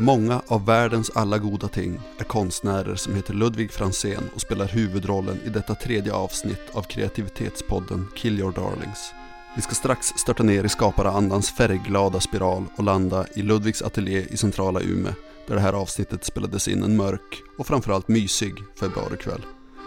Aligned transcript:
Många 0.00 0.42
av 0.46 0.64
världens 0.64 1.10
alla 1.14 1.38
goda 1.38 1.68
ting 1.68 2.00
är 2.18 2.24
konstnärer 2.24 2.94
som 2.94 3.14
heter 3.14 3.34
Ludvig 3.34 3.72
Franzén 3.72 4.30
och 4.34 4.40
spelar 4.40 4.66
huvudrollen 4.66 5.40
i 5.44 5.48
detta 5.48 5.74
tredje 5.74 6.12
avsnitt 6.12 6.60
av 6.72 6.82
kreativitetspodden 6.82 8.06
Kill 8.16 8.38
Your 8.38 8.52
Darlings. 8.52 9.12
Vi 9.56 9.62
ska 9.62 9.74
strax 9.74 10.06
störta 10.06 10.42
ner 10.42 10.64
i 10.64 10.68
skaparandans 10.68 11.50
färgglada 11.50 12.20
spiral 12.20 12.64
och 12.76 12.84
landa 12.84 13.26
i 13.34 13.42
Ludvigs 13.42 13.82
ateljé 13.82 14.26
i 14.30 14.36
centrala 14.36 14.80
Ume 14.80 15.14
där 15.46 15.54
det 15.54 15.60
här 15.60 15.72
avsnittet 15.72 16.24
spelades 16.24 16.68
in 16.68 16.82
en 16.82 16.96
mörk 16.96 17.42
och 17.58 17.66
framförallt 17.66 18.08
mysig 18.08 18.54
februarikväll. 18.80 19.46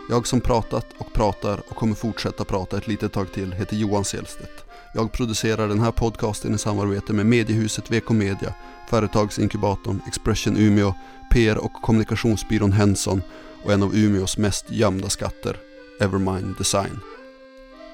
Jag 0.10 0.28
som 0.28 0.42
pratat 0.42 0.86
och 0.98 1.14
pratar 1.14 1.62
och 1.70 1.76
kommer 1.76 1.96
fortsätta 1.96 2.46
prata 2.46 2.78
ett 2.78 2.88
litet 2.88 3.14
tag 3.14 3.34
till 3.34 3.54
heter 3.54 3.76
Johan 3.76 4.06
Selstedt. 4.06 4.66
Jag 4.94 5.12
producerar 5.12 5.68
den 5.68 5.80
här 5.80 5.92
podcasten 5.92 6.56
i 6.56 6.58
samarbete 6.58 7.14
med 7.14 7.26
mediehuset 7.26 7.92
VK 7.92 8.10
Media, 8.10 8.54
företagsinkubatorn 8.92 10.02
Expression 10.08 10.58
Umeå, 10.58 10.94
PR 11.32 11.58
och 11.58 11.74
kommunikationsbyrån 11.74 12.72
Henson 12.72 13.22
och 13.64 13.72
en 13.74 13.84
av 13.84 13.96
Umeås 13.96 14.38
mest 14.38 14.66
gömda 14.72 15.10
skatter, 15.10 15.58
Evermind 16.02 16.58
Design. 16.58 17.00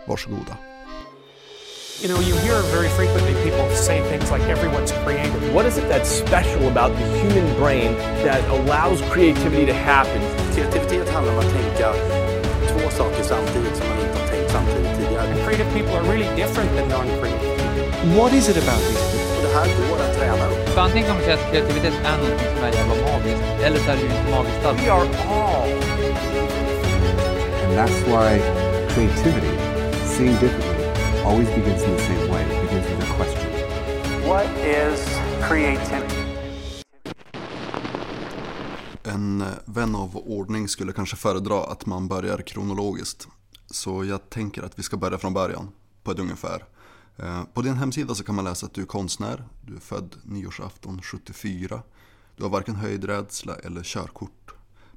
Varsågoda. 0.08 0.58
You 2.02 2.08
know, 2.14 2.22
you 2.30 2.36
hear 2.46 2.62
very 2.78 2.90
frequently 2.90 3.34
people 3.44 3.76
say 3.76 4.02
things 4.12 4.32
like 4.32 4.44
everyone's 4.56 4.92
creative. 5.04 5.54
What 5.56 5.66
is 5.66 5.78
it 5.78 5.86
that's 5.90 6.10
special 6.26 6.64
about 6.68 6.92
the 6.98 7.06
human 7.22 7.48
brain 7.60 7.92
that 8.26 8.42
allows 8.56 9.02
creativity 9.14 9.66
to 9.66 9.74
happen? 9.74 10.22
Kreativitet 10.56 11.10
handlar 11.10 11.34
om 11.34 11.40
att 11.40 11.54
tänka 11.60 11.94
två 12.72 12.90
saker 12.90 13.24
samtidigt 13.24 13.76
som 13.78 13.88
man 13.90 14.00
inte 14.00 14.20
har 14.20 14.28
tänkt 14.28 14.52
samtidigt 14.52 14.98
tidigare. 14.98 15.28
And 15.34 15.40
creative 15.46 15.70
people 15.74 15.94
are 15.98 16.06
really 16.14 16.30
different 16.42 16.70
than 16.78 16.90
non-creative 16.90 17.58
people. 17.58 18.22
What 18.22 18.34
is 18.34 18.50
it 18.50 18.58
about 18.58 18.80
these 18.80 19.12
people? 19.12 19.17
Och 19.38 19.44
det 19.44 19.54
här 19.58 19.90
går 19.90 19.98
att 20.06 20.14
träna 20.18 20.46
upp. 20.52 20.70
För 20.70 20.82
antingen 20.82 21.10
man 21.10 21.22
säga 21.22 21.36
att 21.36 21.52
kreativitet 21.52 21.94
är 22.06 22.18
någonting 22.18 22.50
som 22.56 22.64
är 22.64 22.72
jävla 22.74 22.96
magiskt, 23.08 23.44
eller 23.66 23.80
så 23.80 23.92
är 23.92 23.96
det 23.96 24.02
ju 24.02 24.10
inte 24.10 24.32
magiskt 24.32 24.66
alls. 24.66 24.82
We 24.82 24.92
are 24.92 25.08
all 25.30 25.70
And 27.64 27.74
that's 27.80 28.00
why 28.14 28.30
creativity, 28.94 29.58
seeing 30.06 30.36
differently, 30.40 30.86
always 31.26 31.50
begins 31.50 31.84
in 31.84 31.96
the 31.96 32.04
same 32.10 32.32
way. 32.32 32.42
It 32.44 32.70
begins 32.70 32.86
with 32.90 33.12
a 33.12 33.16
question. 33.18 33.48
What 34.30 34.48
is 34.66 35.00
creativity? 35.50 36.24
En 39.04 39.42
eh, 39.42 39.48
vän 39.66 39.96
av 39.96 40.18
ordning 40.18 40.68
skulle 40.68 40.94
kanske 40.94 41.16
föredra 41.16 41.64
att 41.64 41.86
man 41.86 42.08
börjar 42.08 42.38
kronologiskt. 42.38 43.28
Så 43.72 44.06
jag 44.06 44.30
tänker 44.30 44.64
att 44.64 44.80
vi 44.80 44.84
ska 44.84 44.98
börja 44.98 45.18
från 45.18 45.34
början, 45.34 45.70
på 46.04 46.12
ett 46.12 46.20
ungefär. 46.20 46.64
Eh, 47.18 47.44
på 47.54 47.62
din 47.62 47.74
hemsida 47.74 48.16
så 48.16 48.24
kan 48.24 48.36
man 48.36 48.46
läsa 48.46 48.66
att 48.66 48.74
du 48.74 48.82
är 48.82 48.86
konstnär, 48.86 49.44
du 49.62 49.76
är 49.76 49.80
född 49.80 50.16
nyårsafton 50.24 51.02
74. 51.02 51.82
Du 52.36 52.44
har 52.44 52.50
varken 52.50 52.76
höjdrädsla 52.76 53.56
eller 53.56 53.84
körkort. 53.84 54.52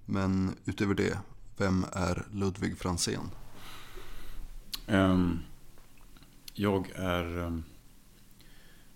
Men 0.07 0.55
utöver 0.65 0.95
det, 0.95 1.19
vem 1.57 1.85
är 1.93 2.27
Ludvig 2.33 2.79
Fransén? 2.79 3.31
Ehm, 4.87 5.39
jag 6.55 6.91
är 6.95 7.39
ehm, 7.39 7.65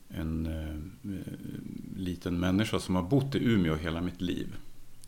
en 0.08 0.46
eh, 0.46 0.76
liten 1.96 2.40
människa 2.40 2.78
som 2.78 2.94
har 2.94 3.02
bott 3.02 3.34
i 3.34 3.44
Umeå 3.44 3.74
hela 3.74 4.00
mitt 4.00 4.20
liv. 4.20 4.56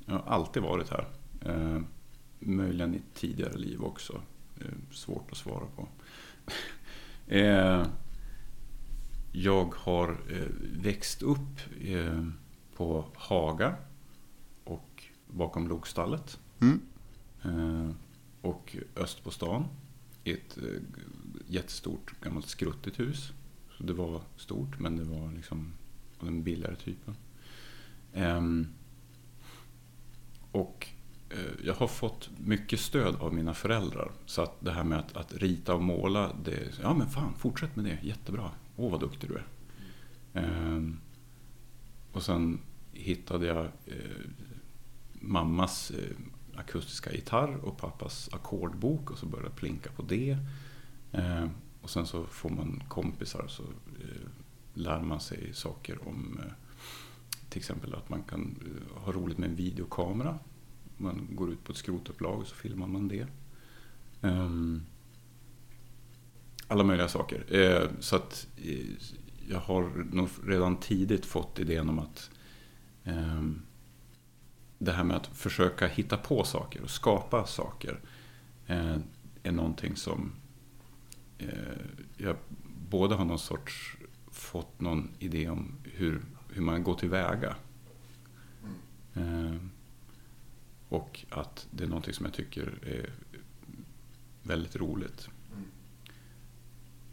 Jag 0.04 0.14
har 0.14 0.32
alltid 0.34 0.62
varit 0.62 0.90
här. 0.90 1.08
Ehm, 1.44 1.86
möjligen 2.38 2.94
i 2.94 3.02
tidigare 3.14 3.56
liv 3.56 3.84
också. 3.84 4.20
Svårt 4.92 5.32
att 5.32 5.38
svara 5.38 5.64
på. 5.76 5.88
jag 9.38 9.74
har 9.74 10.08
eh, 10.28 10.46
växt 10.82 11.22
upp 11.22 11.60
eh, 11.80 12.26
på 12.76 13.04
Haga 13.14 13.76
och 14.64 15.04
bakom 15.26 15.68
Logstallet. 15.68 16.40
Mm. 16.60 16.80
Eh, 17.42 17.90
och 18.40 18.76
öst 18.96 19.24
på 19.24 19.30
stan. 19.30 19.64
I 20.24 20.32
ett 20.32 20.58
jättestort 21.48 22.14
gammalt 22.20 22.48
skruttigt 22.48 23.00
hus. 23.00 23.32
Så 23.78 23.82
det 23.82 23.92
var 23.92 24.20
stort 24.36 24.78
men 24.78 24.96
det 24.96 25.04
var 25.04 25.32
liksom 25.32 25.72
av 26.18 26.24
den 26.24 26.42
billigare 26.42 26.76
typen. 26.76 27.16
Ehm, 28.14 28.66
och 30.52 30.88
jag 31.64 31.74
har 31.74 31.88
fått 31.88 32.30
mycket 32.38 32.80
stöd 32.80 33.16
av 33.16 33.34
mina 33.34 33.54
föräldrar. 33.54 34.12
Så 34.26 34.42
att 34.42 34.56
det 34.60 34.72
här 34.72 34.84
med 34.84 34.98
att, 34.98 35.16
att 35.16 35.32
rita 35.32 35.74
och 35.74 35.82
måla, 35.82 36.36
det, 36.44 36.78
ja 36.82 36.94
men 36.94 37.08
fan 37.08 37.34
fortsätt 37.38 37.76
med 37.76 37.84
det, 37.84 37.98
jättebra. 38.02 38.50
Åh 38.76 38.90
vad 38.90 39.00
duktig 39.00 39.30
du 39.30 39.36
är. 39.36 39.46
Eh, 40.32 40.82
och 42.12 42.22
sen 42.22 42.60
hittade 42.92 43.46
jag 43.46 43.64
eh, 43.64 44.26
mammas 45.12 45.90
eh, 45.90 46.16
akustiska 46.56 47.12
gitarr 47.12 47.56
och 47.56 47.78
pappas 47.78 48.28
ackordbok 48.32 49.10
och 49.10 49.18
så 49.18 49.26
började 49.26 49.48
jag 49.48 49.56
plinka 49.56 49.90
på 49.90 50.02
det. 50.02 50.38
Eh, 51.12 51.46
och 51.82 51.90
sen 51.90 52.06
så 52.06 52.24
får 52.24 52.50
man 52.50 52.82
kompisar 52.88 53.42
och 53.42 53.50
så 53.50 53.62
eh, 53.62 54.28
lär 54.74 55.00
man 55.00 55.20
sig 55.20 55.54
saker 55.54 56.08
om 56.08 56.40
eh, 56.44 56.52
till 57.48 57.58
exempel 57.58 57.94
att 57.94 58.08
man 58.08 58.22
kan 58.22 58.56
eh, 58.66 59.02
ha 59.02 59.12
roligt 59.12 59.38
med 59.38 59.50
en 59.50 59.56
videokamera. 59.56 60.38
Man 60.96 61.28
går 61.30 61.52
ut 61.52 61.64
på 61.64 61.72
ett 61.72 61.78
skrotupplag 61.78 62.40
och 62.40 62.46
så 62.46 62.54
filmar 62.54 62.86
man 62.86 63.08
det. 63.08 63.26
Ehm, 64.22 64.82
alla 66.68 66.84
möjliga 66.84 67.08
saker. 67.08 67.54
Eh, 67.54 67.88
så 68.00 68.16
att 68.16 68.46
eh, 68.56 68.86
jag 69.48 69.60
har 69.60 69.90
nog 70.12 70.28
redan 70.46 70.76
tidigt 70.76 71.26
fått 71.26 71.58
idén 71.58 71.88
om 71.88 71.98
att 71.98 72.30
ehm, 73.04 73.62
det 74.78 74.92
här 74.92 75.04
med 75.04 75.16
att 75.16 75.26
försöka 75.26 75.86
hitta 75.86 76.16
på 76.16 76.44
saker 76.44 76.82
och 76.82 76.90
skapa 76.90 77.46
saker 77.46 78.00
eh, 78.66 78.96
är 79.42 79.52
någonting 79.52 79.96
som 79.96 80.32
jag 82.16 82.36
både 82.90 83.14
har 83.14 83.24
någon 83.24 83.38
sorts 83.38 83.96
fått 84.30 84.80
någon 84.80 85.10
idé 85.18 85.48
om 85.48 85.74
hur, 85.84 86.22
hur 86.48 86.62
man 86.62 86.82
går 86.82 86.94
tillväga. 86.94 87.56
Eh, 89.14 89.56
och 90.88 91.24
att 91.30 91.66
det 91.70 91.84
är 91.84 91.88
någonting 91.88 92.14
som 92.14 92.26
jag 92.26 92.34
tycker 92.34 92.78
är 92.86 93.10
väldigt 94.42 94.76
roligt. 94.76 95.28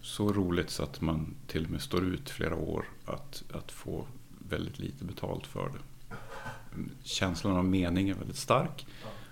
Så 0.04 0.34
roligt 0.34 0.70
så 0.70 0.84
att 0.84 1.02
man 1.02 1.36
till 1.48 1.66
och 1.66 1.72
med 1.72 1.82
står 1.82 2.04
ut 2.04 2.30
flera 2.30 2.56
år 2.56 2.86
att, 3.06 3.44
att 3.54 3.72
få 3.72 4.08
väldigt 4.50 4.80
lite 4.80 5.06
betalt 5.06 5.48
för 5.48 5.70
det 5.70 5.80
känslan 7.04 7.58
av 7.58 7.66
mening 7.66 8.10
är 8.10 8.14
väldigt 8.14 8.38
stark. 8.38 8.88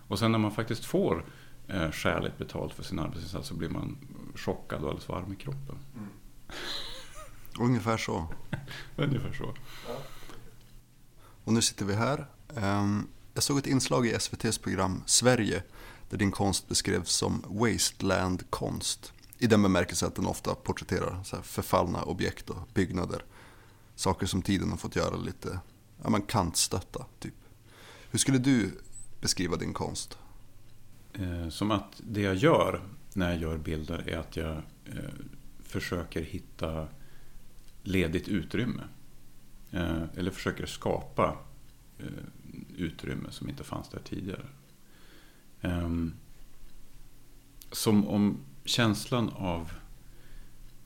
Och 0.08 0.20
sen 0.20 0.32
när 0.32 0.40
man 0.40 0.52
faktiskt 0.52 0.86
får 0.86 1.26
eh, 1.68 1.92
skäligt 1.92 2.38
betalt 2.38 2.74
för 2.74 2.84
sin 2.84 3.00
arbetsinsats 3.00 3.48
så 3.48 3.54
blir 3.54 3.70
man 3.70 3.98
chockad 4.36 4.82
och 4.84 4.90
alldeles 4.90 5.10
varm 5.10 5.34
i 5.34 5.36
kroppen. 5.36 5.76
Ungefär 7.60 7.98
så. 7.98 8.28
Ungefär 8.96 9.34
så. 9.34 9.54
Och 11.44 11.54
nu 11.54 11.62
sitter 11.62 11.86
vi 11.86 11.94
här. 11.94 12.28
Ehm, 12.56 13.08
Jag 13.34 13.44
såg 13.44 13.58
ett 13.58 13.68
inslag 13.68 14.08
i 14.08 14.12
SVTs 14.12 14.58
program 14.58 15.04
Sverige 15.06 15.64
där 16.10 16.18
din 16.18 16.32
konst 16.32 16.68
beskrevs 16.68 17.12
som 17.12 17.44
wasteland-konst. 17.48 19.14
I 19.42 19.48
den 19.48 19.62
bemärkelse 19.62 20.08
att 20.08 20.16
den 20.16 20.26
ofta 20.26 20.56
porträtterar 20.56 21.24
så 21.24 21.36
här 21.36 21.44
förfallna 21.44 22.04
objekt 22.04 22.50
och 22.50 22.58
byggnader. 22.74 23.26
Saker 23.96 24.26
som 24.26 24.42
tiden 24.42 24.70
har 24.70 24.78
fått 24.78 24.96
göra 24.96 25.16
lite 25.16 25.60
ja, 26.04 26.10
men 26.10 26.22
kantstötta, 26.22 27.06
typ. 27.20 27.34
Hur 28.12 28.20
skulle 28.20 28.38
du 28.38 28.72
beskriva 29.22 29.58
din 29.58 29.74
konst? 29.74 30.18
Eh, 31.14 31.50
som 31.50 31.72
att 31.72 32.02
det 32.04 32.22
jag 32.22 32.36
gör 32.36 32.82
när 33.14 33.30
jag 33.32 33.42
gör 33.42 33.58
bilder 33.58 34.10
är 34.10 34.18
att 34.18 34.36
jag 34.36 34.56
eh, 34.86 35.14
försöker 35.64 36.22
hitta 36.22 36.88
ledigt 37.84 38.28
utrymme. 38.28 38.84
Eh, 39.72 40.04
eller 40.16 40.32
försöker 40.32 40.66
skapa 40.66 41.38
eh, 42.00 42.06
utrymme 42.78 43.32
som 43.32 43.50
inte 43.50 43.64
fanns 43.64 43.90
där 43.90 44.02
tidigare. 44.04 44.46
Ehm, 45.62 46.14
som 47.72 48.08
om 48.08 48.38
känslan 48.66 49.30
av 49.30 49.72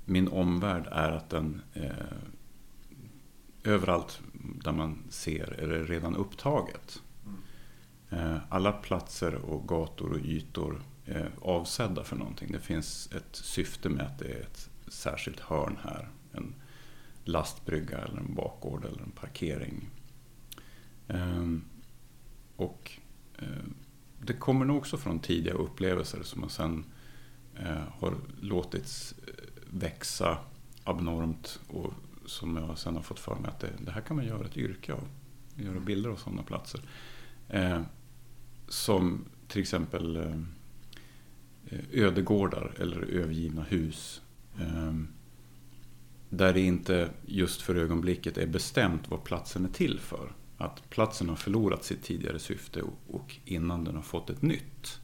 min 0.05 0.27
omvärld 0.27 0.87
är 0.91 1.11
att 1.11 1.29
den 1.29 1.61
eh, 1.73 1.91
överallt 3.63 4.21
där 4.63 4.71
man 4.71 5.03
ser 5.09 5.51
är 5.53 5.67
det 5.67 5.83
redan 5.83 6.15
upptaget. 6.15 7.01
Eh, 8.09 8.37
Alla 8.49 8.71
platser 8.71 9.35
och 9.35 9.67
gator 9.67 10.11
och 10.11 10.19
ytor 10.25 10.81
är 11.05 11.31
avsedda 11.41 12.03
för 12.03 12.15
någonting. 12.15 12.51
Det 12.51 12.59
finns 12.59 13.09
ett 13.15 13.35
syfte 13.35 13.89
med 13.89 14.05
att 14.05 14.19
det 14.19 14.31
är 14.33 14.41
ett 14.41 14.69
särskilt 14.87 15.39
hörn 15.39 15.77
här. 15.83 16.09
En 16.33 16.55
lastbrygga 17.23 17.97
eller 17.97 18.17
en 18.17 18.35
bakgård 18.35 18.85
eller 18.85 19.01
en 19.01 19.11
parkering. 19.11 19.89
Eh, 21.07 21.45
Och 22.55 22.91
eh, 23.37 23.47
det 24.21 24.33
kommer 24.33 24.65
nog 24.65 24.77
också 24.77 24.97
från 24.97 25.19
tidiga 25.19 25.53
upplevelser 25.53 26.23
som 26.23 26.41
man 26.41 26.49
sen 26.49 26.79
eh, 26.79 26.85
Eh, 27.59 27.83
har 27.99 28.15
låtits 28.41 29.15
eh, 29.27 29.33
växa 29.69 30.37
abnormt 30.83 31.59
och 31.67 31.93
som 32.25 32.57
jag 32.57 32.77
sen 32.77 32.95
har 32.95 33.01
fått 33.01 33.19
för 33.19 33.35
mig 33.35 33.49
att 33.49 33.59
det, 33.59 33.69
det 33.79 33.91
här 33.91 34.01
kan 34.01 34.15
man 34.15 34.25
göra 34.25 34.45
ett 34.45 34.57
yrke 34.57 34.93
av. 34.93 35.07
göra 35.55 35.79
bilder 35.79 36.09
av 36.09 36.15
sådana 36.15 36.43
platser. 36.43 36.81
Eh, 37.49 37.81
som 38.67 39.25
till 39.47 39.61
exempel 39.61 40.15
eh, 40.15 41.79
ödegårdar 41.91 42.73
eller 42.79 43.01
övergivna 43.01 43.63
hus. 43.63 44.21
Eh, 44.59 44.93
där 46.29 46.53
det 46.53 46.61
inte 46.61 47.09
just 47.25 47.61
för 47.61 47.75
ögonblicket 47.75 48.37
är 48.37 48.47
bestämt 48.47 49.09
vad 49.09 49.23
platsen 49.23 49.65
är 49.65 49.69
till 49.69 49.99
för. 49.99 50.31
Att 50.57 50.89
platsen 50.89 51.29
har 51.29 51.35
förlorat 51.35 51.83
sitt 51.83 52.03
tidigare 52.03 52.39
syfte 52.39 52.81
och, 52.81 52.99
och 53.07 53.35
innan 53.45 53.83
den 53.83 53.95
har 53.95 54.01
fått 54.01 54.29
ett 54.29 54.41
nytt. 54.41 54.99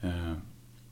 Ehm, 0.00 0.36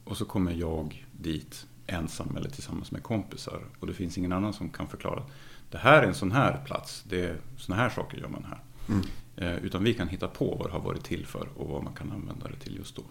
och 0.09 0.17
så 0.17 0.25
kommer 0.25 0.53
jag 0.53 1.07
dit 1.13 1.67
ensam 1.87 2.37
eller 2.37 2.51
tillsammans 2.51 2.91
med 2.91 3.03
kompisar. 3.03 3.61
Och 3.81 3.87
det 3.87 3.95
finns 3.95 4.19
ingen 4.19 4.33
annan 4.33 4.53
som 4.53 4.69
kan 4.69 4.89
förklara. 4.89 5.23
Det 5.71 5.79
här 5.79 6.03
är 6.03 6.07
en 6.07 6.15
sån 6.15 6.33
här 6.33 6.65
plats. 6.65 7.05
Det 7.09 7.25
är, 7.25 7.37
såna 7.57 7.77
här 7.77 7.91
saker 7.91 8.19
gör 8.19 8.29
man 8.29 8.45
här. 8.45 8.61
Mm. 8.89 9.03
Eh, 9.37 9.65
utan 9.65 9.85
vi 9.85 9.95
kan 9.95 10.09
hitta 10.09 10.29
på 10.29 10.55
vad 10.55 10.69
det 10.69 10.73
har 10.73 10.81
varit 10.81 11.05
till 11.05 11.27
för 11.27 11.49
och 11.57 11.69
vad 11.69 11.85
man 11.85 11.95
kan 11.95 12.13
använda 12.13 12.49
det 12.49 12.57
till 12.57 12.77
just 12.77 12.97
då. 12.97 13.03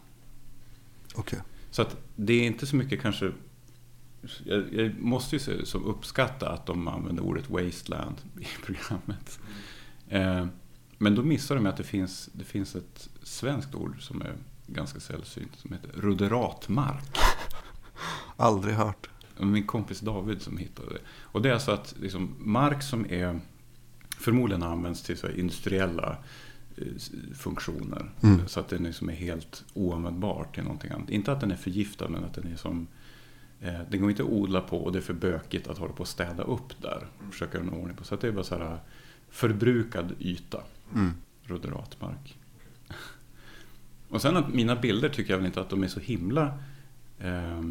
Okej. 1.16 1.40
Så 1.72 1.82
att 1.82 1.98
det 2.16 2.34
är 2.34 2.44
inte 2.48 2.68
så 2.68 2.76
mycket 2.76 3.02
kanske... 3.02 3.32
Jag, 4.44 4.74
jag 4.74 5.00
måste 5.00 5.36
ju 5.36 5.40
se, 5.40 5.66
som 5.66 5.86
uppskatta 5.86 6.50
att 6.50 6.66
de 6.66 6.88
använder 6.88 7.24
ordet 7.24 7.50
wasteland 7.50 8.16
i 8.40 8.48
programmet. 8.66 9.40
Eh, 10.08 10.48
men 10.98 11.16
då 11.16 11.24
missar 11.24 11.56
de 11.56 11.66
att 11.66 11.78
det 11.78 11.84
finns, 11.84 12.30
det 12.34 12.44
finns 12.44 12.76
ett 12.76 13.10
svenskt 13.24 13.76
ord 13.76 14.02
som 14.02 14.22
är 14.22 14.36
ganska 14.68 15.00
sällsynt 15.00 15.56
som 15.56 15.74
heter 15.74 15.90
ruderatmark. 16.02 17.18
Aldrig 18.38 18.76
hört. 18.76 19.10
Min 19.40 19.68
kompis 19.68 20.00
David 20.00 20.42
som 20.42 20.58
hittade 20.58 20.90
det. 20.90 21.00
Och 21.22 21.42
det 21.42 21.50
är 21.50 21.54
alltså 21.54 21.72
att 21.72 21.96
liksom, 22.00 22.36
mark 22.40 22.84
som 22.84 23.06
är 23.12 23.40
förmodligen 24.18 24.64
används 24.64 25.04
till 25.04 25.18
så 25.18 25.30
industriella 25.30 26.18
eh, 26.78 26.84
funktioner. 27.36 28.12
Mm. 28.22 28.48
Så 28.48 28.60
att 28.60 28.70
den 28.70 28.84
liksom 28.84 29.10
är 29.10 29.14
helt 29.14 29.66
oanvändbar 29.74 30.48
till 30.54 30.64
någonting 30.64 30.92
annat. 30.92 31.10
Inte 31.10 31.32
att 31.32 31.40
den 31.40 31.52
är 31.52 31.56
förgiftad 31.56 32.10
men 32.10 32.24
att 32.24 32.34
den 32.34 32.54
är 32.54 32.56
som 32.56 32.88
eh, 33.62 33.80
den 33.90 34.02
går 34.02 34.10
inte 34.10 34.24
att 34.24 34.30
odla 34.30 34.62
på 34.62 34.78
och 34.78 34.92
det 34.92 35.00
är 35.00 35.02
för 35.02 35.14
bökigt 35.14 35.68
att 35.68 35.78
hålla 35.78 35.94
på 35.94 36.02
och 36.02 36.08
städa 36.08 36.44
upp 36.44 36.82
där. 36.82 37.08
Försöka 37.32 37.58
göra 37.58 37.70
ordning 37.70 37.98
på. 37.98 38.04
Så 38.04 38.16
att 38.16 38.22
det 38.22 38.28
är 38.28 38.32
bara 38.32 38.44
så 38.44 38.58
här 38.58 38.80
förbrukad 39.30 40.14
yta. 40.20 40.64
Mm. 40.96 41.14
Ruderatmark. 41.44 42.38
Och 44.10 44.22
sen 44.22 44.38
att 44.38 44.54
mina 44.54 44.76
bilder 44.76 45.10
tycker 45.10 45.34
jag 45.34 45.38
väl 45.38 45.46
inte 45.46 45.62
att 45.62 45.70
de 45.70 45.84
är 45.84 45.88
så 45.88 46.00
himla 46.00 46.60
eh, 47.20 47.64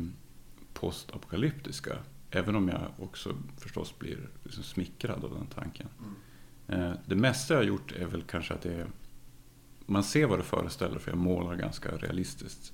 postapokalyptiska. 0.72 1.98
Även 2.30 2.56
om 2.56 2.68
jag 2.68 2.80
också 2.98 3.36
förstås 3.58 3.98
blir 3.98 4.18
liksom 4.44 4.62
smickrad 4.62 5.24
av 5.24 5.34
den 5.34 5.46
tanken. 5.46 5.88
Eh, 6.68 6.92
det 7.06 7.16
mesta 7.16 7.54
jag 7.54 7.60
har 7.60 7.66
gjort 7.66 7.92
är 7.92 8.06
väl 8.06 8.22
kanske 8.22 8.54
att 8.54 8.62
det 8.62 8.74
är, 8.74 8.86
man 9.86 10.04
ser 10.04 10.26
vad 10.26 10.38
det 10.38 10.44
föreställer 10.44 10.98
för 10.98 11.10
jag 11.10 11.18
målar 11.18 11.54
ganska 11.54 11.96
realistiskt. 11.96 12.72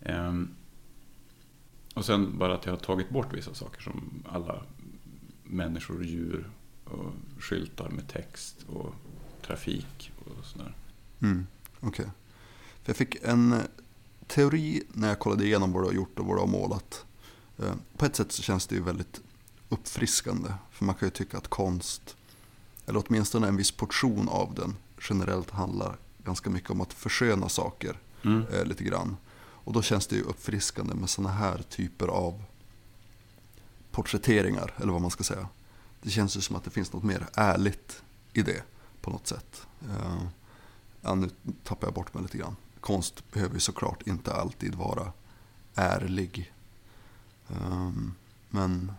Eh, 0.00 0.42
och 1.94 2.04
sen 2.04 2.38
bara 2.38 2.54
att 2.54 2.66
jag 2.66 2.72
har 2.72 2.78
tagit 2.78 3.10
bort 3.10 3.34
vissa 3.34 3.54
saker 3.54 3.82
som 3.82 4.24
alla 4.28 4.62
människor 5.44 5.96
och 5.96 6.04
djur 6.04 6.50
och 6.84 7.12
skyltar 7.38 7.88
med 7.88 8.08
text 8.08 8.66
och 8.68 8.94
trafik 9.42 10.12
och 10.24 10.44
sådär. 10.44 10.74
Mm. 11.22 11.46
Okej. 11.80 12.06
För 12.82 12.90
jag 12.90 12.96
fick 12.96 13.14
en 13.22 13.52
eh, 13.52 13.60
teori 14.26 14.82
när 14.92 15.08
jag 15.08 15.18
kollade 15.18 15.44
igenom 15.44 15.72
vad 15.72 15.82
du 15.82 15.86
har 15.86 15.94
gjort 15.94 16.18
och 16.18 16.26
vad 16.26 16.36
du 16.36 16.40
har 16.40 16.46
målat. 16.46 17.04
Eh, 17.58 17.74
På 17.96 18.04
ett 18.04 18.16
sätt 18.16 18.32
så 18.32 18.42
känns 18.42 18.66
det 18.66 18.74
ju 18.74 18.82
väldigt 18.82 19.20
uppfriskande. 19.68 20.48
För 20.70 20.84
man 20.84 20.94
kan 20.94 21.06
ju 21.06 21.10
tycka 21.10 21.38
att 21.38 21.48
konst, 21.48 22.16
eller 22.86 23.04
åtminstone 23.06 23.48
en 23.48 23.56
viss 23.56 23.70
portion 23.70 24.28
av 24.28 24.54
den, 24.54 24.76
generellt 25.10 25.50
handlar 25.50 25.96
ganska 26.24 26.50
mycket 26.50 26.70
om 26.70 26.80
att 26.80 26.92
försköna 26.92 27.48
saker 27.48 27.98
Mm. 28.24 28.46
eh, 28.52 28.64
lite 28.64 28.84
grann. 28.84 29.16
Och 29.64 29.72
då 29.72 29.82
känns 29.82 30.06
det 30.06 30.16
ju 30.16 30.22
uppfriskande 30.22 30.94
med 30.94 31.10
sådana 31.10 31.34
här 31.34 31.62
typer 31.70 32.08
av 32.08 32.42
porträtteringar, 33.90 34.74
eller 34.76 34.92
vad 34.92 35.02
man 35.02 35.10
ska 35.10 35.24
säga. 35.24 35.48
Det 36.02 36.10
känns 36.10 36.36
ju 36.36 36.40
som 36.40 36.56
att 36.56 36.64
det 36.64 36.70
finns 36.70 36.92
något 36.92 37.02
mer 37.04 37.26
ärligt 37.34 38.02
i 38.32 38.42
det 38.42 38.62
på 39.00 39.10
något 39.10 39.26
sätt. 39.26 39.66
Eh, 39.90 40.22
Ja, 41.04 41.14
nu 41.14 41.30
tappar 41.64 41.86
jag 41.86 41.94
bort 41.94 42.14
mig 42.14 42.22
lite 42.22 42.38
grann. 42.38 42.56
Konst 42.82 43.32
behöver 43.32 43.54
ju 43.54 43.60
såklart 43.60 44.06
inte 44.06 44.32
alltid 44.32 44.74
vara 44.74 45.12
ärlig. 45.74 46.52
Ehm, 47.48 48.14
men 48.50 48.92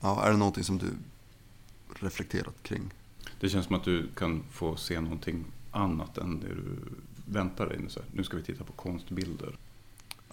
ja, 0.00 0.24
är 0.24 0.30
det 0.30 0.36
någonting 0.36 0.64
som 0.64 0.78
du 0.78 0.90
reflekterat 2.00 2.62
kring? 2.62 2.90
Det 3.40 3.48
känns 3.48 3.66
som 3.66 3.74
att 3.74 3.84
du 3.84 4.08
kan 4.14 4.44
få 4.50 4.76
se 4.76 5.00
någonting 5.00 5.44
annat 5.70 6.18
än 6.18 6.40
det 6.40 6.48
du 6.54 6.78
väntar 7.26 7.66
dig. 7.66 7.78
Nu, 7.78 7.88
så 7.88 8.00
här, 8.00 8.08
nu 8.12 8.24
ska 8.24 8.36
vi 8.36 8.42
titta 8.42 8.64
på 8.64 8.72
konstbilder. 8.72 9.56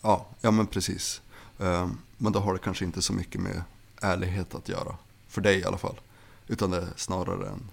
Ja, 0.01 0.27
ja 0.42 0.51
men 0.51 0.68
precis. 0.68 1.21
Ehm, 1.59 1.97
men 2.18 2.31
då 2.31 2.39
har 2.39 2.54
det 2.54 2.59
kanske 2.59 2.86
inte 2.86 3.01
så 3.01 3.13
mycket 3.13 3.42
med 3.42 3.63
ärlighet 4.01 4.56
att 4.56 4.69
göra. 4.69 4.97
För 5.27 5.42
dig 5.42 5.59
i 5.59 5.65
alla 5.65 5.77
fall. 5.77 6.00
Utan 6.47 6.71
det 6.71 6.77
är 6.77 6.94
snarare 6.95 7.50
en, 7.50 7.71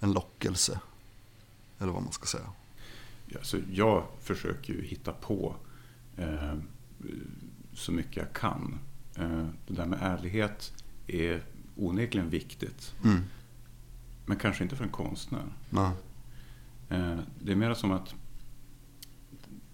en 0.00 0.12
lockelse. 0.12 0.80
Eller 1.78 1.92
vad 1.92 2.02
man 2.02 2.12
ska 2.12 2.26
säga. 2.26 2.48
Ja, 3.32 3.38
så 3.42 3.58
jag 3.72 4.06
försöker 4.20 4.72
ju 4.72 4.82
hitta 4.82 5.12
på 5.12 5.56
eh, 6.16 6.54
så 7.72 7.92
mycket 7.92 8.16
jag 8.16 8.32
kan. 8.32 8.78
Eh, 9.16 9.46
det 9.66 9.74
där 9.74 9.86
med 9.86 9.98
ärlighet 10.02 10.72
är 11.06 11.42
onekligen 11.76 12.30
viktigt. 12.30 12.94
Mm. 13.04 13.20
Men 14.26 14.36
kanske 14.36 14.64
inte 14.64 14.76
för 14.76 14.84
en 14.84 14.90
konstnär. 14.90 15.44
Nej. 15.70 15.90
Eh, 16.88 17.18
det 17.40 17.52
är 17.52 17.56
mer 17.56 17.74
som 17.74 17.92
att 17.92 18.14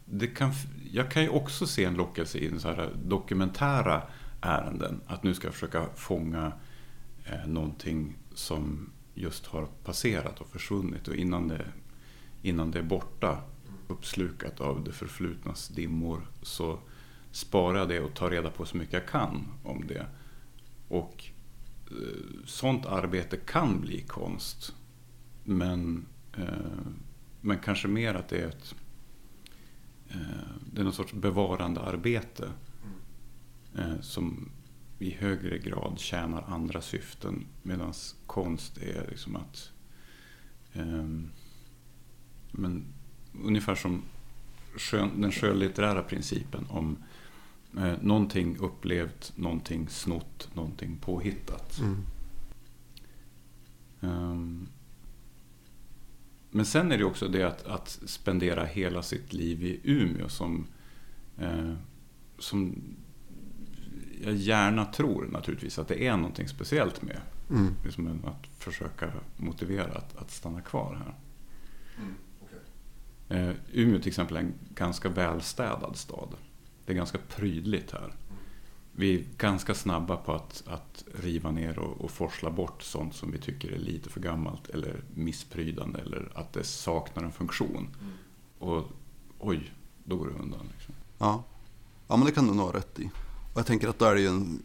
det 0.04 0.26
kan, 0.26 0.52
jag 0.92 1.10
kan 1.10 1.22
ju 1.22 1.28
också 1.28 1.66
se 1.66 1.84
en 1.84 1.94
lockelse 1.94 2.38
i 2.38 2.58
så 2.58 2.68
här 2.68 2.90
dokumentära 3.04 4.02
ärenden. 4.40 5.00
Att 5.06 5.22
nu 5.22 5.34
ska 5.34 5.46
jag 5.46 5.54
försöka 5.54 5.86
fånga 5.94 6.52
eh, 7.24 7.46
någonting 7.46 8.16
som 8.34 8.90
just 9.14 9.46
har 9.46 9.66
passerat 9.66 10.40
och 10.40 10.48
försvunnit. 10.48 11.08
Och 11.08 11.14
innan 11.14 11.48
det, 11.48 11.64
innan 12.48 12.70
det 12.70 12.78
är 12.78 12.82
borta, 12.82 13.42
uppslukat 13.88 14.60
av 14.60 14.84
det 14.84 14.92
förflutnas 14.92 15.68
dimmor, 15.68 16.26
så 16.42 16.78
sparar 17.30 17.78
jag 17.78 17.88
det 17.88 18.00
och 18.00 18.14
tar 18.14 18.30
reda 18.30 18.50
på 18.50 18.66
så 18.66 18.76
mycket 18.76 18.92
jag 18.92 19.08
kan 19.08 19.44
om 19.62 19.86
det. 19.86 20.06
Och 20.88 21.24
eh, 21.90 22.44
sånt 22.44 22.86
arbete 22.86 23.36
kan 23.36 23.80
bli 23.80 24.02
konst. 24.02 24.74
Men, 25.44 26.06
eh, 26.36 26.46
men 27.40 27.58
kanske 27.58 27.88
mer 27.88 28.14
att 28.14 28.28
det 28.28 28.38
är 28.38 28.48
ett 28.48 28.74
eh, 30.08 30.18
det 30.72 30.80
är 30.80 30.84
någon 30.84 30.92
sorts 30.92 31.12
bevarandearbete 31.12 32.52
eh, 33.74 34.00
som 34.00 34.50
i 34.98 35.10
högre 35.10 35.58
grad 35.58 35.98
tjänar 35.98 36.44
andra 36.48 36.80
syften 36.80 37.46
medan 37.62 37.92
konst 38.26 38.78
är 38.78 39.06
liksom 39.10 39.36
att 39.36 39.70
ehm, 40.72 41.30
men 42.50 42.84
ungefär 43.44 43.74
som 43.74 44.02
skön, 44.76 45.20
den 45.20 45.32
skönlitterära 45.32 46.02
principen 46.02 46.66
om 46.68 46.96
eh, 47.76 47.94
någonting 48.00 48.56
upplevt, 48.58 49.32
någonting 49.36 49.88
snott, 49.88 50.48
någonting 50.54 50.96
påhittat. 50.96 51.80
Mm. 51.80 52.04
Ehm, 54.00 54.68
men 56.50 56.66
sen 56.66 56.92
är 56.92 56.98
det 56.98 57.04
också 57.04 57.28
det 57.28 57.42
att, 57.42 57.66
att 57.66 57.88
spendera 58.06 58.64
hela 58.64 59.02
sitt 59.02 59.32
liv 59.32 59.64
i 59.64 59.80
Umeå 59.84 60.28
som, 60.28 60.66
eh, 61.38 61.74
som 62.38 62.82
jag 64.24 64.34
gärna 64.34 64.84
tror 64.84 65.26
naturligtvis 65.32 65.78
att 65.78 65.88
det 65.88 66.06
är 66.06 66.16
någonting 66.16 66.48
speciellt 66.48 67.02
med. 67.02 67.20
Mm. 67.50 67.74
Liksom 67.84 68.24
att 68.24 68.46
försöka 68.58 69.12
motivera 69.36 69.92
att, 69.92 70.16
att 70.16 70.30
stanna 70.30 70.60
kvar 70.60 70.94
här. 70.94 71.14
Eh, 73.28 73.50
Umeå 73.72 73.98
till 73.98 74.08
exempel 74.08 74.36
är 74.36 74.40
en 74.40 74.54
ganska 74.74 75.08
välstädad 75.08 75.96
stad. 75.96 76.28
Det 76.84 76.92
är 76.92 76.96
ganska 76.96 77.18
prydligt 77.18 77.90
här. 77.90 78.14
Vi 78.92 79.14
är 79.14 79.24
ganska 79.36 79.74
snabba 79.74 80.16
på 80.16 80.32
att, 80.32 80.62
att 80.66 81.04
riva 81.14 81.50
ner 81.50 81.78
och, 81.78 82.00
och 82.00 82.10
forsla 82.10 82.50
bort 82.50 82.82
sånt 82.82 83.14
som 83.14 83.30
vi 83.30 83.38
tycker 83.38 83.72
är 83.72 83.78
lite 83.78 84.10
för 84.10 84.20
gammalt 84.20 84.68
eller 84.68 85.00
missprydande 85.14 86.00
eller 86.00 86.32
att 86.34 86.52
det 86.52 86.64
saknar 86.64 87.22
en 87.22 87.32
funktion. 87.32 87.88
Och 88.58 88.84
oj, 89.38 89.72
då 90.04 90.16
går 90.16 90.26
det 90.26 90.42
undan. 90.42 90.68
Liksom. 90.72 90.94
Ja. 91.18 91.44
ja, 92.08 92.16
men 92.16 92.26
det 92.26 92.32
kan 92.32 92.46
du 92.46 92.54
nog 92.54 92.66
ha 92.66 92.74
rätt 92.74 93.00
i. 93.00 93.10
Och 93.52 93.58
jag 93.58 93.66
tänker 93.66 93.88
att 93.88 93.98
då 93.98 94.04
är 94.04 94.14
det 94.14 94.20
ju 94.20 94.28
en 94.28 94.62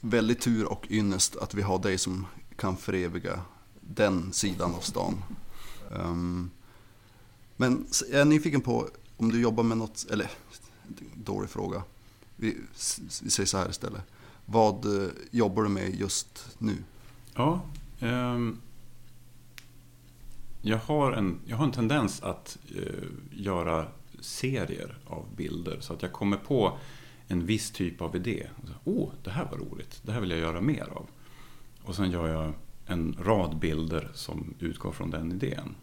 väldig 0.00 0.40
tur 0.40 0.72
och 0.72 0.86
ynnest 0.90 1.36
att 1.36 1.54
vi 1.54 1.62
har 1.62 1.78
dig 1.78 1.98
som 1.98 2.26
kan 2.56 2.76
föreviga 2.76 3.40
den 3.80 4.32
sidan 4.32 4.74
av 4.74 4.80
stan. 4.80 5.22
Ehm, 5.94 6.50
men 7.60 7.86
jag 8.10 8.20
är 8.20 8.24
nyfiken 8.24 8.60
på 8.60 8.88
om 9.16 9.32
du 9.32 9.40
jobbar 9.40 9.62
med 9.62 9.78
något, 9.78 10.06
eller 10.10 10.30
dålig 11.14 11.50
fråga. 11.50 11.82
Vi, 12.36 12.56
vi 13.22 13.30
säger 13.30 13.46
så 13.46 13.58
här 13.58 13.70
istället. 13.70 14.02
Vad 14.46 15.02
eh, 15.02 15.10
jobbar 15.30 15.62
du 15.62 15.68
med 15.68 15.94
just 15.94 16.56
nu? 16.58 16.76
Ja, 17.34 17.60
ehm, 18.00 18.58
jag, 20.62 20.78
har 20.78 21.12
en, 21.12 21.38
jag 21.46 21.56
har 21.56 21.64
en 21.64 21.72
tendens 21.72 22.22
att 22.22 22.58
eh, 22.76 23.04
göra 23.30 23.86
serier 24.20 24.98
av 25.06 25.26
bilder. 25.36 25.80
Så 25.80 25.92
att 25.92 26.02
jag 26.02 26.12
kommer 26.12 26.36
på 26.36 26.78
en 27.28 27.46
viss 27.46 27.70
typ 27.70 28.00
av 28.00 28.16
idé. 28.16 28.46
Åh, 28.84 28.94
oh, 28.94 29.12
det 29.24 29.30
här 29.30 29.48
var 29.50 29.58
roligt. 29.58 30.00
Det 30.02 30.12
här 30.12 30.20
vill 30.20 30.30
jag 30.30 30.40
göra 30.40 30.60
mer 30.60 30.88
av. 30.92 31.06
Och 31.82 31.94
sen 31.94 32.10
gör 32.10 32.28
jag 32.28 32.52
en 32.86 33.16
rad 33.20 33.58
bilder 33.58 34.10
som 34.14 34.54
utgår 34.58 34.92
från 34.92 35.10
den 35.10 35.32
idén. 35.32 35.74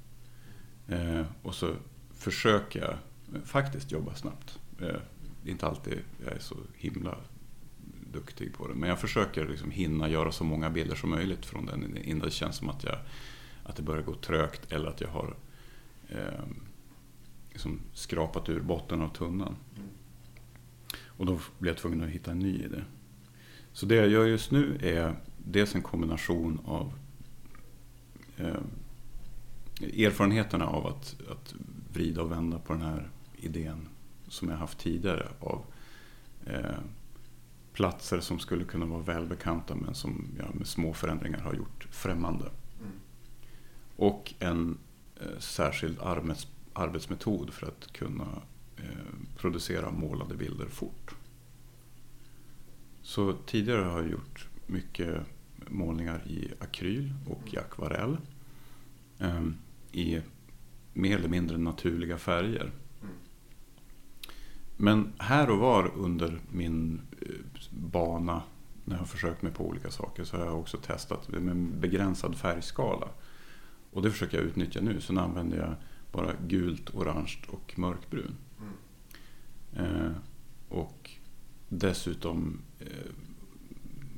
Eh, 0.88 1.26
och 1.42 1.56
så 1.56 1.76
försöker 2.14 2.80
jag 2.80 2.98
faktiskt 3.46 3.92
jobba 3.92 4.16
snabbt. 4.16 4.60
Eh, 4.82 5.00
det 5.44 5.50
är 5.50 5.52
inte 5.52 5.68
alltid 5.68 6.00
jag 6.26 6.34
är 6.34 6.40
så 6.40 6.56
himla 6.76 7.18
duktig 8.14 8.54
på 8.54 8.68
det. 8.68 8.74
Men 8.74 8.90
jag 8.90 9.00
försöker 9.00 9.48
liksom 9.48 9.72
hinna 9.72 10.10
göra 10.10 10.32
så 10.32 10.44
många 10.44 10.70
bilder 10.70 10.96
som 10.96 11.10
möjligt 11.10 11.46
från 11.46 11.66
den 11.66 11.98
innan 11.98 12.26
det 12.26 12.32
känns 12.32 12.56
som 12.56 12.70
att, 12.70 12.84
jag, 12.84 12.98
att 13.64 13.76
det 13.76 13.84
börjar 13.84 14.04
gå 14.04 14.14
trögt 14.14 14.72
eller 14.72 14.90
att 14.90 15.02
jag 15.02 15.10
har 15.10 15.36
eh, 16.10 16.44
liksom 17.52 17.80
skrapat 17.94 18.50
ur 18.50 18.60
botten 18.60 19.02
av 19.02 19.10
tunnan. 19.10 19.56
Och 21.06 21.26
då 21.26 21.40
blir 21.60 21.72
jag 21.72 21.78
tvungen 21.78 22.04
att 22.04 22.10
hitta 22.10 22.32
en 22.32 22.40
ny 22.40 22.64
idé. 22.64 22.84
Så 23.74 23.86
det 23.86 23.96
jag 23.96 24.08
gör 24.08 24.26
just 24.26 24.52
nu 24.52 24.78
är 24.82 25.16
dels 25.38 25.76
en 25.76 25.82
kombination 25.82 26.62
av 26.66 26.94
eh, 28.38 28.62
erfarenheterna 29.82 30.68
av 30.68 30.88
att, 30.88 31.16
att 31.32 31.56
vrida 31.94 32.22
och 32.22 32.32
vända 32.32 32.60
på 32.60 32.74
den 32.74 32.82
här 32.82 33.10
idén 33.38 33.88
som 34.28 34.50
jag 34.50 34.58
haft 34.58 34.78
tidigare 34.78 35.28
av 35.40 35.66
eh, 36.46 36.80
platser 37.74 38.20
som 38.20 38.40
skulle 38.40 38.64
kunna 38.64 38.86
vara 38.86 39.02
välbekanta 39.02 39.76
men 39.76 39.96
som 39.96 40.28
jag 40.38 40.56
med 40.56 40.68
små 40.68 40.94
förändringar 40.94 41.40
har 41.40 41.54
gjort 41.54 41.88
främmande. 41.92 42.46
Mm. 42.80 42.92
Och 43.96 44.34
en 44.40 44.78
eh, 45.16 45.40
särskild 45.40 46.00
arbets, 46.00 46.48
arbetsmetod 46.74 47.54
för 47.54 47.68
att 47.68 47.94
kunna 47.94 48.42
eh, 48.78 48.84
producera 49.38 49.92
målade 49.92 50.36
bilder 50.36 50.66
fort. 50.66 51.16
Så 53.02 53.34
tidigare 53.34 53.82
har 53.82 54.02
jag 54.02 54.12
gjort 54.12 54.48
mycket 54.68 55.22
målningar 55.68 56.28
i 56.28 56.52
akryl 56.60 57.14
och 57.30 57.54
i 57.54 57.58
akvarell. 57.58 58.18
Eh, 59.20 59.46
I 59.92 60.22
mer 60.94 61.18
eller 61.18 61.30
mindre 61.30 61.58
naturliga 61.58 62.18
färger. 62.18 62.72
Men 64.78 65.14
här 65.18 65.50
och 65.50 65.58
var 65.58 65.92
under 65.96 66.42
min 66.52 67.02
eh, 67.22 67.28
bana 67.72 68.44
när 68.86 68.96
jag 68.96 69.00
har 69.00 69.06
försökt 69.06 69.42
mig 69.42 69.52
på 69.52 69.68
olika 69.68 69.92
saker 69.92 70.24
så 70.24 70.38
har 70.38 70.46
jag 70.46 70.60
också 70.60 70.78
testat 70.78 71.28
med 71.28 71.48
en 71.48 71.80
begränsad 71.80 72.38
färgskala. 72.38 73.08
Och 73.92 74.02
det 74.02 74.12
försöker 74.12 74.38
jag 74.38 74.46
utnyttja 74.48 74.82
nu. 74.82 75.02
Så 75.02 75.14
nu 75.14 75.20
använder 75.20 75.58
jag 75.58 75.76
bara 76.12 76.34
gult, 76.48 76.90
orange 76.90 77.38
och 77.48 77.74
mörkbrun. 77.80 78.36
Mm. 78.60 80.06
Eh, 80.06 80.12
och 80.70 81.12
dessutom 81.70 82.62
eh, 82.80 83.12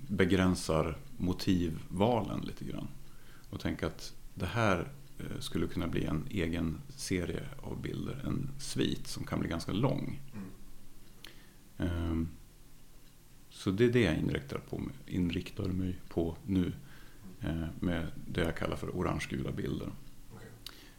begränsar 0.08 0.98
motivvalen 1.18 2.42
lite 2.42 2.66
grann. 2.66 2.88
Och 3.50 3.60
tänker 3.60 3.88
att 3.88 4.14
det 4.34 4.46
här 4.46 4.88
skulle 5.40 5.68
kunna 5.68 5.88
bli 5.88 6.06
en 6.06 6.28
egen 6.30 6.82
serie 6.90 7.44
av 7.62 7.82
bilder. 7.82 8.22
En 8.26 8.50
svit 8.58 9.08
som 9.08 9.26
kan 9.26 9.40
bli 9.40 9.50
ganska 9.50 9.72
lång. 9.72 10.22
Mm. 11.78 12.28
Så 13.50 13.72
det 13.72 13.86
är 13.86 13.90
det 13.90 14.02
jag 14.02 14.18
inriktar, 14.18 14.60
på, 14.60 14.82
inriktar 15.08 15.68
mig 15.68 15.96
på 16.10 16.38
nu. 16.46 16.74
Eh, 17.42 17.68
med 17.80 18.08
det 18.28 18.42
jag 18.42 18.58
kallar 18.58 18.76
för 18.76 18.88
orange-gula 18.88 19.52
bilder. 19.52 19.92
Okay. 20.36 20.48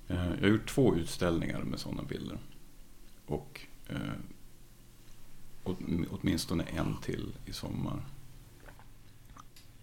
Eh, 0.08 0.30
jag 0.34 0.40
har 0.40 0.48
gjort 0.48 0.68
två 0.68 0.96
utställningar 0.96 1.62
med 1.62 1.80
sådana 1.80 2.02
bilder. 2.02 2.38
Och 3.26 3.60
eh, 3.88 4.12
åtminstone 6.10 6.64
en 6.64 6.96
till 7.02 7.36
i 7.46 7.52
sommar. 7.52 8.06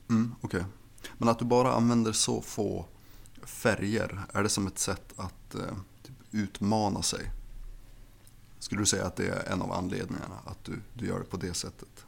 Mm, 0.10 0.36
Okej. 0.42 0.60
Okay. 0.60 0.72
Men 1.18 1.30
att 1.30 1.40
du 1.40 1.46
bara 1.46 1.74
använder 1.74 2.12
så 2.12 2.42
få 2.42 2.86
färger, 3.44 4.20
är 4.34 4.44
det 4.44 4.50
som 4.50 4.68
ett 4.68 4.80
sätt 4.80 5.14
att 5.16 5.56
eh, 5.56 5.62
typ 6.04 6.16
utmana 6.32 7.02
sig? 7.02 7.32
Skulle 8.60 8.82
du 8.82 8.86
säga 8.86 9.06
att 9.06 9.16
det 9.16 9.28
är 9.28 9.54
en 9.54 9.62
av 9.62 9.72
anledningarna 9.72 10.36
att 10.46 10.64
du, 10.64 10.80
du 10.94 11.06
gör 11.08 11.20
det 11.20 11.26
på 11.26 11.38
det 11.38 11.54
sättet? 11.54 12.06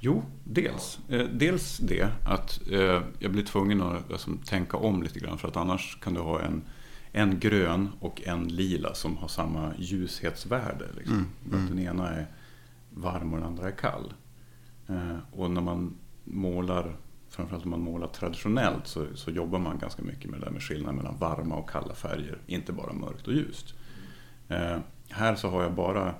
Jo, 0.00 0.22
dels. 0.44 0.98
Eh, 1.08 1.26
dels 1.32 1.78
det 1.78 2.08
att 2.24 2.60
eh, 2.70 3.02
jag 3.18 3.32
blir 3.32 3.44
tvungen 3.44 3.82
att 3.82 4.12
alltså, 4.12 4.30
tänka 4.46 4.76
om 4.76 5.02
lite 5.02 5.20
grann 5.20 5.38
för 5.38 5.48
att 5.48 5.56
annars 5.56 5.98
kan 6.00 6.14
du 6.14 6.20
ha 6.20 6.40
en, 6.40 6.62
en 7.12 7.40
grön 7.40 7.88
och 8.00 8.22
en 8.22 8.48
lila 8.48 8.94
som 8.94 9.16
har 9.16 9.28
samma 9.28 9.72
ljushetsvärde. 9.78 10.86
Liksom. 10.96 11.14
Mm, 11.14 11.28
mm. 11.52 11.66
Den 11.66 11.78
ena 11.78 12.10
är 12.10 12.26
varm 12.90 13.32
och 13.32 13.38
den 13.38 13.48
andra 13.48 13.66
är 13.66 13.76
kall. 13.76 14.12
Och 15.32 15.50
när 15.50 15.60
man 15.60 15.94
målar, 16.24 16.96
framförallt 17.30 17.64
om 17.64 17.70
man 17.70 17.80
målar 17.80 18.08
traditionellt 18.08 18.86
så, 18.86 19.06
så 19.14 19.30
jobbar 19.30 19.58
man 19.58 19.78
ganska 19.78 20.02
mycket 20.02 20.30
med 20.30 20.40
det 20.40 20.44
där 20.46 20.52
med 20.52 20.62
skillnaden 20.62 20.96
mellan 20.96 21.18
varma 21.18 21.56
och 21.56 21.70
kalla 21.70 21.94
färger, 21.94 22.38
inte 22.46 22.72
bara 22.72 22.92
mörkt 22.92 23.26
och 23.26 23.32
ljust. 23.32 23.74
Eh, 24.48 24.78
här 25.08 25.34
så 25.34 25.48
har 25.48 25.62
jag 25.62 25.74
bara, 25.74 26.14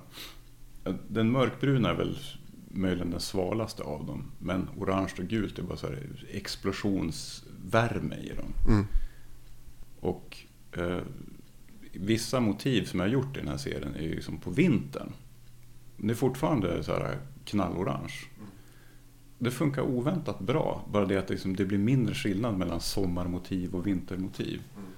den 1.07 1.31
mörkbruna 1.31 1.89
är 1.89 1.95
väl 1.95 2.17
möjligen 2.71 3.11
den 3.11 3.19
svalaste 3.19 3.83
av 3.83 4.05
dem. 4.05 4.31
Men 4.39 4.69
orange 4.77 5.13
och 5.19 5.25
gult 5.25 5.59
är 5.59 5.63
bara 5.63 5.77
så 5.77 5.87
här 5.87 6.25
explosionsvärme 6.31 8.15
i 8.15 8.29
dem. 8.29 8.53
Mm. 8.67 8.85
Och 9.99 10.37
eh, 10.71 10.99
vissa 11.93 12.39
motiv 12.39 12.83
som 12.83 12.99
jag 12.99 13.07
har 13.07 13.13
gjort 13.13 13.37
i 13.37 13.39
den 13.39 13.49
här 13.49 13.57
serien 13.57 13.95
är 13.95 14.01
ju 14.01 14.21
som 14.21 14.37
på 14.37 14.49
vintern. 14.49 15.13
Det 15.97 16.11
är 16.11 16.15
fortfarande 16.15 16.83
så 16.83 16.91
här 16.91 17.17
knallorange. 17.45 18.13
Det 19.39 19.51
funkar 19.51 19.81
oväntat 19.81 20.39
bra, 20.39 20.85
bara 20.91 21.05
det 21.05 21.17
att 21.17 21.27
det, 21.27 21.33
liksom, 21.33 21.55
det 21.55 21.65
blir 21.65 21.77
mindre 21.77 22.15
skillnad 22.15 22.57
mellan 22.57 22.81
sommarmotiv 22.81 23.75
och 23.75 23.87
vintermotiv. 23.87 24.61
Mm. 24.77 24.89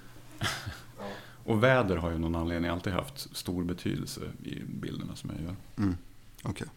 Ja. 0.98 1.04
och 1.52 1.62
väder 1.62 1.96
har 1.96 2.10
ju 2.10 2.18
någon 2.18 2.34
anledning 2.34 2.70
alltid 2.70 2.92
haft 2.92 3.36
stor 3.36 3.64
betydelse 3.64 4.20
i 4.42 4.62
bilderna 4.64 5.16
som 5.16 5.30
jag 5.30 5.42
gör. 5.44 5.56
Mm. 5.76 5.96
Okay. 6.44 6.68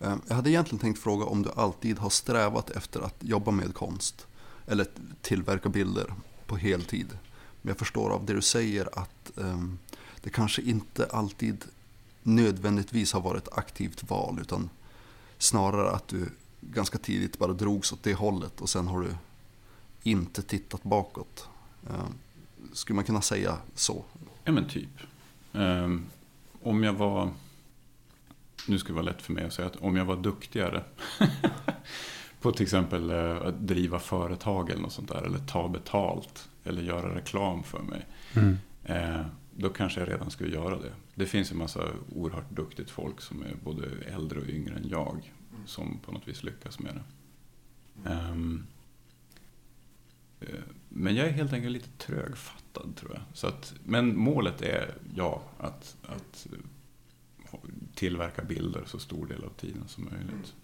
Eh, 0.00 0.16
jag 0.28 0.34
hade 0.34 0.50
egentligen 0.50 0.80
tänkt 0.80 0.98
fråga 0.98 1.24
om 1.24 1.42
du 1.42 1.50
alltid 1.56 1.98
har 1.98 2.10
strävat 2.10 2.70
efter 2.70 3.00
att 3.00 3.16
jobba 3.20 3.50
med 3.50 3.74
konst 3.74 4.26
eller 4.66 4.86
tillverka 5.20 5.68
bilder 5.68 6.14
på 6.46 6.56
heltid. 6.56 7.06
Men 7.62 7.68
jag 7.68 7.78
förstår 7.78 8.10
av 8.10 8.26
det 8.26 8.32
du 8.32 8.42
säger 8.42 8.98
att 8.98 9.32
um, 9.34 9.78
det 10.20 10.30
kanske 10.30 10.62
inte 10.62 11.06
alltid 11.06 11.64
nödvändigtvis 12.22 13.12
har 13.12 13.20
varit 13.20 13.46
ett 13.46 13.58
aktivt 13.58 14.10
val 14.10 14.38
utan 14.40 14.70
snarare 15.38 15.90
att 15.90 16.08
du 16.08 16.28
ganska 16.70 16.98
tidigt 16.98 17.38
bara 17.38 17.52
drogs 17.52 17.92
åt 17.92 18.02
det 18.02 18.14
hållet 18.14 18.60
och 18.60 18.68
sen 18.68 18.86
har 18.86 19.00
du 19.00 19.14
inte 20.02 20.42
tittat 20.42 20.82
bakåt. 20.82 21.48
Um, 21.86 22.14
skulle 22.72 22.94
man 22.94 23.04
kunna 23.04 23.20
säga 23.20 23.56
så? 23.74 24.04
Ja 24.44 24.52
men 24.52 24.68
typ. 24.68 24.90
Um, 25.52 26.06
om 26.62 26.84
jag 26.84 26.92
var 26.92 27.30
nu 28.68 28.78
ska 28.78 28.88
det 28.88 28.94
vara 28.94 29.04
lätt 29.04 29.22
för 29.22 29.32
mig 29.32 29.44
att 29.44 29.52
säga 29.52 29.68
att 29.68 29.76
om 29.76 29.96
jag 29.96 30.04
var 30.04 30.16
duktigare 30.16 30.82
på 32.40 32.52
till 32.52 32.62
exempel 32.62 33.10
eh, 33.10 33.36
att 33.42 33.66
driva 33.66 33.98
företag 33.98 34.70
eller 34.70 34.82
något 34.82 34.92
sånt 34.92 35.08
där, 35.08 35.22
eller 35.22 35.38
ta 35.38 35.68
betalt, 35.68 36.48
eller 36.64 36.82
göra 36.82 37.14
reklam 37.14 37.62
för 37.62 37.82
mig. 37.82 38.06
Mm. 38.34 38.58
Eh, 38.84 39.26
då 39.56 39.68
kanske 39.68 40.00
jag 40.00 40.08
redan 40.08 40.30
skulle 40.30 40.54
göra 40.54 40.76
det. 40.76 40.92
Det 41.14 41.26
finns 41.26 41.52
en 41.52 41.58
massa 41.58 41.80
oerhört 42.14 42.50
duktigt 42.50 42.90
folk 42.90 43.20
som 43.20 43.42
är 43.42 43.54
både 43.64 43.88
äldre 44.14 44.40
och 44.40 44.48
yngre 44.48 44.74
än 44.74 44.88
jag, 44.88 45.32
som 45.66 45.98
på 45.98 46.12
något 46.12 46.28
vis 46.28 46.42
lyckas 46.42 46.78
med 46.78 46.94
det. 46.94 47.02
Um, 48.10 48.66
men 50.88 51.16
jag 51.16 51.26
är 51.26 51.32
helt 51.32 51.52
enkelt 51.52 51.72
lite 51.72 51.88
trögfattad 51.98 52.96
tror 52.96 53.12
jag. 53.12 53.22
Så 53.32 53.46
att, 53.46 53.74
men 53.84 54.16
målet 54.18 54.62
är, 54.62 54.94
ja, 55.14 55.42
att, 55.58 55.96
att 56.02 56.46
eh, 56.52 57.58
tillverka 57.94 58.42
bilder 58.42 58.82
så 58.86 58.98
stor 58.98 59.26
del 59.26 59.44
av 59.44 59.50
tiden 59.50 59.88
som 59.88 60.04
möjligt. 60.04 60.54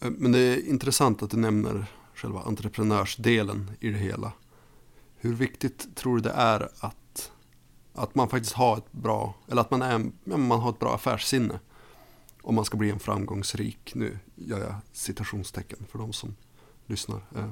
Eh, 0.00 0.10
men 0.10 0.32
det 0.32 0.38
är 0.38 0.68
intressant 0.68 1.22
att 1.22 1.30
du 1.30 1.36
nämner 1.36 1.86
själva 2.14 2.40
entreprenörsdelen 2.40 3.70
i 3.80 3.90
det 3.90 3.98
hela. 3.98 4.32
Hur 5.16 5.34
viktigt 5.34 5.96
tror 5.96 6.16
du 6.16 6.22
det 6.22 6.30
är 6.30 6.68
att, 6.80 7.32
att 7.92 8.14
man 8.14 8.28
faktiskt 8.28 8.54
har 8.54 8.76
ett 8.76 8.92
bra, 8.92 9.34
eller 9.48 9.60
att 9.60 9.70
man, 9.70 9.82
är, 9.82 10.10
man 10.24 10.60
har 10.60 10.70
ett 10.70 10.78
bra 10.78 10.94
affärssinne 10.94 11.58
om 12.44 12.54
man 12.54 12.64
ska 12.64 12.76
bli 12.76 12.90
en 12.90 12.98
framgångsrik, 12.98 13.94
nu 13.94 14.18
gör 14.34 14.58
jag 14.58 14.74
citationstecken 14.92 15.78
för 15.88 15.98
de 15.98 16.12
som 16.12 16.36
lyssnar, 16.86 17.20
eh, 17.36 17.50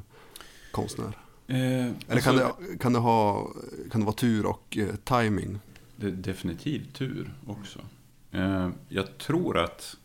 konstnär? 0.73 1.19
Eh, 1.47 1.57
Eller 1.57 1.93
alltså, 2.11 2.31
kan, 2.31 2.37
det, 2.37 2.79
kan, 2.79 2.93
det 2.93 2.99
ha, 2.99 3.51
kan 3.91 4.01
det 4.01 4.05
vara 4.05 4.17
tur 4.17 4.47
och 4.47 4.79
eh, 4.79 4.95
timing? 4.95 5.59
Det 5.97 6.07
är 6.07 6.11
definitivt 6.11 6.95
tur 6.95 7.35
också. 7.47 7.79
Eh, 8.31 8.71
jag 8.89 9.19
tror 9.19 9.59
att, 9.59 9.97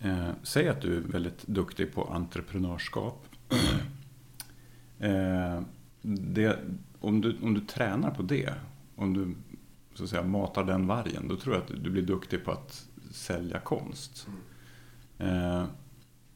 eh, 0.00 0.30
säg 0.42 0.68
att 0.68 0.80
du 0.80 0.96
är 0.96 1.00
väldigt 1.00 1.46
duktig 1.46 1.94
på 1.94 2.04
entreprenörskap. 2.04 3.26
Eh, 4.98 5.60
det, 6.02 6.58
om, 7.00 7.20
du, 7.20 7.38
om 7.42 7.54
du 7.54 7.60
tränar 7.60 8.10
på 8.10 8.22
det, 8.22 8.54
om 8.96 9.14
du 9.14 9.34
så 9.94 10.04
att 10.04 10.10
säga, 10.10 10.22
matar 10.22 10.64
den 10.64 10.86
vargen, 10.86 11.28
då 11.28 11.36
tror 11.36 11.54
jag 11.54 11.62
att 11.64 11.84
du 11.84 11.90
blir 11.90 12.02
duktig 12.02 12.44
på 12.44 12.50
att 12.50 12.88
sälja 13.14 13.60
konst. 13.60 14.26
Eh, 15.18 15.64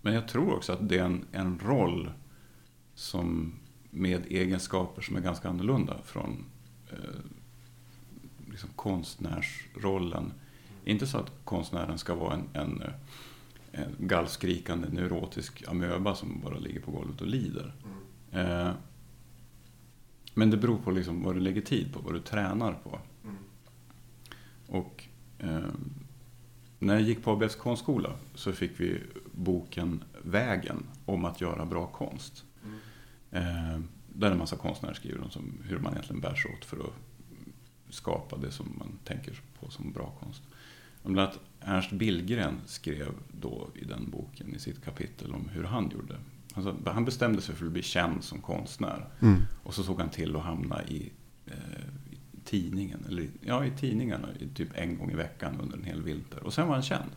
men 0.01 0.15
jag 0.15 0.29
tror 0.29 0.55
också 0.55 0.73
att 0.73 0.89
det 0.89 0.99
är 0.99 1.05
en, 1.05 1.25
en 1.33 1.59
roll 1.59 2.11
som 2.95 3.55
med 3.91 4.27
egenskaper 4.27 5.03
som 5.03 5.17
är 5.17 5.21
ganska 5.21 5.49
annorlunda 5.49 5.97
från 6.05 6.45
eh, 6.91 7.21
liksom 8.51 8.71
konstnärsrollen. 8.77 10.33
Inte 10.85 11.07
så 11.07 11.19
att 11.19 11.33
konstnären 11.45 11.99
ska 11.99 12.15
vara 12.15 12.35
en, 12.35 12.49
en, 12.53 12.83
en 13.73 13.95
gallskrikande 13.99 14.89
neurotisk 14.89 15.69
amöba 15.69 16.15
som 16.15 16.41
bara 16.41 16.59
ligger 16.59 16.81
på 16.81 16.91
golvet 16.91 17.21
och 17.21 17.27
lider. 17.27 17.75
Eh, 18.33 18.71
men 20.35 20.51
det 20.51 20.57
beror 20.57 20.79
på 20.79 20.91
liksom 20.91 21.23
vad 21.23 21.35
du 21.35 21.41
lägger 21.41 21.61
tid 21.61 21.93
på, 21.93 22.01
vad 22.01 22.15
du 22.15 22.21
tränar 22.21 22.73
på. 22.73 22.99
Och 24.67 25.05
eh, 25.39 25.61
när 26.79 26.95
jag 26.95 27.03
gick 27.03 27.23
på 27.23 27.31
ABFs 27.31 27.57
konstskola 27.57 28.13
så 28.35 28.53
fick 28.53 28.81
vi 28.81 29.01
boken 29.33 30.05
Vägen 30.23 30.87
om 31.05 31.25
att 31.25 31.41
göra 31.41 31.65
bra 31.65 31.87
konst. 31.87 32.45
Eh, 33.31 33.81
där 34.09 34.27
är 34.27 34.33
en 34.33 34.39
massa 34.39 34.57
konstnärer 34.57 34.95
skriver 34.95 35.21
om 35.21 35.63
hur 35.65 35.79
man 35.79 35.93
egentligen 35.93 36.21
bär 36.21 36.35
sig 36.35 36.55
åt 36.59 36.65
för 36.65 36.77
att 36.77 36.95
skapa 37.95 38.37
det 38.37 38.51
som 38.51 38.67
man 38.79 38.99
tänker 39.05 39.41
på 39.61 39.71
som 39.71 39.93
bra 39.93 40.13
konst. 40.21 40.43
Bland 41.03 41.19
annat 41.19 41.39
Ernst 41.61 41.93
Billgren 41.93 42.61
skrev 42.67 43.13
då 43.33 43.69
i 43.75 43.85
den 43.85 44.11
boken 44.11 44.55
i 44.55 44.59
sitt 44.59 44.85
kapitel 44.85 45.35
om 45.35 45.49
hur 45.49 45.65
han 45.65 45.91
gjorde. 45.91 46.17
Alltså, 46.55 46.77
han 46.87 47.05
bestämde 47.05 47.43
sig 47.43 47.55
för 47.55 47.67
att 47.67 47.73
bli 47.73 47.83
känd 47.83 48.25
som 48.25 48.41
konstnär. 48.41 49.09
Mm. 49.21 49.43
Och 49.63 49.75
så 49.75 49.83
såg 49.83 50.01
han 50.01 50.11
till 50.11 50.37
att 50.37 50.43
hamna 50.43 50.85
i, 50.85 51.13
eh, 51.47 51.55
i 52.08 52.08
tidningen, 52.49 53.05
eller 53.09 53.29
ja, 53.41 53.65
i 53.65 53.71
tidningarna 53.71 54.29
typ 54.55 54.69
en 54.75 54.99
gång 54.99 55.11
i 55.11 55.15
veckan 55.15 55.61
under 55.61 55.77
en 55.77 55.85
hel 55.85 56.03
vinter. 56.03 56.43
Och 56.43 56.55
sen 56.55 56.67
var 56.67 56.75
han 56.75 56.83
känd. 56.83 57.11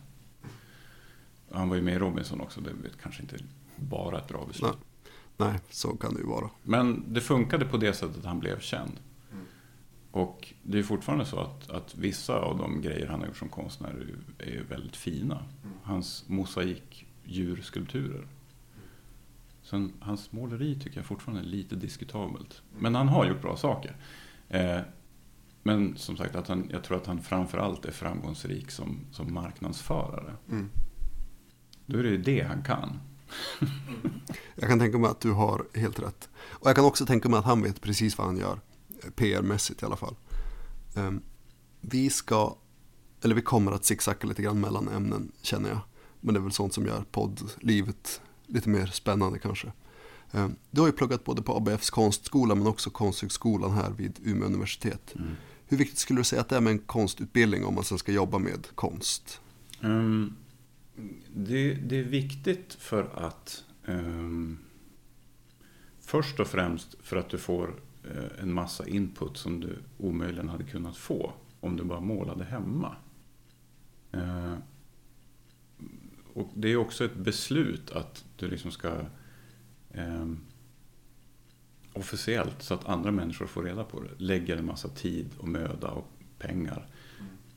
Han 1.50 1.68
var 1.68 1.76
ju 1.76 1.82
med 1.82 1.94
i 1.94 1.98
Robinson 1.98 2.40
också, 2.40 2.60
det 2.60 2.70
är 2.70 2.74
kanske 3.02 3.22
inte 3.22 3.36
bara 3.76 4.18
ett 4.18 4.28
bra 4.28 4.46
beslut. 4.46 4.70
Nej. 4.70 5.48
Nej, 5.48 5.60
så 5.70 5.96
kan 5.96 6.14
det 6.14 6.20
ju 6.20 6.26
vara. 6.26 6.50
Men 6.62 7.04
det 7.14 7.20
funkade 7.20 7.64
på 7.64 7.76
det 7.76 7.94
sättet 7.94 8.18
att 8.18 8.24
han 8.24 8.40
blev 8.40 8.60
känd. 8.60 8.92
Och 10.10 10.54
det 10.62 10.78
är 10.78 10.82
fortfarande 10.82 11.24
så 11.24 11.38
att, 11.38 11.70
att 11.70 11.94
vissa 11.94 12.34
av 12.34 12.58
de 12.58 12.82
grejer 12.82 13.06
han 13.06 13.20
har 13.20 13.26
gjort 13.26 13.36
som 13.36 13.48
konstnär 13.48 14.06
är, 14.38 14.48
är 14.48 14.62
väldigt 14.62 14.96
fina. 14.96 15.44
Hans 15.82 16.24
mosaik 16.28 17.06
djurskulpturer. 17.24 18.26
Sen, 19.62 19.92
hans 20.00 20.32
måleri 20.32 20.80
tycker 20.80 20.96
jag 20.96 21.06
fortfarande 21.06 21.42
är 21.42 21.46
lite 21.46 21.76
diskutabelt. 21.76 22.62
Men 22.78 22.94
han 22.94 23.08
har 23.08 23.26
gjort 23.26 23.42
bra 23.42 23.56
saker. 23.56 23.96
Eh, 24.48 24.80
men 25.62 25.96
som 25.96 26.16
sagt, 26.16 26.34
att 26.34 26.48
han, 26.48 26.68
jag 26.72 26.84
tror 26.84 26.96
att 26.96 27.06
han 27.06 27.22
framförallt 27.22 27.84
är 27.84 27.92
framgångsrik 27.92 28.70
som, 28.70 29.00
som 29.12 29.34
marknadsförare. 29.34 30.36
Mm. 30.50 30.70
Då 31.86 31.98
är 31.98 32.02
det 32.02 32.08
ju 32.08 32.22
det 32.22 32.42
han 32.42 32.62
kan. 32.62 33.00
Jag 34.54 34.68
kan 34.68 34.78
tänka 34.78 34.98
mig 34.98 35.10
att 35.10 35.20
du 35.20 35.30
har 35.32 35.66
helt 35.74 35.98
rätt. 36.00 36.28
Och 36.36 36.68
jag 36.68 36.76
kan 36.76 36.84
också 36.84 37.06
tänka 37.06 37.28
mig 37.28 37.38
att 37.38 37.44
han 37.44 37.62
vet 37.62 37.80
precis 37.80 38.18
vad 38.18 38.26
han 38.26 38.36
gör. 38.36 38.60
eh, 39.04 39.10
PR-mässigt 39.10 39.82
i 39.82 39.86
alla 39.86 39.96
fall. 39.96 40.14
Ehm, 40.96 41.22
vi 41.80 42.10
ska, 42.10 42.56
eller 43.22 43.34
vi 43.34 43.42
kommer 43.42 43.72
att 43.72 43.84
zigzacka 43.84 44.26
lite 44.26 44.42
grann 44.42 44.60
mellan 44.60 44.88
ämnen 44.88 45.32
känner 45.42 45.68
jag. 45.68 45.78
Men 46.20 46.34
det 46.34 46.40
är 46.40 46.42
väl 46.42 46.52
sånt 46.52 46.74
som 46.74 46.86
gör 46.86 47.04
poddlivet 47.10 48.20
lite 48.46 48.68
mer 48.68 48.86
spännande 48.86 49.38
kanske. 49.38 49.72
Ehm, 50.32 50.56
du 50.70 50.80
har 50.80 50.88
ju 50.88 50.92
pluggat 50.92 51.24
både 51.24 51.42
på 51.42 51.56
ABFs 51.56 51.90
konstskola 51.90 52.54
men 52.54 52.66
också 52.66 52.90
konsthögskolan 52.90 53.70
här 53.70 53.90
vid 53.90 54.18
Umeå 54.22 54.46
universitet. 54.46 55.14
Hur 55.72 55.78
viktigt 55.78 55.98
skulle 55.98 56.20
du 56.20 56.24
säga 56.24 56.40
att 56.40 56.48
det 56.48 56.56
är 56.56 56.60
med 56.60 56.70
en 56.70 56.78
konstutbildning 56.78 57.64
om 57.64 57.74
man 57.74 57.84
sen 57.84 57.98
ska 57.98 58.12
jobba 58.12 58.38
med 58.38 58.66
konst? 58.74 59.40
Um, 59.80 60.36
det, 61.34 61.74
det 61.74 61.98
är 61.98 62.02
viktigt 62.02 62.74
för 62.74 63.26
att 63.26 63.64
um, 63.86 64.58
först 66.00 66.40
och 66.40 66.46
främst 66.46 66.96
för 67.02 67.16
att 67.16 67.28
du 67.28 67.38
får 67.38 67.74
eh, 68.04 68.42
en 68.42 68.52
massa 68.52 68.88
input 68.88 69.36
som 69.36 69.60
du 69.60 69.78
omöjligen 69.98 70.48
hade 70.48 70.64
kunnat 70.64 70.96
få 70.96 71.32
om 71.60 71.76
du 71.76 71.84
bara 71.84 72.00
målade 72.00 72.44
hemma. 72.44 72.96
Uh, 74.14 74.54
och 76.34 76.50
det 76.54 76.68
är 76.68 76.76
också 76.76 77.04
ett 77.04 77.16
beslut 77.16 77.90
att 77.90 78.24
du 78.36 78.48
liksom 78.48 78.70
ska 78.70 79.06
um, 79.94 80.40
officiellt 81.94 82.62
så 82.62 82.74
att 82.74 82.88
andra 82.88 83.10
människor 83.10 83.46
får 83.46 83.62
reda 83.62 83.84
på 83.84 84.00
det. 84.00 84.08
Lägger 84.16 84.56
en 84.56 84.66
massa 84.66 84.88
tid 84.88 85.30
och 85.38 85.48
möda 85.48 85.88
och 85.88 86.08
pengar 86.38 86.86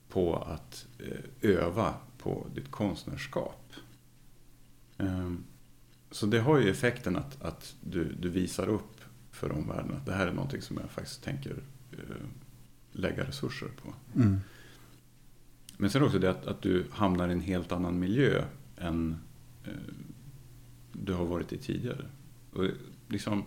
på 0.09 0.35
att 0.35 0.87
eh, 0.99 1.49
öva 1.51 1.93
på 2.17 2.47
ditt 2.55 2.71
konstnärskap. 2.71 3.73
Ehm, 4.97 5.43
Så 6.11 6.25
det 6.25 6.39
har 6.39 6.57
ju 6.59 6.69
effekten 6.69 7.15
att, 7.15 7.41
att 7.41 7.75
du, 7.81 8.13
du 8.19 8.29
visar 8.29 8.67
upp 8.69 9.01
för 9.31 9.51
omvärlden 9.51 9.95
att 9.97 10.05
det 10.05 10.13
här 10.13 10.27
är 10.27 10.33
någonting 10.33 10.61
som 10.61 10.77
jag 10.77 10.89
faktiskt 10.89 11.23
tänker 11.23 11.55
eh, 11.91 11.97
lägga 12.91 13.23
resurser 13.27 13.67
på. 13.83 13.93
Mm. 14.15 14.39
Men 15.77 15.89
sen 15.89 16.03
också 16.03 16.19
det 16.19 16.29
att, 16.29 16.47
att 16.47 16.61
du 16.61 16.85
hamnar 16.91 17.29
i 17.29 17.31
en 17.31 17.41
helt 17.41 17.71
annan 17.71 17.99
miljö 17.99 18.43
än 18.77 19.17
eh, 19.63 19.71
du 20.91 21.13
har 21.13 21.25
varit 21.25 21.53
i 21.53 21.57
tidigare. 21.57 22.05
Och 22.53 22.65
liksom, 23.07 23.43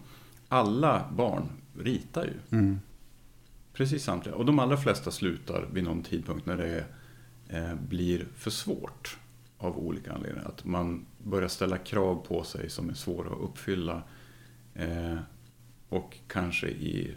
alla 0.48 1.10
barn 1.16 1.48
ritar 1.78 2.24
ju. 2.24 2.58
Mm. 2.58 2.80
Precis 3.72 4.04
samtliga. 4.04 4.34
Och 4.34 4.46
de 4.46 4.58
allra 4.58 4.76
flesta 4.76 5.10
slutar 5.10 5.68
vid 5.72 5.84
någon 5.84 6.02
tidpunkt 6.02 6.46
när 6.46 6.56
det 6.56 6.84
eh, 7.48 7.74
blir 7.74 8.26
för 8.34 8.50
svårt 8.50 9.18
av 9.58 9.78
olika 9.78 10.12
anledningar. 10.12 10.48
Att 10.48 10.64
man 10.64 11.06
börjar 11.18 11.48
ställa 11.48 11.78
krav 11.78 12.26
på 12.28 12.44
sig 12.44 12.70
som 12.70 12.90
är 12.90 12.94
svåra 12.94 13.30
att 13.30 13.42
uppfylla. 13.42 14.02
Eh, 14.74 15.18
och 15.88 16.16
kanske 16.26 16.68
i, 16.68 17.14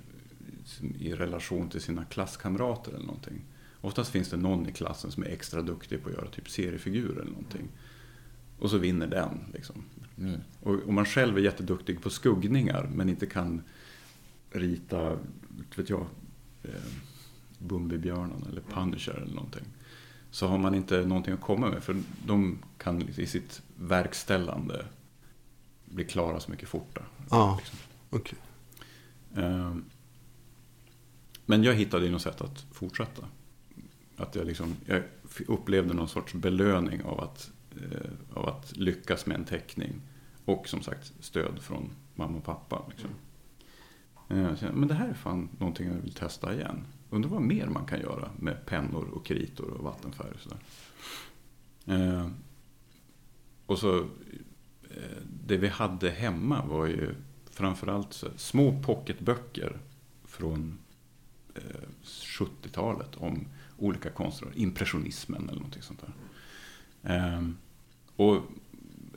i 1.00 1.14
relation 1.14 1.70
till 1.70 1.82
sina 1.82 2.06
klasskamrater 2.06 2.92
eller 2.92 3.06
någonting. 3.06 3.42
Oftast 3.82 4.12
finns 4.12 4.30
det 4.30 4.38
någon 4.38 4.70
i 4.70 4.72
klassen 4.72 5.12
som 5.12 5.24
är 5.24 5.28
extra 5.28 5.62
duktig 5.62 6.04
på 6.04 6.10
att 6.10 6.16
göra 6.16 6.28
typ 6.28 6.50
seriefigurer 6.50 7.22
eller 7.22 7.32
någonting. 7.32 7.68
Och 8.60 8.70
så 8.70 8.78
vinner 8.78 9.08
den. 9.08 9.40
Liksom. 9.54 9.84
Och, 10.60 10.74
och 10.76 10.94
man 10.94 11.06
själv 11.06 11.38
är 11.38 11.42
jätteduktig 11.42 12.02
på 12.02 12.10
skuggningar 12.10 12.90
men 12.96 13.10
inte 13.10 13.26
kan 13.26 13.62
rita, 14.52 15.18
vet 15.76 15.90
jag, 15.90 16.06
eh, 16.64 16.70
Bumbibjörnen 17.60 18.46
eller 18.52 18.62
Punisher 18.62 19.14
eller 19.14 19.34
någonting. 19.36 19.66
Så 20.32 20.48
har 20.48 20.58
man 20.58 20.76
inte 20.76 21.06
någonting 21.06 21.34
att 21.34 21.42
komma 21.42 21.70
med 21.70 21.84
för 21.84 22.02
de 22.26 22.60
kan 22.78 23.02
i 23.18 23.26
sitt 23.28 23.62
verkställande 23.80 24.86
bli 25.86 26.04
klara 26.06 26.40
så 26.40 26.52
mycket 26.52 26.70
fortare. 26.70 27.06
Ja, 27.30 27.58
Liksom. 27.60 27.78
okej. 28.10 28.38
Ehm, 29.36 29.84
Men 31.46 31.64
jag 31.64 31.74
hittade 31.76 32.06
ju 32.06 32.12
något 32.12 32.22
sätt 32.22 32.42
att 32.42 32.66
fortsätta. 32.72 33.26
Att 34.18 34.36
jag, 34.36 34.46
liksom, 34.48 34.76
jag 34.86 35.04
upplevde 35.48 35.94
någon 35.94 36.08
sorts 36.08 36.34
belöning 36.34 37.04
av 37.04 37.20
att, 37.20 37.52
eh, 37.82 38.12
av 38.34 38.50
att 38.50 38.78
lyckas 38.78 39.26
med 39.26 39.36
en 39.38 39.46
teckning. 39.46 40.02
Och 40.46 40.68
som 40.68 40.82
sagt 40.82 41.14
stöd 41.20 41.60
från 41.62 41.90
mamma 42.16 42.38
och 42.38 42.44
pappa. 42.44 42.86
Liksom. 42.90 43.10
Mm. 44.30 44.58
så 44.58 44.66
Men 44.74 44.88
det 44.88 44.94
här 44.94 45.08
är 45.10 45.14
fan 45.14 45.50
någonting 45.60 45.88
jag 45.88 45.94
vill 45.94 46.14
testa 46.14 46.54
igen. 46.54 46.86
Undrar 47.10 47.30
vad 47.30 47.42
mer 47.42 47.68
man 47.68 47.86
kan 47.86 48.00
göra 48.00 48.30
med 48.40 48.66
pennor 48.66 49.10
och 49.14 49.26
kritor 49.26 49.70
och 49.70 49.84
vattenfärg 49.84 50.32
och 50.32 50.40
sådär. 50.40 50.60
Eh, 51.86 52.28
Och 53.66 53.80
så 53.80 54.00
eh, 54.90 55.18
det 55.46 55.58
vi 55.58 55.68
hade 55.68 56.10
hemma 56.10 56.66
var 56.66 56.86
ju 56.86 57.16
framförallt 57.52 58.14
så, 58.14 58.28
små 58.38 58.82
pocketböcker 58.84 59.78
från 60.26 60.80
eh, 61.56 61.88
70-talet 62.04 63.16
om 63.16 63.48
olika 63.78 64.10
konstnärer. 64.10 64.54
impressionismen 64.58 65.42
eller 65.50 65.60
någonting 65.60 65.82
sånt 65.82 66.02
där. 66.02 66.14
Eh, 67.16 67.48
och 68.16 68.42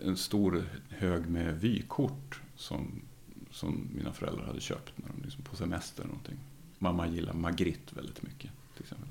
en 0.03 0.17
stor 0.17 0.65
hög 0.89 1.27
med 1.27 1.61
vykort 1.61 2.41
som, 2.57 3.03
som 3.51 3.89
mina 3.95 4.13
föräldrar 4.13 4.47
hade 4.47 4.61
köpt 4.61 4.93
när 4.97 5.09
de 5.09 5.23
liksom 5.25 5.43
på 5.45 5.57
semester. 5.57 6.03
eller 6.03 6.13
Någonting. 6.13 6.39
Mamma 6.79 7.07
gillar 7.07 7.33
Magritte 7.33 7.95
väldigt 7.95 8.23
mycket. 8.23 8.51
Till 8.75 8.83
exempel. 8.83 9.09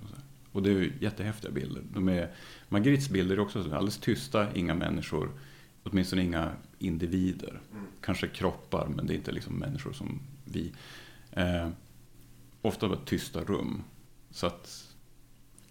Och 0.54 0.64
det 0.64 0.70
är 0.70 0.74
ju 0.74 0.94
jättehäftiga 1.00 1.52
bilder. 1.52 1.84
De 1.94 2.10
är, 2.10 2.32
Magrittes 2.70 3.10
bilder 3.10 3.36
är 3.36 3.40
också 3.40 3.64
så 3.64 3.76
alldeles 3.76 3.98
tysta, 3.98 4.54
inga 4.54 4.74
människor. 4.74 5.32
Åtminstone 5.84 6.24
inga 6.24 6.52
individer. 6.80 7.60
Kanske 8.02 8.28
kroppar, 8.28 8.88
men 8.88 9.08
det 9.08 9.14
är 9.14 9.16
inte 9.16 9.32
liksom 9.32 9.56
människor 9.56 9.94
som 9.94 10.20
vi. 10.46 10.72
Eh, 11.32 11.70
ofta 12.62 12.88
bara 12.88 13.00
tysta 13.06 13.44
rum. 13.44 13.84
Så 14.32 14.48
att 14.48 14.96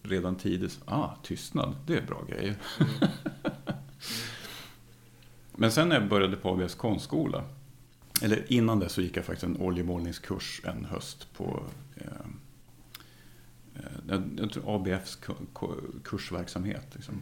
redan 0.03 0.37
tidigt, 0.37 0.81
ah, 0.85 1.17
tystnad, 1.23 1.77
det 1.87 1.97
är 1.97 2.07
bra 2.07 2.25
grejer. 2.29 2.57
Men 5.57 5.73
sen 5.73 5.89
när 5.89 6.01
jag 6.01 6.09
började 6.09 6.37
på 6.37 6.51
ABS 6.51 6.75
konstskola 6.75 7.45
eller 8.23 8.53
innan 8.53 8.81
det 8.81 8.89
så 8.89 9.03
gick 9.03 9.17
jag 9.17 9.25
faktiskt 9.25 9.45
en 9.45 9.57
oljemålningskurs 9.57 10.63
en 10.65 10.85
höst 10.85 11.33
på 11.33 11.63
eh, 11.97 12.27
jag, 14.09 14.23
jag 14.37 14.51
tror 14.51 14.75
ABFs 14.77 15.19
kursverksamhet. 16.05 16.87
Liksom. 16.95 17.21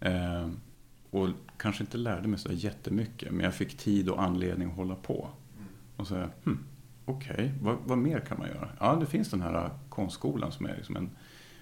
Eh, 0.00 0.48
och 1.10 1.28
kanske 1.56 1.82
inte 1.82 1.98
lärde 1.98 2.28
mig 2.28 2.38
så 2.38 2.52
jättemycket, 2.52 3.32
men 3.32 3.44
jag 3.44 3.54
fick 3.54 3.76
tid 3.76 4.08
och 4.08 4.22
anledning 4.22 4.68
att 4.70 4.76
hålla 4.76 4.94
på. 4.94 5.30
Och 5.96 6.06
så, 6.06 6.28
hmm, 6.44 6.64
okej, 7.04 7.52
vad, 7.60 7.76
vad 7.84 7.98
mer 7.98 8.20
kan 8.20 8.38
man 8.38 8.48
göra? 8.48 8.68
Ja, 8.80 8.96
det 9.00 9.06
finns 9.06 9.30
den 9.30 9.40
här 9.40 9.64
eh, 9.64 9.70
konstskolan 9.88 10.52
som 10.52 10.66
är 10.66 10.76
liksom 10.76 10.96
en 10.96 11.10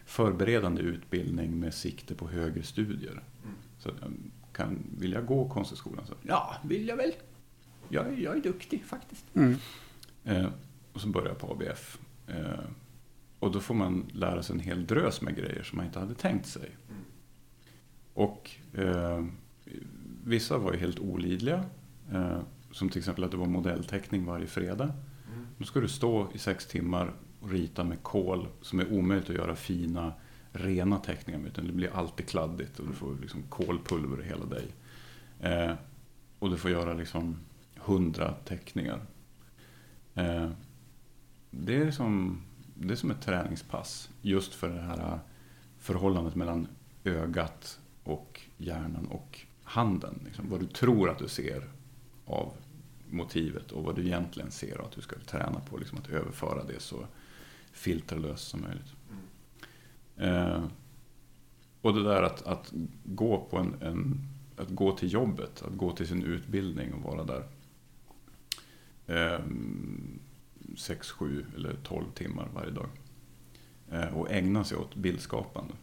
förberedande 0.07 0.83
utbildning 0.83 1.61
med 1.61 1.75
sikte 1.75 2.15
på 2.15 2.29
högre 2.29 2.63
studier. 2.63 3.23
Så 3.79 3.89
eh, 3.89 3.95
kan, 4.53 4.79
vill 4.99 5.13
jag 5.13 5.27
gå 5.27 5.49
konsthögskolan? 5.49 6.07
Så, 6.07 6.15
ja, 6.23 6.55
vill 6.65 6.89
jag 6.89 6.97
väl. 6.97 7.13
Jag, 7.89 8.07
är- 8.07 8.17
jag 8.17 8.37
är 8.37 8.41
duktig 8.41 8.85
faktiskt. 8.85 9.25
Eh, 10.25 10.47
och 10.93 11.01
så 11.01 11.09
började 11.09 11.31
jag 11.31 11.39
på 11.39 11.53
ABF. 11.53 11.99
Eh, 12.27 12.65
och 13.39 13.53
då 13.53 13.61
får 13.61 13.75
man 13.75 14.05
lära 14.13 14.43
sig 14.43 14.55
en 14.55 14.61
hel 14.61 14.87
drös 14.87 15.21
med 15.23 15.37
grejer 15.37 15.63
som 15.63 15.77
man 15.77 15.87
inte 15.87 15.99
hade 15.99 16.15
tänkt 16.15 16.47
sig. 16.47 16.71
Och 18.15 18.51
eh, 18.75 19.25
vissa 20.25 20.59
var 20.59 20.73
ju 20.73 20.79
helt 20.79 20.99
olidliga. 20.99 21.65
Eh, 22.13 22.41
som 22.73 22.89
till 22.89 22.99
exempel 22.99 23.25
att 23.25 23.31
det 23.31 23.37
var 23.37 23.47
modellteckning 23.47 24.25
varje 24.25 24.47
fredag. 24.47 24.93
Då 25.59 25.65
ska 25.65 25.81
du 25.81 25.89
stå 25.89 26.29
i 26.35 26.39
sex 26.39 26.67
timmar 26.67 27.13
och 27.41 27.51
rita 27.51 27.85
med 27.85 28.03
kol 28.03 28.49
som 28.61 28.81
är 28.81 28.93
omöjligt 28.93 29.31
att 29.31 29.37
göra 29.37 29.57
fina, 29.57 30.13
rena 30.53 30.99
teckningar 30.99 31.39
med. 31.39 31.49
Utan 31.49 31.67
det 31.67 31.73
blir 31.73 31.97
alltid 31.97 32.29
kladdigt 32.29 32.79
och 32.79 32.87
du 32.87 32.93
får 32.93 33.17
liksom 33.21 33.43
kolpulver 33.43 34.23
i 34.23 34.27
hela 34.27 34.45
dig. 34.45 34.67
Eh, 35.41 35.75
och 36.39 36.51
du 36.51 36.57
får 36.57 36.71
göra 36.71 36.95
liksom 36.95 37.37
hundra 37.77 38.35
teckningar. 38.45 39.01
Eh, 40.15 40.51
det, 41.51 41.77
är 41.77 41.91
som, 41.91 42.43
det 42.75 42.93
är 42.93 42.97
som 42.97 43.11
ett 43.11 43.23
träningspass. 43.23 44.11
Just 44.23 44.55
för 44.55 44.69
det 44.69 44.81
här 44.81 45.19
förhållandet 45.79 46.35
mellan 46.35 46.69
ögat 47.05 47.81
och 48.05 48.41
hjärnan 48.57 49.07
och 49.07 49.41
handen. 49.63 50.21
Liksom, 50.25 50.51
vad 50.51 50.61
du 50.61 50.67
tror 50.67 51.11
att 51.11 51.19
du 51.19 51.29
ser 51.29 51.69
av 52.27 52.53
motivet 53.11 53.73
och 53.73 53.85
vad 53.85 53.97
du 53.97 54.07
egentligen 54.07 54.51
ser 54.51 54.81
och 54.81 54.87
att 54.87 54.93
du 54.93 55.01
ska 55.01 55.17
träna 55.19 55.61
på 55.61 55.77
liksom, 55.77 55.99
att 55.99 56.09
överföra 56.09 56.65
det 56.65 56.81
så 56.81 57.07
filterlöst 57.73 58.49
som 58.49 58.61
möjligt. 58.61 58.95
Mm. 59.11 59.23
Eh, 60.23 60.65
och 61.81 61.95
det 61.95 62.03
där 62.03 62.23
att, 62.23 62.43
att 62.43 62.73
gå 63.05 63.47
på 63.51 63.59
en, 63.59 63.75
en 63.81 64.29
att 64.57 64.71
gå 64.71 64.97
till 64.97 65.13
jobbet, 65.13 65.63
att 65.63 65.77
gå 65.77 65.93
till 65.93 66.07
sin 66.07 66.23
utbildning 66.23 66.95
och 66.95 67.03
vara 67.03 67.25
där. 67.25 67.45
Eh, 69.07 69.41
sex, 70.77 71.11
sju 71.11 71.47
eller 71.57 71.75
tolv 71.75 72.13
timmar 72.15 72.49
varje 72.55 72.71
dag. 72.71 72.89
Eh, 73.91 74.17
och 74.17 74.31
ägna 74.31 74.65
sig 74.65 74.79
åt 74.79 74.95
bildskapande. 74.95 75.75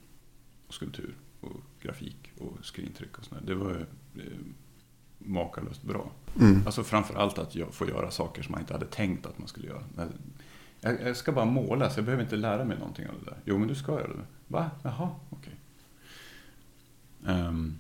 Och 0.68 0.74
skulptur 0.74 1.16
och 1.42 1.62
grafik 1.82 2.32
och 2.38 2.66
skrintryck 2.66 3.18
och 3.18 3.26
sådär. 3.26 3.42
Det 3.46 3.56
var 3.56 3.88
eh, 4.16 4.24
makalöst 5.18 5.84
bra. 5.84 6.12
Mm. 6.40 6.62
Alltså 6.66 6.84
framför 6.84 7.16
allt 7.16 7.38
att 7.38 7.56
jag 7.56 7.74
får 7.74 7.90
göra 7.90 8.12
saker 8.12 8.44
som 8.44 8.52
man 8.52 8.62
inte 8.62 8.74
hade 8.74 8.86
tänkt 8.86 9.26
att 9.26 9.38
man 9.40 9.48
skulle 9.48 9.68
göra. 9.68 9.84
Jag, 10.82 11.02
jag 11.02 11.18
ska 11.18 11.32
bara 11.32 11.46
måla, 11.46 11.90
så 11.90 11.98
jag 12.00 12.06
behöver 12.06 12.24
inte 12.24 12.36
lära 12.36 12.66
mig 12.66 12.78
någonting 12.78 13.08
av 13.08 13.14
det 13.20 13.26
där. 13.26 13.38
Jo, 13.46 13.58
men 13.58 13.68
du 13.68 13.76
ska 13.76 13.92
göra 13.92 14.08
det. 14.14 14.26
Va? 14.48 14.72
Jaha, 14.84 15.10
okej. 15.30 15.56
Ehm, 17.28 17.78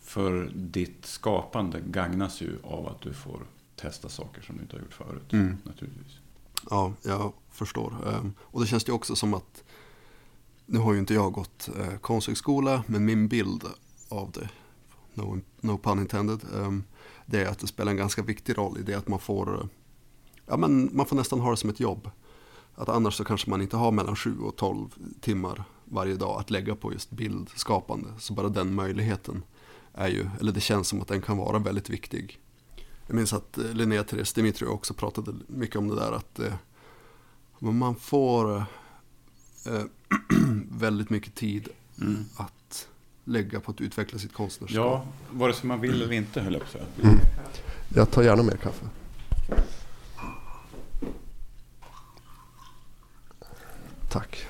för 0.00 0.50
ditt 0.54 1.06
skapande 1.06 1.80
gagnas 1.80 2.40
ju 2.40 2.58
av 2.62 2.86
att 2.86 3.00
du 3.00 3.12
får 3.12 3.40
testa 3.76 4.08
saker 4.08 4.42
som 4.42 4.56
du 4.56 4.62
inte 4.62 4.76
har 4.76 4.80
gjort 4.82 4.94
förut. 4.94 5.32
Mm. 5.32 5.56
Naturligtvis. 5.64 6.18
Ja, 6.70 6.92
jag 7.02 7.32
förstår. 7.50 7.94
Ehm, 8.08 8.32
Och 8.40 8.60
det 8.60 8.66
känns 8.66 8.88
ju 8.88 8.92
också 8.92 9.16
som 9.16 9.34
att, 9.34 9.64
nu 10.66 10.78
har 10.78 10.92
ju 10.92 10.98
inte 10.98 11.14
jag 11.14 11.32
gått 11.32 11.68
eh, 11.78 11.96
konsthögskola, 11.98 12.82
men 12.86 13.04
min 13.04 13.28
bild 13.28 13.64
av 14.08 14.30
det, 14.30 14.48
no, 15.14 15.40
no 15.60 15.78
pun 15.78 15.98
intended, 15.98 16.40
ehm, 16.56 16.84
det 17.26 17.42
är 17.44 17.48
att 17.48 17.58
det 17.58 17.66
spelar 17.66 17.90
en 17.92 17.98
ganska 17.98 18.22
viktig 18.22 18.58
roll 18.58 18.78
i 18.78 18.82
det 18.82 18.94
att 18.94 19.08
man 19.08 19.18
får, 19.18 19.60
eh, 19.60 19.66
ja 20.48 20.56
men 20.56 20.90
man 20.92 21.06
får 21.06 21.16
nästan 21.16 21.40
ha 21.40 21.50
det 21.50 21.56
som 21.56 21.70
ett 21.70 21.80
jobb. 21.80 22.10
Att 22.74 22.88
annars 22.88 23.14
så 23.14 23.24
kanske 23.24 23.50
man 23.50 23.62
inte 23.62 23.76
har 23.76 23.92
mellan 23.92 24.16
7 24.16 24.38
och 24.40 24.56
12 24.56 24.88
timmar 25.20 25.64
varje 25.84 26.14
dag 26.14 26.40
att 26.40 26.50
lägga 26.50 26.74
på 26.74 26.92
just 26.92 27.10
bildskapande. 27.10 28.08
Så 28.18 28.32
bara 28.32 28.48
den 28.48 28.74
möjligheten 28.74 29.42
är 29.94 30.08
ju, 30.08 30.28
eller 30.40 30.52
det 30.52 30.60
känns 30.60 30.88
som 30.88 31.00
att 31.00 31.08
den 31.08 31.22
kan 31.22 31.36
vara 31.36 31.58
väldigt 31.58 31.90
viktig. 31.90 32.38
Jag 33.06 33.14
minns 33.14 33.32
att 33.32 33.58
eh, 33.58 33.64
Linnea 33.64 34.04
Therese 34.04 34.32
Dimitri 34.32 34.66
också 34.66 34.94
pratade 34.94 35.34
mycket 35.46 35.76
om 35.76 35.88
det 35.88 35.94
där 35.96 36.12
att 36.12 36.38
eh, 36.38 36.52
man 37.58 37.94
får 37.94 38.56
eh, 38.56 39.82
väldigt 40.70 41.10
mycket 41.10 41.34
tid 41.34 41.68
Mm. 42.00 42.24
att 42.36 42.88
lägga 43.24 43.60
på 43.60 43.70
att 43.70 43.80
utveckla 43.80 44.18
sitt 44.18 44.32
konstnärskap. 44.32 44.76
Ja, 44.76 45.04
vare 45.30 45.52
sig 45.52 45.66
man 45.68 45.80
vill 45.80 46.02
eller 46.02 46.12
inte 46.12 46.40
höll 46.40 46.52
jag 46.52 46.62
på 46.62 46.66
att 46.66 46.72
säga. 46.72 46.84
Mm. 47.02 47.18
Jag 47.94 48.10
tar 48.10 48.22
gärna 48.22 48.42
mer 48.42 48.56
kaffe. 48.56 48.86
Tack. 54.10 54.46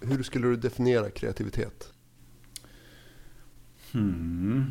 Hur 0.00 0.22
skulle 0.22 0.48
du 0.48 0.56
definiera 0.56 1.10
kreativitet? 1.10 1.92
Hmm. 3.92 4.70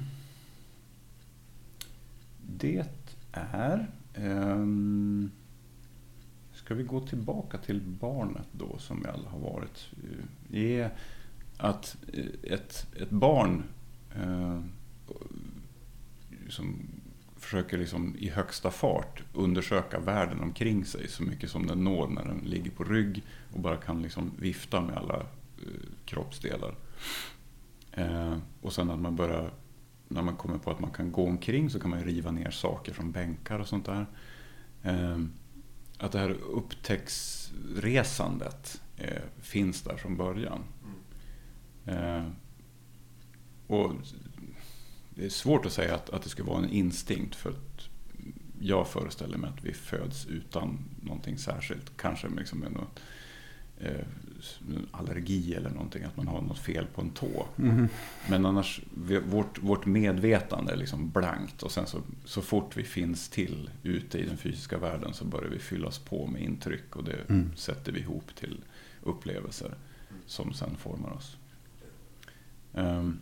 Det 2.47 2.85
är... 3.31 3.91
Um, 4.15 5.31
ska 6.53 6.73
vi 6.75 6.83
gå 6.83 7.07
tillbaka 7.07 7.57
till 7.57 7.81
barnet 7.81 8.47
då 8.51 8.77
som 8.77 9.01
vi 9.03 9.09
alla 9.09 9.29
har 9.29 9.39
varit? 9.39 9.89
Det 10.49 10.79
är 10.79 10.91
att 11.57 11.97
eh, 12.13 12.53
ett, 12.53 12.87
ett 13.01 13.09
barn 13.09 13.63
uh, 14.17 14.61
som 16.49 16.75
försöker 17.41 17.77
liksom 17.77 18.15
i 18.19 18.29
högsta 18.29 18.71
fart 18.71 19.23
undersöka 19.33 19.99
världen 19.99 20.39
omkring 20.39 20.85
sig 20.85 21.07
så 21.07 21.23
mycket 21.23 21.51
som 21.51 21.67
den 21.67 21.83
når 21.83 22.07
när 22.07 22.25
den 22.25 22.39
ligger 22.39 22.71
på 22.71 22.83
rygg 22.83 23.23
och 23.53 23.59
bara 23.59 23.77
kan 23.77 24.01
liksom 24.01 24.31
vifta 24.39 24.81
med 24.81 24.97
alla 24.97 25.17
eh, 25.17 25.23
kroppsdelar. 26.05 26.75
Eh, 27.91 28.37
och 28.61 28.73
sen 28.73 28.89
att 28.89 28.99
man 28.99 29.15
börjar, 29.15 29.53
när 30.07 30.21
man 30.21 30.35
kommer 30.35 30.57
på 30.57 30.71
att 30.71 30.79
man 30.79 30.91
kan 30.91 31.11
gå 31.11 31.27
omkring 31.27 31.69
så 31.69 31.79
kan 31.79 31.89
man 31.89 32.03
riva 32.03 32.31
ner 32.31 32.51
saker 32.51 32.93
från 32.93 33.11
bänkar 33.11 33.59
och 33.59 33.67
sånt 33.67 33.85
där. 33.85 34.05
Eh, 34.83 35.19
att 35.97 36.11
det 36.11 36.19
här 36.19 36.31
upptäcktsresandet 36.31 38.81
eh, 38.97 39.21
finns 39.41 39.81
där 39.81 39.97
från 39.97 40.17
början. 40.17 40.63
Eh, 41.85 42.25
och 43.67 43.91
det 45.21 45.25
är 45.27 45.29
svårt 45.29 45.65
att 45.65 45.73
säga 45.73 45.95
att, 45.95 46.09
att 46.09 46.21
det 46.23 46.29
skulle 46.29 46.47
vara 46.49 46.63
en 46.63 46.69
instinkt 46.69 47.35
för 47.35 47.49
att 47.49 47.87
jag 48.59 48.87
föreställer 48.87 49.37
mig 49.37 49.49
att 49.49 49.63
vi 49.65 49.73
föds 49.73 50.25
utan 50.25 50.79
någonting 51.01 51.37
särskilt. 51.37 51.97
Kanske 51.97 52.29
liksom 52.29 52.59
med 52.59 52.71
något, 52.71 52.99
eh, 53.79 54.05
allergi 54.91 55.53
eller 55.55 55.69
någonting, 55.69 56.03
att 56.03 56.17
man 56.17 56.27
har 56.27 56.41
något 56.41 56.59
fel 56.59 56.85
på 56.95 57.01
en 57.01 57.09
tå. 57.09 57.45
Men 58.29 58.45
annars, 58.45 58.81
vi, 59.05 59.17
vårt, 59.19 59.59
vårt 59.63 59.85
medvetande 59.85 60.71
är 60.71 60.77
liksom 60.77 61.09
blankt 61.09 61.63
och 61.63 61.71
sen 61.71 61.87
så, 61.87 62.01
så 62.25 62.41
fort 62.41 62.77
vi 62.77 62.83
finns 62.83 63.29
till 63.29 63.69
ute 63.83 64.17
i 64.19 64.25
den 64.25 64.37
fysiska 64.37 64.77
världen 64.77 65.13
så 65.13 65.25
börjar 65.25 65.49
vi 65.49 65.59
fyllas 65.59 65.99
på 65.99 66.27
med 66.27 66.41
intryck 66.41 66.95
och 66.95 67.03
det 67.03 67.17
Mm. 67.29 67.51
sätter 67.55 67.91
vi 67.91 67.99
ihop 67.99 68.35
till 68.35 68.61
upplevelser 69.03 69.75
som 70.25 70.53
sen 70.53 70.75
formar 70.77 71.09
oss. 71.13 71.37
Ehm, 72.73 73.19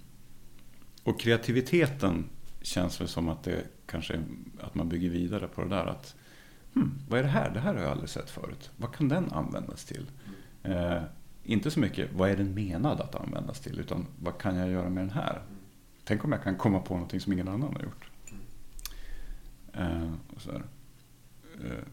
och 1.04 1.20
kreativiteten 1.20 2.30
känns 2.62 3.02
väl 3.02 3.08
som 3.08 3.30
att 3.30 3.44
det 3.44 3.64
kanske 3.86 4.24
att 4.62 4.76
man 4.76 4.90
bygger 4.90 5.10
vidare 5.10 5.48
på 5.48 5.62
det 5.62 5.70
där 5.70 5.86
att 5.86 6.16
hmm, 6.74 7.00
vad 7.10 7.20
är 7.20 7.24
det 7.24 7.30
här? 7.30 7.50
Det 7.54 7.60
här 7.60 7.74
har 7.74 7.82
jag 7.82 7.92
aldrig 7.92 8.10
sett 8.10 8.30
förut. 8.30 8.72
Vad 8.78 8.96
kan 8.96 9.10
den 9.10 9.32
användas 9.32 9.86
till? 9.86 10.12
Eh, 10.64 11.02
inte 11.44 11.72
så 11.72 11.80
mycket 11.80 12.14
vad 12.14 12.30
är 12.30 12.38
den 12.38 12.54
menad 12.54 13.02
att 13.02 13.16
användas 13.16 13.60
till 13.60 13.80
utan 13.80 14.06
vad 14.20 14.38
kan 14.38 14.56
jag 14.56 14.70
göra 14.70 14.90
med 14.90 15.04
den 15.04 15.14
här? 15.14 15.42
Tänk 16.04 16.24
om 16.24 16.32
jag 16.32 16.44
kan 16.44 16.56
komma 16.56 16.80
på 16.80 16.94
någonting 16.94 17.20
som 17.20 17.34
ingen 17.34 17.48
annan 17.48 17.74
har 17.76 17.84
gjort. 17.84 18.10
Eh, 19.74 20.14
och 20.36 20.42
så 20.42 20.52
här. 20.52 20.64
Eh, 21.64 21.84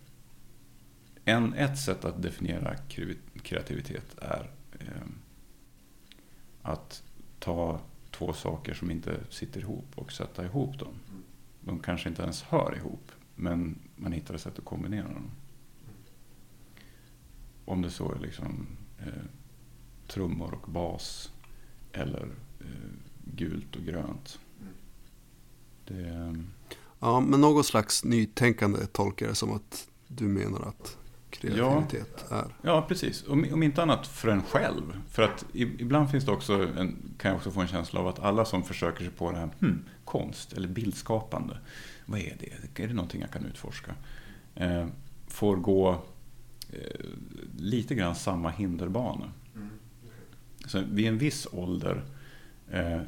en, 1.24 1.54
ett 1.54 1.78
sätt 1.78 2.04
att 2.04 2.22
definiera 2.22 2.76
kreativitet 3.42 4.18
är 4.18 4.50
eh, 4.80 5.06
att 6.62 7.02
ta 7.38 7.80
två 8.18 8.32
saker 8.32 8.74
som 8.74 8.90
inte 8.90 9.20
sitter 9.30 9.60
ihop 9.60 9.86
och 9.94 10.12
sätta 10.12 10.44
ihop 10.44 10.78
dem. 10.78 10.94
De 11.60 11.78
kanske 11.78 12.08
inte 12.08 12.22
ens 12.22 12.42
hör 12.42 12.76
ihop, 12.76 13.12
men 13.34 13.78
man 13.96 14.12
hittar 14.12 14.34
ett 14.34 14.40
sätt 14.40 14.58
att 14.58 14.64
kombinera 14.64 15.08
dem. 15.08 15.30
Om 17.64 17.82
det 17.82 17.90
så 17.90 18.12
är 18.12 18.18
liksom 18.18 18.66
eh, 18.98 19.24
trummor 20.06 20.54
och 20.54 20.70
bas 20.70 21.32
eller 21.92 22.28
eh, 22.60 22.90
gult 23.24 23.76
och 23.76 23.82
grönt. 23.82 24.38
Det, 25.84 26.08
eh, 26.08 26.32
Ja, 26.98 27.20
men 27.20 27.40
något 27.40 27.66
slags 27.66 28.04
nytänkande 28.04 28.86
tolkar 28.86 29.26
det 29.26 29.34
som 29.34 29.52
att 29.52 29.88
du 30.08 30.24
menar 30.24 30.60
att 30.60 30.98
kreativitet 31.30 32.24
är. 32.30 32.44
ja, 32.62 32.84
precis. 32.88 33.24
Om, 33.28 33.46
om 33.52 33.62
inte 33.62 33.82
annat 33.82 34.06
för 34.06 34.28
en 34.28 34.42
själv. 34.42 35.00
För 35.10 35.22
att 35.22 35.44
i- 35.52 35.62
ibland 35.82 36.10
finns 36.10 36.24
det 36.24 36.32
också 36.32 36.52
en, 36.52 36.96
kan 37.18 37.28
jag 37.28 37.36
också 37.36 37.50
få 37.50 37.60
en 37.60 37.68
känsla 37.68 38.00
av 38.00 38.08
att 38.08 38.18
alla 38.18 38.44
som 38.44 38.62
försöker 38.62 39.04
sig 39.04 39.12
på 39.12 39.30
det 39.32 39.38
här, 39.38 39.48
hmm, 39.60 39.84
konst 40.04 40.52
eller 40.52 40.68
bildskapande, 40.68 41.58
vad 42.06 42.20
är 42.20 42.36
det? 42.40 42.82
Är 42.84 42.88
det 42.88 42.94
någonting 42.94 43.20
jag 43.20 43.30
kan 43.30 43.44
utforska? 43.44 43.94
Eh, 44.54 44.86
får 45.26 45.56
gå 45.56 45.90
eh, 46.70 47.06
lite 47.56 47.94
grann 47.94 48.14
samma 48.14 48.50
hinderbana. 48.50 49.32
Så 50.66 50.82
vid 50.92 51.06
en 51.08 51.18
viss 51.18 51.46
ålder, 51.52 52.04
eh, 52.70 53.00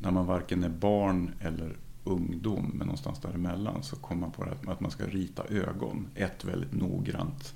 när 0.00 0.10
man 0.10 0.26
varken 0.26 0.64
är 0.64 0.68
barn 0.68 1.30
eller 1.40 1.76
ungdom, 2.04 2.64
men 2.74 2.86
någonstans 2.86 3.20
däremellan, 3.20 3.82
så 3.82 3.96
kommer 3.96 4.20
man 4.20 4.30
på 4.32 4.44
det 4.44 4.50
här 4.64 4.72
att 4.72 4.80
man 4.80 4.90
ska 4.90 5.06
rita 5.06 5.44
ögon. 5.44 6.06
Ett 6.14 6.44
väldigt 6.44 6.72
noggrant 6.72 7.54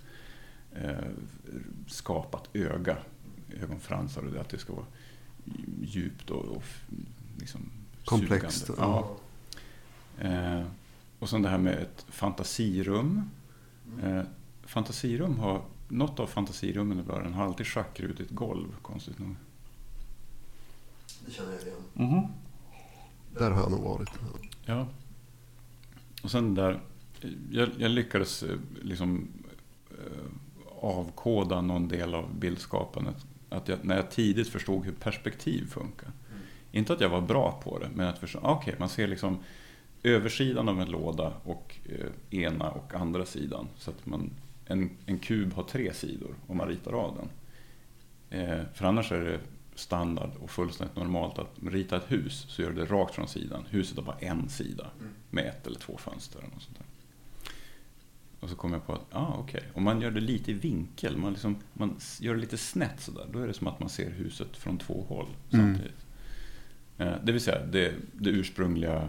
skapat 1.87 2.49
öga, 2.53 2.97
ögonfransar 3.63 4.23
och 4.23 4.33
det, 4.33 4.41
att 4.41 4.49
det 4.49 4.59
ska 4.59 4.73
vara 4.73 4.87
djupt 5.81 6.31
och, 6.31 6.45
och 6.45 6.65
liksom 7.39 7.71
Komplext. 8.05 8.71
Ja. 8.77 9.17
Eh, 10.19 10.63
och 11.19 11.29
sen 11.29 11.43
det 11.43 11.49
här 11.49 11.59
med 11.59 11.79
ett 11.79 12.07
fantasirum. 12.09 13.31
Eh, 14.03 14.23
fantasirum 14.63 15.39
har, 15.39 15.63
något 15.89 16.21
av 16.21 16.27
fantasirummen 16.27 16.99
i 16.99 17.03
världen 17.03 17.33
har 17.33 17.45
alltid 17.45 17.67
schackrutigt 17.67 18.31
golv, 18.31 18.77
konstigt 18.83 19.19
nog. 19.19 19.35
Det 21.27 21.33
känner 21.33 21.53
jag 21.53 21.63
igen. 21.63 22.29
Där 23.39 23.51
har 23.51 23.61
jag 23.61 23.71
nog 23.71 23.81
varit. 23.81 24.11
Ja. 24.65 24.87
Och 26.23 26.31
sen 26.31 26.55
där, 26.55 26.81
jag, 27.51 27.69
jag 27.79 27.91
lyckades 27.91 28.43
eh, 28.43 28.59
liksom 28.83 29.29
eh, 29.91 30.31
avkoda 30.81 31.61
någon 31.61 31.89
del 31.89 32.15
av 32.15 32.35
bildskapandet. 32.35 33.17
Att 33.49 33.69
jag, 33.69 33.85
när 33.85 33.97
jag 33.97 34.11
tidigt 34.11 34.49
förstod 34.49 34.85
hur 34.85 34.93
perspektiv 34.93 35.67
funkar. 35.67 36.11
Inte 36.73 36.93
att 36.93 37.01
jag 37.01 37.09
var 37.09 37.21
bra 37.21 37.61
på 37.65 37.79
det, 37.79 37.89
men 37.95 38.09
att 38.09 38.19
förstå, 38.19 38.39
ah, 38.43 38.53
okej, 38.53 38.75
man 38.79 38.89
ser 38.89 39.09
liksom 39.09 39.39
översidan 40.03 40.69
av 40.69 40.81
en 40.81 40.91
låda 40.91 41.33
och 41.45 41.77
eh, 41.85 42.41
ena 42.41 42.71
och 42.71 42.95
andra 42.95 43.25
sidan. 43.27 43.69
Så 43.77 43.91
att 43.91 44.07
man, 44.07 44.31
en, 44.67 44.91
en 45.07 45.19
kub 45.19 45.53
har 45.53 45.63
tre 45.63 45.93
sidor 45.95 46.35
om 46.47 46.57
man 46.57 46.69
ritar 46.69 46.93
av 46.93 47.17
den. 47.17 47.29
Eh, 48.41 48.65
för 48.75 48.85
annars 48.85 49.13
är 49.13 49.21
det 49.21 49.41
standard 49.75 50.31
och 50.41 50.51
fullständigt 50.51 50.97
normalt 50.97 51.39
att 51.39 51.55
rita 51.63 51.97
ett 51.97 52.13
hus 52.13 52.47
så 52.49 52.63
gör 52.63 52.71
det 52.71 52.85
rakt 52.85 53.15
från 53.15 53.29
sidan. 53.29 53.65
Huset 53.71 53.97
har 53.97 54.05
bara 54.05 54.19
en 54.19 54.49
sida 54.49 54.87
med 55.31 55.47
ett 55.47 55.67
eller 55.67 55.79
två 55.79 55.97
fönster. 55.97 56.43
Något 56.43 56.63
sånt 56.63 56.79
där. 56.79 56.87
Och 58.41 58.49
så 58.49 58.57
kom 58.57 58.73
jag 58.73 58.87
på 58.87 58.93
att, 58.93 59.07
ah, 59.11 59.35
okej, 59.39 59.63
om 59.75 59.83
man 59.83 60.01
gör 60.01 60.11
det 60.11 60.21
lite 60.21 60.51
i 60.51 60.55
vinkel, 60.55 61.17
man, 61.17 61.33
liksom, 61.33 61.57
man 61.73 61.97
gör 62.21 62.35
det 62.35 62.41
lite 62.41 62.59
snett 62.59 63.01
sådär, 63.01 63.27
då 63.33 63.39
är 63.39 63.47
det 63.47 63.55
som 63.55 63.67
att 63.67 63.81
man 63.81 63.89
ser 63.89 64.11
huset 64.11 64.57
från 64.57 64.79
två 64.79 65.05
håll 65.09 65.27
Mm. 65.53 65.67
samtidigt. 65.67 65.99
Eh, 66.99 67.15
det 67.25 67.33
vill 67.33 67.41
säga 67.41 67.67
det, 67.67 67.95
det 68.13 68.31
ursprungliga 68.31 69.09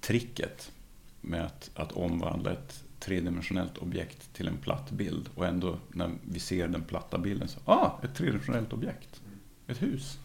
tricket 0.00 0.72
med 1.20 1.44
att, 1.44 1.70
att 1.74 1.92
omvandla 1.92 2.52
ett 2.52 2.84
tredimensionellt 3.00 3.78
objekt 3.78 4.34
till 4.34 4.48
en 4.48 4.56
platt 4.56 4.90
bild 4.90 5.30
och 5.34 5.46
ändå 5.46 5.78
när 5.88 6.10
vi 6.22 6.40
ser 6.40 6.68
den 6.68 6.82
platta 6.84 7.18
bilden 7.18 7.48
så, 7.48 7.60
ah, 7.64 7.90
ett 8.02 8.14
tredimensionellt 8.14 8.72
objekt. 8.72 9.22
Ett 9.66 9.82
hus. 9.82 10.18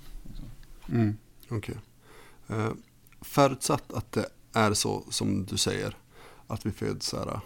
Mm, 0.90 1.18
Okej. 1.50 1.76
Eh, 2.48 2.72
förutsatt 3.22 3.94
att 3.94 4.12
det 4.12 4.26
är 4.54 4.74
så 4.74 5.04
som 5.10 5.46
du 5.46 5.58
säger. 5.58 5.96
Att 6.48 6.66
vi 6.66 6.72
föds 6.72 7.08
så 7.08 7.20
här, 7.20 7.40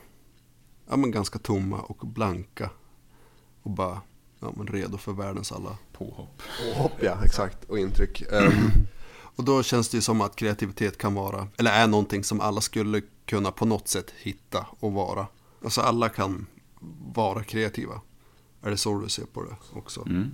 ja, 0.89 0.97
men 0.97 1.11
ganska 1.11 1.39
tomma 1.39 1.79
och 1.79 2.07
blanka. 2.07 2.69
Och 3.63 3.71
bara 3.71 4.01
ja, 4.39 4.53
men 4.55 4.67
redo 4.67 4.97
för 4.97 5.13
världens 5.13 5.51
alla 5.51 5.77
Påhopp. 5.93 6.41
påhopp. 6.73 6.91
Ja, 7.01 7.17
exakt. 7.23 7.63
Och 7.63 7.79
intryck. 7.79 8.21
Ehm, 8.21 8.53
och 9.35 9.43
då 9.43 9.63
känns 9.63 9.89
det 9.89 9.97
ju 9.97 10.01
som 10.01 10.21
att 10.21 10.35
kreativitet 10.35 10.97
kan 10.97 11.13
vara, 11.13 11.47
eller 11.57 11.71
är 11.71 11.87
någonting 11.87 12.23
som 12.23 12.41
alla 12.41 12.61
skulle 12.61 13.01
kunna 13.25 13.51
på 13.51 13.65
något 13.65 13.87
sätt 13.87 14.11
hitta 14.17 14.65
och 14.79 14.93
vara. 14.93 15.27
Alltså 15.63 15.81
alla 15.81 16.09
kan 16.09 16.45
vara 17.13 17.43
kreativa. 17.43 18.01
Är 18.61 18.69
det 18.69 18.77
så 18.77 18.99
du 18.99 19.09
ser 19.09 19.25
på 19.25 19.43
det 19.43 19.55
också? 19.73 20.01
Mm. 20.01 20.31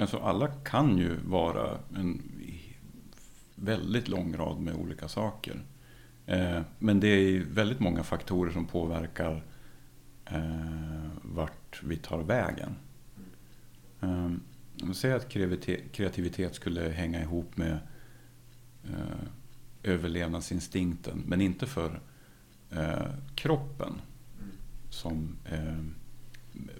Alltså 0.00 0.18
alla 0.18 0.48
kan 0.48 0.98
ju 0.98 1.16
vara 1.24 1.78
en 1.96 2.22
väldigt 3.54 4.08
lång 4.08 4.36
rad 4.36 4.60
med 4.60 4.74
olika 4.74 5.08
saker. 5.08 5.64
Eh, 6.26 6.62
men 6.78 7.00
det 7.00 7.08
är 7.08 7.40
väldigt 7.40 7.80
många 7.80 8.02
faktorer 8.02 8.52
som 8.52 8.66
påverkar 8.66 9.44
eh, 10.26 11.10
vart 11.22 11.82
vi 11.82 11.96
tar 11.96 12.22
vägen. 12.22 12.74
Ehm, 14.00 14.40
om 14.82 14.88
vi 14.88 14.94
säger 14.94 15.16
att 15.16 15.28
kreativitet, 15.92 16.54
skulle 16.54 16.88
hänga 16.88 17.22
ihop 17.22 17.56
med 17.56 17.78
eh, 18.84 19.28
överlevnadsinstinkten, 19.82 21.22
men 21.26 21.40
inte 21.40 21.66
för 21.66 22.00
kroppen. 23.34 24.00
Som 24.90 25.36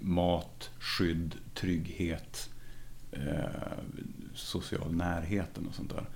mat, 0.01 0.71
skydd, 0.79 1.35
trygghet, 1.55 2.51
social 4.35 4.95
närheten 4.95 5.67
och 5.67 5.75
sånt 5.75 5.91
där. 5.91 6.07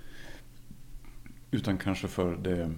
Utan 1.50 1.78
kanske 1.78 2.08
för 2.08 2.36
det, 2.36 2.72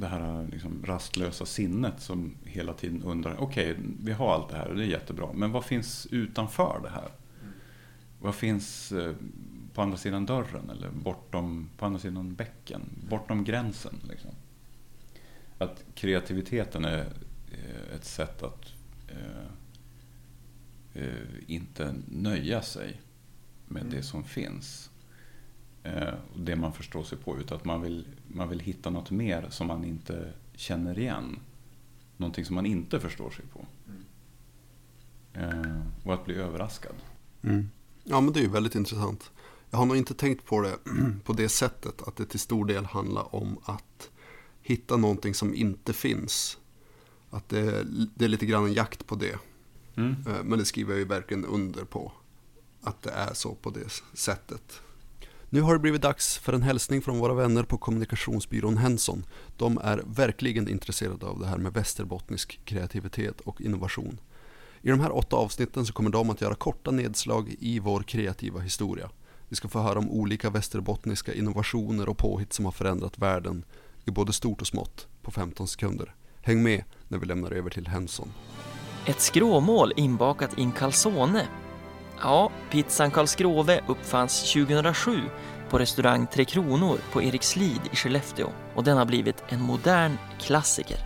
det 0.00 0.06
här 0.06 0.48
liksom 0.50 0.82
rastlösa 0.84 1.46
sinnet 1.46 2.00
som 2.00 2.34
hela 2.44 2.72
tiden 2.72 3.02
undrar, 3.02 3.36
okej, 3.40 3.76
vi 4.02 4.12
har 4.12 4.34
allt 4.34 4.48
det 4.48 4.56
här 4.56 4.68
och 4.68 4.76
det 4.76 4.84
är 4.84 4.86
jättebra, 4.86 5.32
men 5.32 5.52
vad 5.52 5.64
finns 5.64 6.06
utanför 6.10 6.80
det 6.82 6.90
här? 6.90 7.10
Vad 8.20 8.34
finns 8.34 8.92
eh, 8.92 9.14
på 9.74 9.82
andra 9.82 9.96
sidan 9.96 10.26
dörren 10.26 10.70
eller 10.70 10.90
bortom, 10.90 11.70
på 11.76 11.86
andra 11.86 11.98
sidan 11.98 12.34
bäcken, 12.34 12.82
bortom 13.08 13.44
gränsen? 13.44 13.94
Liksom? 14.08 14.30
Att 15.58 15.84
kreativiteten 15.94 16.84
är 16.84 17.00
eh, 17.52 17.94
ett 17.94 18.04
sätt 18.04 18.42
att 18.42 18.64
eh, 19.08 19.46
eh, 21.02 21.26
inte 21.46 21.94
nöja 22.08 22.62
sig 22.62 23.00
med 23.68 23.86
det 23.86 24.02
som 24.02 24.24
finns. 24.24 24.89
Eh, 25.82 26.14
och 26.34 26.40
det 26.40 26.56
man 26.56 26.72
förstår 26.72 27.02
sig 27.02 27.18
på. 27.18 27.38
Utan 27.38 27.58
att 27.58 27.64
man 27.64 27.82
vill, 27.82 28.06
man 28.28 28.48
vill 28.48 28.60
hitta 28.60 28.90
något 28.90 29.10
mer 29.10 29.46
som 29.50 29.66
man 29.66 29.84
inte 29.84 30.32
känner 30.54 30.98
igen. 30.98 31.38
Någonting 32.16 32.44
som 32.44 32.54
man 32.54 32.66
inte 32.66 33.00
förstår 33.00 33.30
sig 33.30 33.44
på. 33.52 33.66
Eh, 35.32 35.80
och 36.04 36.14
att 36.14 36.24
bli 36.24 36.34
överraskad. 36.34 36.94
Mm. 37.42 37.70
Ja, 38.04 38.20
men 38.20 38.32
det 38.32 38.40
är 38.40 38.42
ju 38.42 38.50
väldigt 38.50 38.74
intressant. 38.74 39.30
Jag 39.70 39.78
har 39.78 39.86
nog 39.86 39.96
inte 39.96 40.14
tänkt 40.14 40.44
på 40.44 40.60
det 40.60 40.76
på 41.24 41.32
det 41.32 41.48
sättet 41.48 42.02
att 42.02 42.16
det 42.16 42.26
till 42.26 42.40
stor 42.40 42.64
del 42.64 42.84
handlar 42.84 43.34
om 43.34 43.58
att 43.64 44.10
hitta 44.62 44.96
någonting 44.96 45.34
som 45.34 45.54
inte 45.54 45.92
finns. 45.92 46.58
Att 47.30 47.48
det, 47.48 47.84
det 48.14 48.24
är 48.24 48.28
lite 48.28 48.46
grann 48.46 48.64
en 48.64 48.72
jakt 48.72 49.06
på 49.06 49.14
det. 49.14 49.38
Mm. 49.96 50.16
Eh, 50.26 50.42
Men 50.44 50.58
det 50.58 50.64
skriver 50.64 50.92
jag 50.92 50.98
ju 50.98 51.04
verkligen 51.04 51.44
under 51.44 51.84
på. 51.84 52.12
Att 52.80 53.02
det 53.02 53.10
är 53.10 53.34
så 53.34 53.54
på 53.54 53.70
det 53.70 54.02
sättet. 54.12 54.80
Nu 55.52 55.60
har 55.60 55.72
det 55.72 55.78
blivit 55.78 56.02
dags 56.02 56.38
för 56.38 56.52
en 56.52 56.62
hälsning 56.62 57.02
från 57.02 57.18
våra 57.18 57.34
vänner 57.34 57.62
på 57.62 57.78
kommunikationsbyrån 57.78 58.76
Henson. 58.76 59.26
De 59.56 59.78
är 59.78 60.02
verkligen 60.06 60.68
intresserade 60.68 61.26
av 61.26 61.40
det 61.40 61.46
här 61.46 61.58
med 61.58 61.72
västerbottnisk 61.72 62.60
kreativitet 62.64 63.40
och 63.40 63.60
innovation. 63.60 64.20
I 64.82 64.90
de 64.90 65.00
här 65.00 65.16
åtta 65.16 65.36
avsnitten 65.36 65.86
så 65.86 65.92
kommer 65.92 66.10
de 66.10 66.30
att 66.30 66.40
göra 66.40 66.54
korta 66.54 66.90
nedslag 66.90 67.54
i 67.58 67.78
vår 67.78 68.02
kreativa 68.02 68.60
historia. 68.60 69.10
Vi 69.48 69.56
ska 69.56 69.68
få 69.68 69.80
höra 69.80 69.98
om 69.98 70.10
olika 70.10 70.50
västerbottniska 70.50 71.34
innovationer 71.34 72.08
och 72.08 72.18
påhitt 72.18 72.52
som 72.52 72.64
har 72.64 72.72
förändrat 72.72 73.18
världen 73.18 73.64
i 74.04 74.10
både 74.10 74.32
stort 74.32 74.60
och 74.60 74.66
smått 74.66 75.08
på 75.22 75.30
15 75.30 75.68
sekunder. 75.68 76.14
Häng 76.42 76.62
med 76.62 76.84
när 77.08 77.18
vi 77.18 77.26
lämnar 77.26 77.50
över 77.50 77.70
till 77.70 77.86
Henson. 77.86 78.32
Ett 79.06 79.20
skråmål 79.20 79.92
inbakat 79.96 80.58
i 80.58 80.62
en 80.62 80.72
calzone. 80.72 81.48
Ja, 82.22 82.52
pizzan 82.70 83.10
Karlskrove 83.10 83.80
uppfanns 83.88 84.52
2007 84.52 85.20
på 85.70 85.78
restaurang 85.78 86.26
Tre 86.26 86.44
Kronor 86.44 86.98
på 87.12 87.22
Erikslid 87.22 87.80
i 87.92 87.96
Skellefteå 87.96 88.52
och 88.74 88.84
den 88.84 88.96
har 88.96 89.04
blivit 89.04 89.44
en 89.48 89.60
modern 89.60 90.16
klassiker. 90.40 90.98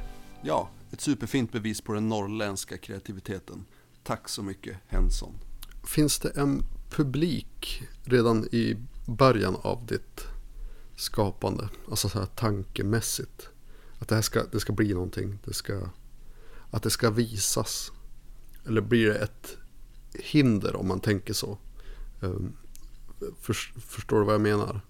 Ja, 0.42 0.68
ett 0.92 1.00
superfint 1.00 1.52
bevis 1.52 1.80
på 1.80 1.92
den 1.92 2.08
norrländska 2.08 2.78
kreativiteten. 2.78 3.64
Tack 4.02 4.28
så 4.28 4.42
mycket 4.42 4.76
Henson. 4.86 5.32
Finns 5.84 6.18
det 6.18 6.28
en 6.28 6.62
publik 6.90 7.82
redan 8.04 8.44
i 8.44 8.76
början 9.06 9.56
av 9.62 9.86
ditt 9.86 10.26
skapande? 10.96 11.68
Alltså 11.90 12.08
så 12.08 12.18
här 12.18 12.26
tankemässigt. 12.26 13.48
Att 13.98 14.08
det 14.08 14.14
här 14.14 14.22
ska, 14.22 14.44
det 14.52 14.60
ska 14.60 14.72
bli 14.72 14.94
någonting. 14.94 15.38
Det 15.44 15.52
ska, 15.52 15.88
att 16.70 16.82
det 16.82 16.90
ska 16.90 17.10
visas. 17.10 17.92
Eller 18.66 18.80
blir 18.80 19.06
det 19.06 19.14
ett 19.14 19.56
hinder 20.14 20.76
om 20.76 20.88
man 20.88 21.00
tänker 21.00 21.34
så? 21.34 21.58
Ehm, 22.22 22.52
förs- 23.40 23.72
förstår 23.86 24.18
du 24.18 24.24
vad 24.24 24.34
jag 24.34 24.40
menar? 24.40 24.80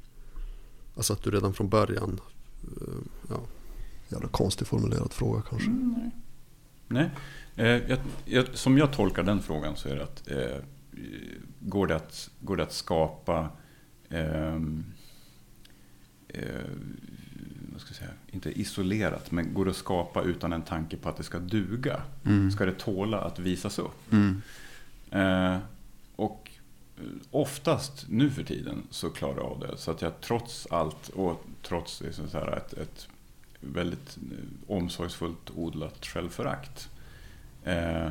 Alltså 0.96 1.12
att 1.12 1.22
du 1.22 1.30
redan 1.30 1.54
från 1.54 1.68
början 1.68 2.20
eh, 2.62 2.94
ja, 3.28 3.40
jävla 4.08 4.28
konstigt 4.28 4.68
formulerad 4.68 5.12
fråga 5.12 5.42
kanske. 5.50 5.68
Mm, 5.70 5.94
nej. 5.98 6.10
nej. 6.88 7.10
Eh, 7.56 7.90
jag, 7.90 7.98
jag, 8.24 8.46
som 8.58 8.78
jag 8.78 8.92
tolkar 8.92 9.22
den 9.22 9.42
frågan 9.42 9.76
så 9.76 9.88
är 9.88 9.96
det 9.96 10.02
att 10.02 10.30
eh, 10.30 10.64
går, 11.60 11.86
det 11.86 11.96
att 11.96 12.30
går 12.40 12.56
det 12.56 12.62
att 12.62 12.72
skapa 12.72 13.48
ehm, 14.08 14.84
eh, 16.28 16.44
vad 17.72 17.80
ska 17.80 17.90
jag 17.90 17.96
säga, 17.96 18.10
inte 18.30 18.60
isolerat, 18.60 19.30
men 19.30 19.54
går 19.54 19.64
det 19.64 19.70
att 19.70 19.76
skapa 19.76 20.22
utan 20.22 20.52
en 20.52 20.62
tanke 20.62 20.96
på 20.96 21.08
att 21.08 21.16
det 21.16 21.22
ska 21.22 21.38
duga? 21.38 22.02
Mm. 22.24 22.50
Ska 22.50 22.64
det 22.66 22.78
tåla 22.78 23.20
att 23.20 23.38
visas 23.38 23.78
upp? 23.78 24.12
Mm. 24.12 24.42
Eh, 25.14 25.58
och 26.16 26.50
oftast 27.30 28.06
nu 28.08 28.30
för 28.30 28.42
tiden 28.44 28.86
så 28.90 29.10
klarar 29.10 29.36
jag 29.36 29.44
av 29.44 29.60
det. 29.60 29.76
Så 29.76 29.90
att 29.90 30.02
jag 30.02 30.20
trots 30.20 30.66
allt 30.70 31.08
och 31.08 31.44
trots 31.62 32.00
liksom 32.00 32.28
så 32.28 32.38
här 32.38 32.56
ett, 32.56 32.72
ett 32.72 33.08
väldigt 33.60 34.16
eh, 34.32 34.70
omsorgsfullt 34.76 35.50
odlat 35.56 36.06
självförakt 36.06 36.88
eh, 37.64 38.08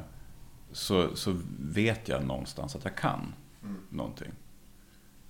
så, 0.72 1.16
så 1.16 1.40
vet 1.60 2.08
jag 2.08 2.26
någonstans 2.26 2.76
att 2.76 2.84
jag 2.84 2.98
kan 2.98 3.34
Mm. 3.64 3.78
någonting. 3.90 4.32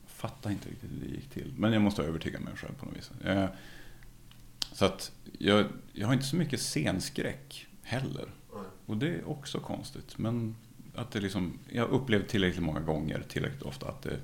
Fattar 0.05 0.49
inte 0.51 0.69
riktigt 0.69 0.91
hur 0.91 0.99
det 1.07 1.15
gick 1.15 1.29
till. 1.29 1.53
Men 1.57 1.73
jag 1.73 1.81
måste 1.81 2.03
övertyga 2.03 2.39
mig 2.39 2.55
själv 2.55 2.73
på 2.73 2.85
något 2.85 2.97
vis. 2.97 3.11
Eh, 3.25 3.49
så 4.71 4.85
att 4.85 5.11
jag, 5.39 5.65
jag 5.93 6.07
har 6.07 6.13
inte 6.13 6.25
så 6.25 6.35
mycket 6.35 6.59
scenskräck 6.59 7.67
heller. 7.81 8.25
Och 8.85 8.97
det 8.97 9.07
är 9.15 9.29
också 9.29 9.59
konstigt. 9.59 10.17
Men 10.17 10.55
att 10.95 11.11
det 11.11 11.19
liksom, 11.19 11.59
jag 11.69 11.89
upplevt 11.89 12.29
tillräckligt 12.29 12.63
många 12.63 12.79
gånger, 12.79 13.23
tillräckligt 13.29 13.61
ofta 13.61 13.87
att 13.87 14.01
det 14.01 14.19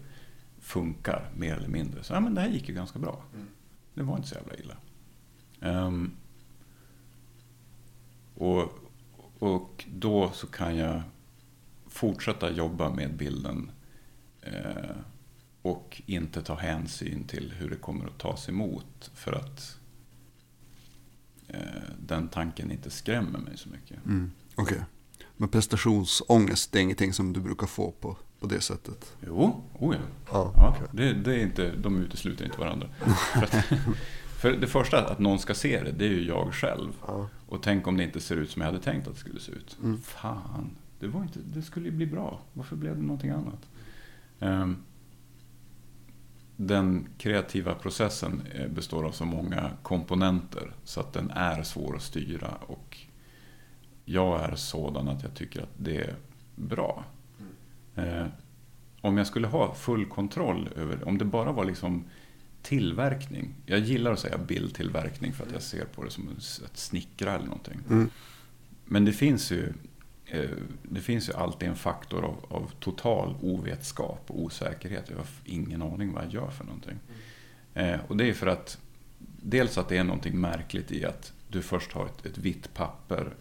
funkar 0.59 1.31
mer 1.37 1.55
eller 1.55 1.67
mindre. 1.67 2.03
Så 2.03 2.13
ja, 2.13 2.19
men 2.19 2.35
det 2.35 2.41
här 2.41 2.49
gick 2.49 2.69
ju 2.69 2.75
ganska 2.75 2.99
bra. 2.99 3.23
Det 3.93 4.03
var 4.03 4.15
inte 4.15 4.27
så 4.27 4.35
jävla 4.35 4.55
illa. 4.55 4.77
Ehm, 5.61 6.11
och, 8.35 8.79
och 9.39 9.85
då 9.93 10.31
så 10.31 10.47
kan 10.47 10.75
jag 10.75 11.01
fortsätta 11.87 12.51
jobba 12.51 12.89
med 12.89 13.17
bilden 13.17 13.71
eh, 14.41 14.95
och 15.61 16.01
inte 16.05 16.41
ta 16.41 16.55
hänsyn 16.55 17.23
till 17.23 17.53
hur 17.57 17.69
det 17.69 17.75
kommer 17.75 18.05
att 18.05 18.17
tas 18.17 18.49
emot. 18.49 19.11
För 19.13 19.33
att 19.33 19.79
eh, 21.47 21.59
den 21.99 22.27
tanken 22.27 22.71
inte 22.71 22.89
skrämmer 22.89 23.39
mig 23.39 23.57
så 23.57 23.69
mycket. 23.69 24.05
Mm. 24.05 24.31
Okej. 24.55 24.81
Men 25.39 25.49
prestationsångest, 25.49 26.71
det 26.71 26.79
är 26.79 26.83
ingenting 26.83 27.13
som 27.13 27.33
du 27.33 27.39
brukar 27.39 27.67
få 27.67 27.91
på, 27.91 28.17
på 28.39 28.47
det 28.47 28.61
sättet? 28.61 29.15
Jo, 29.27 29.63
oh 29.73 29.95
ja. 29.95 30.01
Ja, 30.31 30.53
ja 30.55 30.75
okej. 30.75 30.87
det, 30.91 31.13
det 31.13 31.35
är 31.35 31.43
inte, 31.43 31.71
de 31.75 31.97
utesluter 31.97 32.45
inte 32.45 32.59
varandra. 32.59 32.87
för, 33.33 33.43
att, 33.43 33.65
för 34.41 34.51
det 34.51 34.67
första, 34.67 35.07
att 35.07 35.19
någon 35.19 35.39
ska 35.39 35.53
se 35.53 35.83
det, 35.83 35.91
det 35.91 36.05
är 36.05 36.09
ju 36.09 36.27
jag 36.27 36.53
själv. 36.53 36.93
Ja. 37.07 37.29
Och 37.47 37.63
tänk 37.63 37.87
om 37.87 37.97
det 37.97 38.03
inte 38.03 38.19
ser 38.19 38.35
ut 38.35 38.51
som 38.51 38.61
jag 38.61 38.67
hade 38.67 38.83
tänkt 38.83 39.07
att 39.07 39.13
det 39.13 39.19
skulle 39.19 39.39
se 39.39 39.51
ut. 39.51 39.77
Mm. 39.83 40.01
Fan, 40.01 40.77
det, 40.99 41.07
var 41.07 41.21
inte, 41.21 41.39
det 41.39 41.61
skulle 41.61 41.85
ju 41.85 41.91
bli 41.91 42.05
bra. 42.05 42.39
Varför 42.53 42.75
blev 42.75 42.95
det 42.95 43.01
någonting 43.01 43.29
annat? 43.29 43.69
Ehm, 44.39 44.77
den 46.55 47.07
kreativa 47.17 47.75
processen 47.75 48.43
eh, 48.53 48.67
består 48.67 49.05
av 49.05 49.11
så 49.11 49.25
många 49.25 49.71
komponenter 49.83 50.73
så 50.83 50.99
att 50.99 51.13
den 51.13 51.31
är 51.31 51.63
svår 51.63 51.95
att 51.95 52.01
styra. 52.01 52.49
Och 52.67 52.97
jag 54.11 54.41
är 54.41 54.55
sådan 54.55 55.07
att 55.07 55.23
jag 55.23 55.33
tycker 55.33 55.61
att 55.61 55.73
det 55.77 55.97
är 55.97 56.15
bra. 56.55 57.05
Eh, 57.95 58.25
om 59.01 59.17
jag 59.17 59.27
skulle 59.27 59.47
ha 59.47 59.75
full 59.75 60.05
kontroll 60.05 60.69
över, 60.75 61.07
om 61.07 61.17
det 61.17 61.25
bara 61.25 61.51
var 61.51 61.65
liksom 61.65 62.05
tillverkning. 62.61 63.53
Jag 63.65 63.79
gillar 63.79 64.13
att 64.13 64.19
säga 64.19 64.37
bildtillverkning 64.37 65.33
för 65.33 65.45
att 65.45 65.51
jag 65.51 65.61
ser 65.61 65.85
på 65.85 66.03
det 66.03 66.11
som 66.11 66.29
att 66.65 66.77
snickra 66.77 67.35
eller 67.35 67.45
någonting. 67.45 67.79
Mm. 67.89 68.09
Men 68.85 69.05
det 69.05 69.11
finns 69.11 69.51
ju, 69.51 69.73
eh, 70.25 70.49
det 70.83 71.01
finns 71.01 71.29
ju 71.29 71.33
alltid 71.33 71.69
en 71.69 71.75
faktor 71.75 72.25
av, 72.25 72.45
av 72.49 72.71
total 72.79 73.35
ovetskap 73.41 74.23
och 74.27 74.43
osäkerhet. 74.43 75.09
Jag 75.09 75.17
har 75.17 75.27
ingen 75.45 75.81
aning 75.81 76.13
vad 76.13 76.23
jag 76.23 76.33
gör 76.33 76.49
för 76.49 76.65
någonting. 76.65 76.99
Eh, 77.73 77.99
och 78.07 78.17
det 78.17 78.29
är 78.29 78.33
för 78.33 78.47
att 78.47 78.77
dels 79.41 79.77
att 79.77 79.89
det 79.89 79.97
är 79.97 80.03
någonting 80.03 80.39
märkligt 80.39 80.91
i 80.91 81.05
att 81.05 81.33
du 81.47 81.61
först 81.61 81.91
har 81.91 82.05
ett, 82.05 82.25
ett 82.25 82.37
vitt 82.37 82.73
papper 82.73 83.33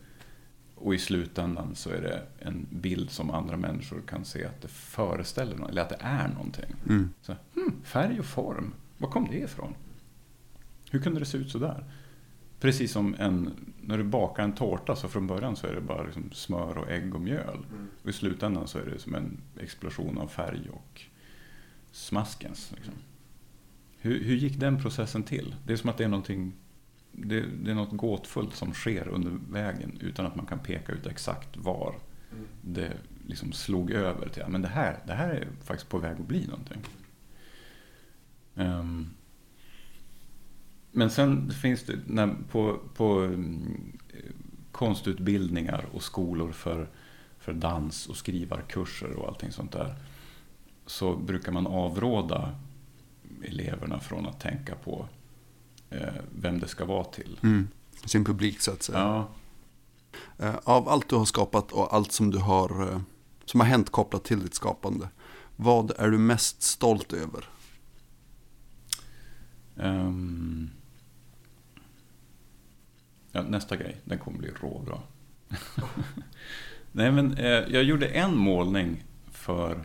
och 0.81 0.95
i 0.95 0.99
slutändan 0.99 1.75
så 1.75 1.91
är 1.91 2.01
det 2.01 2.23
en 2.39 2.67
bild 2.71 3.11
som 3.11 3.31
andra 3.31 3.57
människor 3.57 4.01
kan 4.07 4.25
se 4.25 4.45
att 4.45 4.63
det 4.63 4.69
föreställer 4.69 5.57
något, 5.57 5.71
eller 5.71 5.83
att 5.83 5.89
det 5.89 5.99
är 6.01 6.29
någonting. 6.29 6.75
Mm. 6.89 7.11
Så, 7.23 7.37
hmm, 7.55 7.81
färg 7.85 8.19
och 8.19 8.27
form, 8.27 8.73
var 8.99 9.11
kom 9.11 9.29
det 9.31 9.39
ifrån? 9.39 9.75
Hur 10.91 11.01
kunde 11.01 11.21
det 11.21 11.27
se 11.27 11.39
ut 11.39 11.51
så 11.51 11.59
där? 11.59 11.85
Precis 12.61 12.93
som 12.93 13.15
en, 13.19 13.51
när 13.81 13.99
du 13.99 14.05
bakar 14.05 14.43
en 14.43 14.53
tårta 14.53 14.97
så 14.97 15.09
från 15.09 15.27
början 15.27 15.57
så 15.57 15.67
är 15.67 15.75
det 15.75 15.81
bara 15.81 16.03
liksom 16.03 16.33
smör 16.33 16.79
och 16.79 16.91
ägg 16.91 17.15
och 17.15 17.21
mjöl. 17.21 17.59
Och 18.03 18.11
i 18.11 18.13
slutändan 18.13 18.69
så 18.69 18.79
är 18.79 18.87
det 18.87 18.99
som 18.99 19.15
en 19.15 19.41
explosion 19.61 20.19
av 20.19 20.29
färg 20.29 20.69
och 20.71 21.03
smaskens. 21.93 22.73
Liksom. 22.77 22.95
Hur, 23.99 24.25
hur 24.25 24.37
gick 24.37 24.61
den 24.61 24.83
processen 24.83 25.23
till? 25.23 25.55
Det 25.67 25.73
är 25.73 25.77
som 25.77 25.91
att 25.91 25.99
det 25.99 26.05
är 26.05 26.09
någonting 26.09 26.53
det, 27.25 27.41
det 27.41 27.71
är 27.71 27.75
något 27.75 27.97
gåtfullt 27.97 28.55
som 28.55 28.73
sker 28.73 29.09
under 29.09 29.31
vägen 29.51 29.99
utan 30.01 30.27
att 30.27 30.37
man 30.37 30.47
kan 30.47 30.59
peka 30.59 30.93
ut 30.93 31.07
exakt 31.07 31.57
var 31.57 31.95
det 32.63 32.93
liksom 33.27 33.53
slog 33.53 33.91
över 33.91 34.29
till. 34.29 34.43
Men 34.49 34.63
det 34.63 34.69
här, 34.69 34.99
det 35.07 35.13
här 35.13 35.29
är 35.29 35.49
faktiskt 35.65 35.91
på 35.91 35.99
väg 35.99 36.21
att 36.21 36.29
bli 36.29 36.47
någonting. 36.47 36.83
Ehm, 38.55 39.11
men 40.93 41.11
sen 41.11 41.51
finns 41.51 41.83
det 41.83 41.99
när, 42.07 42.35
på, 42.51 42.79
på 42.95 43.21
mm, 43.21 43.99
konstutbildningar 44.73 45.87
och 45.93 46.03
skolor 46.03 46.53
för, 46.53 46.89
för 47.39 47.53
dans 47.53 48.07
och 48.07 48.17
skrivarkurser 48.17 49.13
och 49.13 49.29
allting 49.29 49.53
sånt 49.53 49.73
där. 49.73 49.95
Så 50.87 51.17
brukar 51.17 51.53
man 51.53 51.67
avråda 51.67 52.55
eleverna 53.45 54.01
från 54.01 54.27
att 54.27 54.41
tänka 54.41 54.75
på 54.75 55.09
vem 56.33 56.59
det 56.59 56.69
ska 56.69 56.85
vara 56.85 57.05
till. 57.05 57.39
Mm. 57.43 57.69
Sin 58.05 58.25
publik 58.25 58.61
så 58.61 58.71
att 58.73 58.83
säga. 58.83 58.99
Ja, 58.99 59.29
Eh, 60.39 60.55
Av 60.65 60.89
allt 60.89 61.09
du 61.09 61.17
har 61.17 61.25
skapat 61.25 61.73
och 61.73 61.95
allt 61.95 62.13
som 62.13 62.31
du 62.31 62.39
har 62.39 62.93
eh, 62.93 63.01
som 63.45 63.61
har 63.61 63.67
hänt 63.67 63.91
kopplat 63.91 64.25
till 64.25 64.41
ditt 64.43 64.55
skapande. 64.55 65.09
Vad 65.57 65.91
är 65.99 66.09
du 66.11 66.19
mest 66.19 66.63
stolt 66.63 67.13
över? 67.13 67.45
Ehm, 69.77 70.71
ja, 73.33 73.43
nästa 73.43 73.77
grej, 73.77 74.01
den 74.05 74.19
kommer 74.19 74.39
bli 74.39 74.51
råbra. 74.61 75.01
Nej, 76.93 77.13
men 77.13 77.37
eh, 77.37 77.47
jag 77.47 77.83
gjorde 77.85 78.07
en 78.09 78.37
målning 78.37 79.05
för 79.33 79.85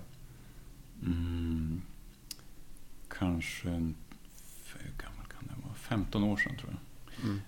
mm, 1.06 1.82
kanske 3.10 3.70
en, 3.70 3.96
hur 4.78 4.92
gammal 4.98 5.26
kan 5.26 5.48
den 5.48 5.62
vara? 5.64 5.74
15 5.94 6.24
år 6.24 6.38
sedan 6.38 6.58
tror 6.58 6.72
jag. 6.72 6.80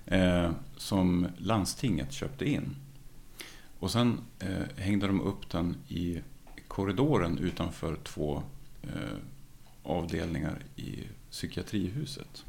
Eh, 0.06 0.52
som 0.78 1.28
landstinget 1.38 2.12
köpte 2.12 2.50
in. 2.50 2.76
Och 3.80 3.92
sen 3.92 4.22
eh, 4.40 4.84
hängde 4.84 5.08
de 5.08 5.22
upp 5.22 5.50
den 5.50 5.78
i 5.88 6.22
korridoren 6.68 7.38
utanför 7.38 7.96
två 7.96 8.44
eh, 8.84 9.18
avdelningar 9.84 10.64
i 10.76 11.04
psykiatrihuset. 11.32 12.46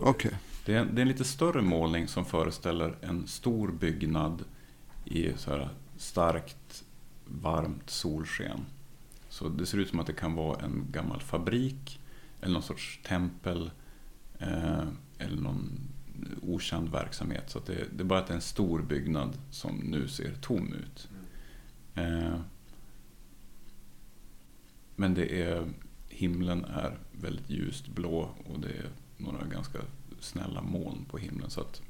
Okej. 0.00 0.32
Det 0.64 0.74
är, 0.74 0.84
det 0.84 1.00
är 1.00 1.02
en 1.02 1.08
lite 1.08 1.24
större 1.24 1.62
målning 1.62 2.08
som 2.08 2.24
föreställer 2.24 2.96
en 3.00 3.26
stor 3.26 3.68
byggnad 3.68 4.44
i 5.04 5.32
så 5.36 5.50
här 5.50 5.68
starkt 5.96 6.84
varmt 7.24 7.90
solsken. 7.90 8.60
Så 9.28 9.48
det 9.48 9.66
ser 9.66 9.78
ut 9.78 9.88
som 9.88 10.00
att 10.00 10.06
det 10.06 10.12
kan 10.12 10.34
vara 10.34 10.60
en 10.60 10.86
gammal 10.90 11.20
fabrik 11.20 12.00
eller 12.40 12.52
någon 12.52 12.62
sorts 12.62 13.00
tempel 13.02 13.70
eh, 14.38 14.84
eller 15.18 15.42
någon 15.42 15.80
eh, 16.14 16.48
okänd 16.48 16.88
verksamhet. 16.88 17.50
Så 17.50 17.58
att 17.58 17.66
det, 17.66 17.84
det 17.96 18.02
är 18.02 18.04
bara 18.04 18.18
att 18.18 18.26
det 18.26 18.32
är 18.32 18.36
en 18.36 18.40
stor 18.40 18.82
byggnad 18.82 19.38
som 19.50 19.76
nu 19.76 20.08
ser 20.08 20.34
tom 20.40 20.72
ut. 20.72 21.08
Eh, 21.94 22.40
men 24.96 25.14
det 25.14 25.42
är, 25.42 25.68
himlen 26.08 26.64
är 26.64 26.98
väldigt 27.12 27.50
ljust 27.50 27.88
blå 27.88 28.30
och 28.46 28.60
det 28.60 28.68
är 28.68 28.90
några 29.16 29.44
ganska 29.44 29.78
snälla 30.20 30.62
moln 30.62 31.04
på 31.04 31.18
himlen. 31.18 31.50
Så 31.50 31.60
att 31.60 31.82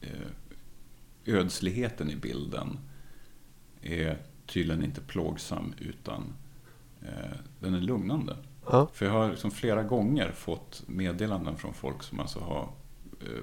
eh, 0.00 0.30
ödsligheten 1.26 2.10
i 2.10 2.16
bilden 2.16 2.78
är 3.82 4.18
tydligen 4.46 4.84
inte 4.84 5.00
plågsam 5.00 5.74
utan 5.78 6.34
eh, 7.02 7.36
den 7.60 7.74
är 7.74 7.80
lugnande. 7.80 8.36
Ja. 8.70 8.88
För 8.92 9.06
jag 9.06 9.12
har 9.12 9.30
liksom 9.30 9.50
flera 9.50 9.82
gånger 9.82 10.32
fått 10.32 10.82
meddelanden 10.86 11.56
från 11.56 11.74
folk 11.74 12.02
som 12.02 12.20
alltså 12.20 12.40
har 12.40 12.68
eh, 13.20 13.42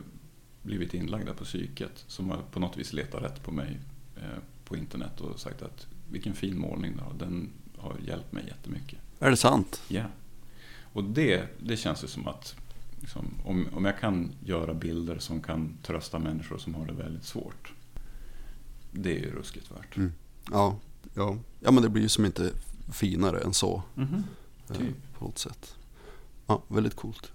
blivit 0.61 0.93
inlagda 0.93 1.33
på 1.33 1.43
psyket. 1.43 2.03
Som 2.07 2.29
har 2.29 2.37
på 2.51 2.59
något 2.59 2.77
vis 2.77 2.93
letat 2.93 3.23
rätt 3.23 3.43
på 3.43 3.51
mig 3.51 3.79
eh, 4.15 4.39
på 4.65 4.77
internet 4.77 5.21
och 5.21 5.39
sagt 5.39 5.61
att 5.61 5.87
vilken 6.11 6.33
fin 6.33 6.57
målning 6.57 6.97
du 6.97 7.03
har. 7.03 7.13
Den 7.13 7.49
har 7.77 7.95
hjälpt 8.07 8.31
mig 8.31 8.45
jättemycket. 8.47 8.99
Är 9.19 9.29
det 9.29 9.37
sant? 9.37 9.81
Ja. 9.87 10.03
Och 10.93 11.03
det, 11.03 11.47
det 11.59 11.77
känns 11.77 12.03
ju 12.03 12.07
som 12.07 12.27
att 12.27 12.55
liksom, 12.99 13.33
om, 13.45 13.67
om 13.73 13.85
jag 13.85 13.99
kan 13.99 14.31
göra 14.45 14.73
bilder 14.73 15.19
som 15.19 15.41
kan 15.41 15.77
trösta 15.83 16.19
människor 16.19 16.57
som 16.57 16.75
har 16.75 16.85
det 16.85 16.93
väldigt 16.93 17.25
svårt. 17.25 17.73
Det 18.91 19.17
är 19.17 19.19
ju 19.19 19.31
ruskigt 19.31 19.71
värt. 19.71 19.97
Mm. 19.97 20.13
Ja, 20.51 20.77
ja. 21.13 21.37
ja, 21.59 21.71
men 21.71 21.83
det 21.83 21.89
blir 21.89 22.03
ju 22.03 22.09
som 22.09 22.25
inte 22.25 22.51
finare 22.91 23.39
än 23.39 23.53
så. 23.53 23.83
Mhm. 23.95 24.15
eh, 24.15 24.21
Typ. 24.77 24.95
På 25.19 25.25
något 25.25 25.37
sätt. 25.37 25.75
Ja, 26.47 26.63
väldigt 26.67 26.95
coolt. 26.95 27.31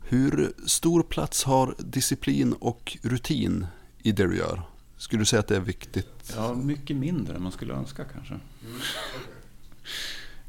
Hur 0.00 0.52
stor 0.66 1.02
plats 1.02 1.44
har 1.44 1.74
disciplin 1.78 2.52
och 2.52 2.98
rutin 3.02 3.66
i 3.98 4.12
det 4.12 4.26
du 4.26 4.36
gör? 4.36 4.62
Skulle 4.96 5.20
du 5.22 5.26
säga 5.26 5.40
att 5.40 5.48
det 5.48 5.56
är 5.56 5.60
viktigt? 5.60 6.32
Ja, 6.36 6.54
mycket 6.54 6.96
mindre 6.96 7.36
än 7.36 7.42
man 7.42 7.52
skulle 7.52 7.74
önska 7.74 8.04
kanske. 8.04 8.34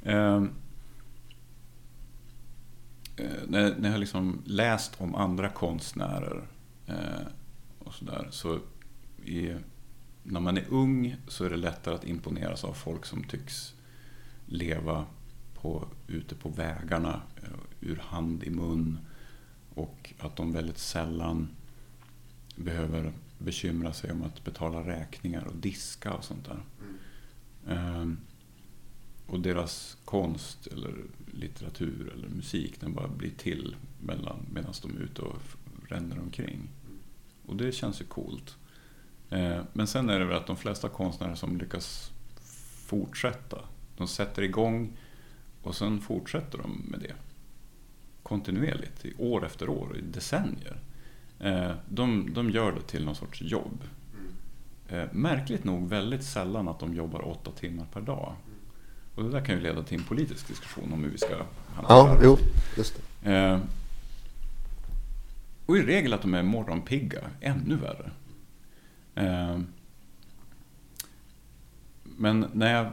Ehm, 0.03 0.49
eh, 3.17 3.25
när, 3.47 3.75
när 3.75 3.83
jag 3.83 3.91
har 3.91 3.97
liksom 3.99 4.41
läst 4.45 5.01
om 5.01 5.15
andra 5.15 5.49
konstnärer 5.49 6.47
eh, 6.87 7.27
och 7.79 7.93
sådär, 7.93 8.27
så 8.31 8.59
i, 9.25 9.55
när 10.23 10.39
man 10.39 10.57
är 10.57 10.65
ung 10.69 11.15
så 11.27 11.45
är 11.45 11.49
det 11.49 11.57
lättare 11.57 11.95
att 11.95 12.07
imponeras 12.07 12.63
av 12.63 12.73
folk 12.73 13.05
som 13.05 13.23
tycks 13.23 13.73
leva 14.45 15.05
på, 15.61 15.87
ute 16.07 16.35
på 16.35 16.49
vägarna, 16.49 17.21
eh, 17.35 17.49
ur 17.81 17.95
hand 17.95 18.43
i 18.43 18.49
mun 18.49 18.99
och 19.73 20.13
att 20.19 20.35
de 20.35 20.51
väldigt 20.51 20.77
sällan 20.77 21.49
behöver 22.55 23.13
bekymra 23.37 23.93
sig 23.93 24.11
om 24.11 24.23
att 24.23 24.43
betala 24.43 24.87
räkningar 24.87 25.45
och 25.45 25.55
diska 25.55 26.13
och 26.13 26.23
sånt 26.23 26.45
där. 26.45 26.59
Mm. 27.67 28.17
och 29.27 29.39
deras 29.39 29.97
konst 30.05 30.67
eller 30.67 30.95
litteratur 31.33 32.13
eller 32.13 32.27
musik 32.29 32.79
den 32.79 32.93
bara 32.93 33.07
blir 33.07 33.31
till 33.37 33.75
medan 33.99 34.73
de 34.81 34.97
är 34.97 35.01
ute 35.01 35.21
och 35.21 35.41
ränner 35.87 36.19
omkring. 36.19 36.69
Och 37.45 37.55
det 37.55 37.71
känns 37.71 38.01
ju 38.01 38.05
coolt. 38.05 38.57
Ehm, 39.29 39.65
men 39.73 39.87
sen 39.87 40.09
är 40.09 40.19
det 40.19 40.25
väl 40.25 40.37
att 40.37 40.47
de 40.47 40.57
flesta 40.57 40.89
konstnärer 40.89 41.35
som 41.35 41.57
lyckas 41.57 42.11
fortsätta, 42.85 43.57
de 43.97 44.07
sätter 44.07 44.41
igång 44.41 44.97
och 45.63 45.75
sen 45.75 46.01
fortsätter 46.01 46.57
de 46.57 46.85
med 46.87 46.99
det. 46.99 47.15
Kontinuerligt, 48.23 49.05
i 49.05 49.13
år 49.17 49.45
efter 49.45 49.69
år, 49.69 49.97
i 49.97 50.01
decennier. 50.01 50.79
Eh, 51.39 51.71
de, 51.89 52.33
de 52.33 52.49
gör 52.49 52.71
det 52.71 52.81
till 52.81 53.05
någon 53.05 53.15
sorts 53.15 53.41
jobb. 53.41 53.83
Eh, 54.89 55.03
märkligt 55.11 55.63
nog 55.63 55.89
väldigt 55.89 56.23
sällan 56.23 56.67
att 56.67 56.79
de 56.79 56.93
jobbar 56.93 57.27
åtta 57.27 57.51
timmar 57.51 57.85
per 57.93 58.01
dag. 58.01 58.35
Och 59.15 59.23
det 59.23 59.29
där 59.29 59.45
kan 59.45 59.55
ju 59.55 59.61
leda 59.61 59.83
till 59.83 59.97
en 59.97 60.03
politisk 60.03 60.47
diskussion 60.47 60.93
om 60.93 61.03
hur 61.03 61.11
vi 61.11 61.17
ska 61.17 61.45
hantera 61.75 62.15
det. 62.15 62.19
jo, 62.23 62.37
just 62.77 63.01
det. 63.21 63.31
Eh, 63.31 63.59
och 65.65 65.77
i 65.77 65.81
regel 65.81 66.13
att 66.13 66.21
de 66.21 66.33
är 66.33 66.43
morgonpigga, 66.43 67.21
ännu 67.41 67.75
värre. 67.75 68.11
Men 72.03 72.45
när 72.53 72.73
jag, 72.73 72.91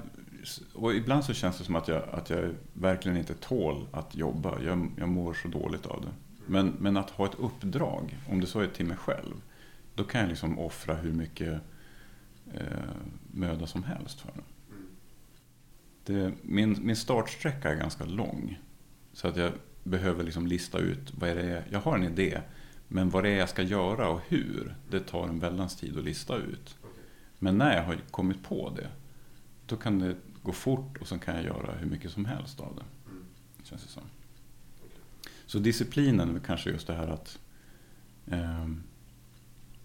och 0.74 0.94
ibland 0.94 1.24
så 1.24 1.34
känns 1.34 1.58
det 1.58 1.64
som 1.64 1.76
att 1.76 1.88
jag, 1.88 2.02
att 2.12 2.30
jag 2.30 2.54
verkligen 2.72 3.18
inte 3.18 3.34
tål 3.34 3.86
att 3.92 4.14
jobba. 4.14 4.60
Jag, 4.60 4.90
jag 4.98 5.08
mår 5.08 5.34
så 5.34 5.48
dåligt 5.48 5.86
av 5.86 6.00
det. 6.00 6.12
Men, 6.46 6.74
men 6.78 6.96
att 6.96 7.10
ha 7.10 7.26
ett 7.26 7.38
uppdrag, 7.38 8.18
om 8.28 8.40
det 8.40 8.46
så 8.46 8.60
är 8.60 8.66
till 8.66 8.86
mig 8.86 8.96
själv, 8.96 9.34
då 9.94 10.04
kan 10.04 10.20
jag 10.20 10.28
liksom 10.28 10.58
offra 10.58 10.94
hur 10.94 11.12
mycket 11.12 11.60
eh, 12.54 12.60
möda 13.30 13.66
som 13.66 13.84
helst 13.84 14.20
för 14.20 14.32
det. 14.34 14.42
det 16.12 16.32
min, 16.42 16.76
min 16.80 16.96
startsträcka 16.96 17.70
är 17.70 17.76
ganska 17.76 18.04
lång. 18.04 18.58
Så 19.12 19.28
att 19.28 19.36
jag 19.36 19.52
behöver 19.82 20.24
liksom 20.24 20.46
lista 20.46 20.78
ut 20.78 21.12
vad 21.14 21.30
är 21.30 21.34
det 21.34 21.64
jag 21.70 21.80
har 21.80 21.96
en 21.96 22.04
idé. 22.04 22.40
Men 22.88 23.10
vad 23.10 23.24
det 23.24 23.30
är 23.30 23.38
jag 23.38 23.48
ska 23.48 23.62
göra 23.62 24.08
och 24.08 24.20
hur, 24.28 24.74
det 24.90 25.00
tar 25.00 25.28
en 25.28 25.38
väldans 25.38 25.76
tid 25.76 25.98
att 25.98 26.04
lista 26.04 26.36
ut. 26.36 26.76
Men 27.38 27.58
när 27.58 27.76
jag 27.76 27.82
har 27.82 27.96
kommit 28.10 28.42
på 28.42 28.72
det, 28.76 28.88
då 29.66 29.76
kan 29.76 29.98
det 29.98 30.16
gå 30.46 30.52
fort 30.52 30.96
och 31.00 31.06
så 31.06 31.18
kan 31.18 31.34
jag 31.34 31.44
göra 31.44 31.74
hur 31.74 31.86
mycket 31.86 32.10
som 32.10 32.24
helst 32.24 32.60
av 32.60 32.76
det. 32.76 32.84
Känns 33.64 33.82
det 33.82 33.88
som. 33.88 34.02
Så 35.46 35.58
disciplinen 35.58 36.36
är 36.36 36.40
kanske 36.40 36.70
just 36.70 36.86
det 36.86 36.94
här 36.94 37.08
att, 37.08 37.38
ehm, 38.26 38.82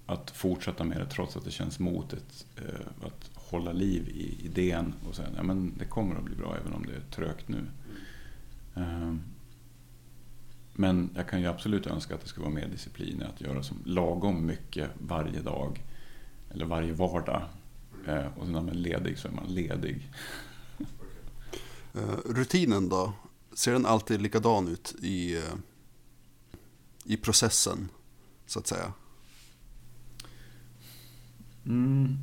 att 0.05 0.31
fortsätta 0.31 0.83
med 0.83 0.97
det 0.97 1.05
trots 1.05 1.37
att 1.37 1.45
det 1.45 1.51
känns 1.51 1.79
motigt. 1.79 2.45
Eh, 2.57 3.07
att 3.07 3.29
hålla 3.33 3.71
liv 3.71 4.09
i 4.09 4.45
idén 4.45 4.93
och 5.07 5.15
säga 5.15 5.27
att 5.37 5.45
men 5.45 5.73
det 5.77 5.85
kommer 5.85 6.15
att 6.15 6.23
bli 6.23 6.35
bra 6.35 6.57
även 6.61 6.73
om 6.73 6.85
det 6.85 6.95
är 6.95 7.11
trögt 7.11 7.47
nu. 7.47 7.65
Ehm, 8.75 9.21
men 10.73 11.09
jag 11.15 11.27
kan 11.27 11.41
ju 11.41 11.47
absolut 11.47 11.87
önska 11.87 12.15
att 12.15 12.21
det 12.21 12.27
ska 12.27 12.41
vara 12.41 12.53
mer 12.53 12.67
disciplin 12.67 13.23
att 13.23 13.41
göra 13.41 13.63
som 13.63 13.77
lagom 13.85 14.45
mycket 14.45 14.89
varje 14.97 15.41
dag. 15.41 15.83
Eller 16.53 16.65
varje 16.65 16.93
vardag. 16.93 17.41
Eh, 18.07 18.25
och 18.37 18.43
sen 18.43 18.51
när 18.51 18.61
man 18.61 18.69
är 18.69 18.73
ledig 18.73 19.17
så 19.17 19.27
är 19.27 19.31
man 19.31 19.47
ledig. 19.47 20.09
Eh, 21.93 22.15
rutinen 22.25 22.89
då? 22.89 23.13
Ser 23.53 23.73
den 23.73 23.85
alltid 23.85 24.21
likadan 24.21 24.67
ut 24.67 24.95
i, 25.01 25.37
eh, 25.37 25.53
i 27.05 27.17
processen, 27.17 27.89
så 28.45 28.59
att 28.59 28.67
säga? 28.67 28.93
Mm. 31.65 32.17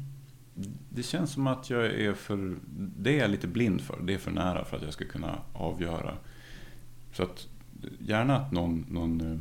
Det 0.90 1.02
känns 1.02 1.32
som 1.32 1.46
att 1.46 1.70
jag 1.70 1.86
är 1.86 2.14
för... 2.14 2.56
Det 2.98 3.14
är 3.14 3.18
jag 3.18 3.30
lite 3.30 3.46
blind 3.48 3.80
för. 3.80 4.00
Det 4.02 4.14
är 4.14 4.18
för 4.18 4.30
nära 4.30 4.64
för 4.64 4.76
att 4.76 4.82
jag 4.82 4.92
ska 4.92 5.04
kunna 5.04 5.38
avgöra. 5.52 6.16
Så 7.12 7.22
att 7.22 7.48
gärna 7.98 8.36
att 8.36 8.52
någon, 8.52 8.86
någon 8.90 9.20
eh, 9.20 9.38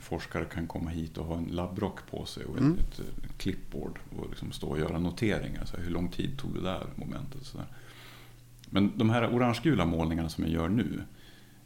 forskare 0.00 0.44
kan 0.44 0.66
komma 0.66 0.90
hit 0.90 1.18
och 1.18 1.26
ha 1.26 1.36
en 1.36 1.44
labbrock 1.44 2.10
på 2.10 2.24
sig 2.26 2.44
och 2.44 2.54
ett, 2.56 2.60
Mm. 2.62 2.78
ett, 2.78 2.98
ett 2.98 3.38
clipboard 3.38 3.98
och 4.18 4.30
liksom 4.30 4.52
stå 4.52 4.68
och 4.68 4.78
göra 4.78 4.98
noteringar. 4.98 5.64
Så 5.64 5.76
här, 5.76 5.84
hur 5.84 5.90
lång 5.90 6.08
tid 6.08 6.38
tog 6.38 6.54
det 6.54 6.60
där 6.62 6.86
momentet? 6.96 7.46
Så 7.46 7.58
där. 7.58 7.66
Men 8.70 8.98
de 8.98 9.10
här 9.10 9.34
orangegula 9.34 9.84
målningarna 9.84 10.28
som 10.28 10.44
jag 10.44 10.52
gör 10.52 10.68
nu. 10.68 11.02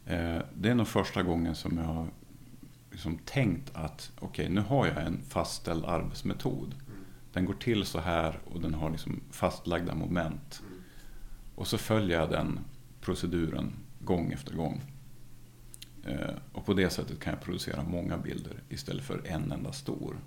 Eh, 0.05 0.41
det 0.55 0.69
är 0.69 0.75
nog 0.75 0.87
första 0.87 1.23
gången 1.23 1.55
som 1.55 1.77
jag 1.77 1.85
har 1.85 2.07
liksom 2.91 3.17
tänkt 3.17 3.71
att 3.73 4.11
okej, 4.19 4.49
nu 4.49 4.61
har 4.61 4.87
jag 4.87 5.05
en 5.05 5.21
fastställd 5.29 5.85
arbetsmetod. 5.85 6.75
Den 7.33 7.45
går 7.45 7.53
till 7.53 7.85
så 7.85 7.99
här 7.99 8.39
och 8.45 8.61
den 8.61 8.73
har 8.73 8.89
liksom 8.89 9.21
fastlagda 9.31 9.95
moment. 9.95 10.61
Och 11.55 11.67
så 11.67 11.77
följer 11.77 12.19
jag 12.19 12.29
den 12.29 12.59
proceduren 13.01 13.73
gång 13.99 14.31
efter 14.31 14.55
gång. 14.55 14.81
Eh, 16.05 16.35
och 16.51 16.65
på 16.65 16.73
det 16.73 16.89
sättet 16.89 17.19
kan 17.19 17.33
jag 17.33 17.41
producera 17.41 17.83
många 17.83 18.17
bilder 18.17 18.63
istället 18.69 19.03
för 19.03 19.27
en 19.27 19.51
enda 19.51 19.71
stor. 19.71 20.17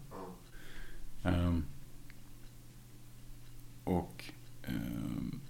Ehm, 1.24 1.64
och 3.84 4.24
ehm, 4.62 5.40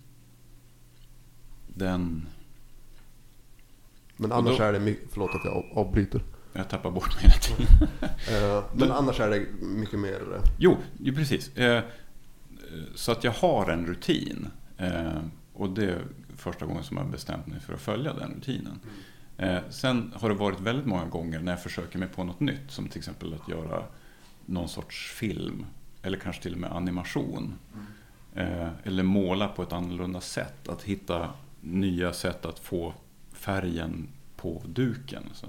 den... 1.76 2.26
Men 4.16 4.32
annars 4.32 4.58
då- 4.58 4.64
är 4.64 4.72
det 4.72 4.80
mycket, 4.80 5.08
förlåt 5.12 5.30
att 5.34 5.44
jag 5.44 5.54
av- 5.56 5.78
avbryter. 5.86 6.22
Jag 6.52 6.68
tappar 6.68 6.90
bort 6.90 7.14
mig 7.14 7.22
hela 7.22 7.34
tiden. 7.34 7.88
Eh, 8.30 8.64
Men 8.74 8.92
annars 8.92 9.20
är 9.20 9.30
det 9.30 9.46
mycket 9.66 9.98
mer... 9.98 10.34
eh, 10.34 10.42
Jo, 10.58 10.76
ju 11.00 11.14
precis. 11.14 11.56
Eh, 11.56 11.82
Så 12.94 13.12
att 13.12 13.24
jag 13.24 13.32
har 13.32 13.70
en 13.70 13.86
rutin. 13.86 14.48
Och 15.52 15.70
det 15.70 15.84
är 15.84 16.02
första 16.36 16.66
gången 16.66 16.84
som 16.84 16.96
jag 16.96 17.06
bestämt 17.10 17.46
mig 17.46 17.60
för 17.60 17.74
att 17.74 17.80
följa 17.80 18.12
den 18.12 18.30
rutinen. 18.34 18.80
Eh, 19.38 19.58
Sen 19.70 20.12
har 20.16 20.28
det 20.28 20.34
varit 20.34 20.60
väldigt 20.60 20.86
många 20.86 21.04
gånger 21.04 21.40
när 21.40 21.52
jag 21.52 21.62
försöker 21.62 21.98
mig 21.98 22.08
på 22.08 22.24
något 22.24 22.40
nytt. 22.40 22.70
Som 22.70 22.88
till 22.88 22.98
exempel 22.98 23.34
att 23.34 23.48
göra 23.48 23.82
någon 24.46 24.68
sorts 24.68 25.10
film. 25.12 25.66
Eller 26.02 26.18
kanske 26.18 26.42
till 26.42 26.52
och 26.52 26.58
med 26.60 26.72
animation. 26.72 27.54
Eh, 28.34 28.68
Eller 28.84 29.02
måla 29.02 29.48
på 29.48 29.62
ett 29.62 29.72
annorlunda 29.72 30.20
sätt. 30.20 30.68
Att 30.68 30.82
hitta 30.82 31.30
nya 31.60 32.12
sätt 32.12 32.44
att 32.44 32.58
få 32.58 32.94
färgen 33.32 34.08
på 34.36 34.62
duken. 34.66 35.22
Så. 35.34 35.46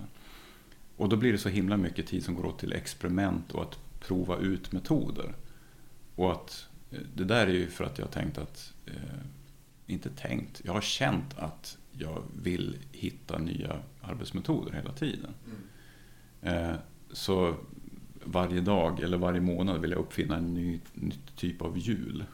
Och 0.97 1.10
då 1.10 1.16
blir 1.16 1.32
det 1.32 1.38
så 1.38 1.49
himla 1.49 1.78
mycket 1.78 2.08
tid 2.08 2.24
som 2.24 2.36
går 2.36 2.45
åt 2.45 2.60
till 2.60 2.74
experiment 2.74 3.51
och 3.51 3.62
att 3.62 3.80
prova 3.99 4.38
ut 4.38 4.72
metoder. 4.72 5.34
Och 6.16 6.32
att 6.32 6.68
eh, 6.91 6.99
det 7.16 7.24
där 7.24 7.47
är 7.47 7.53
ju 7.53 7.68
för 7.68 7.84
att 7.84 7.97
jag 7.97 8.05
har 8.05 8.12
tänkt 8.12 8.38
att, 8.38 8.74
eh, 8.86 8.93
inte 9.86 10.10
tänkt, 10.10 10.62
jag 10.66 10.74
har 10.74 10.82
känt 10.82 11.38
att 11.38 11.78
jag 11.91 12.24
vill 12.41 12.78
hitta 12.91 13.38
nya 13.38 13.80
arbetsmetoder 14.01 14.72
hela 14.72 14.91
tiden. 14.91 15.34
Eh, 16.41 16.76
så 17.12 17.55
varje 18.24 18.62
dag 18.62 18.99
eller 18.99 19.18
varje 19.18 19.41
månad 19.41 19.82
vill 19.82 19.91
jag 19.91 19.99
uppfinna 19.99 20.36
en 20.36 20.53
ny, 20.53 20.80
ny 20.93 21.14
typ 21.36 21.62
av 21.62 21.78
hjul. 21.78 22.26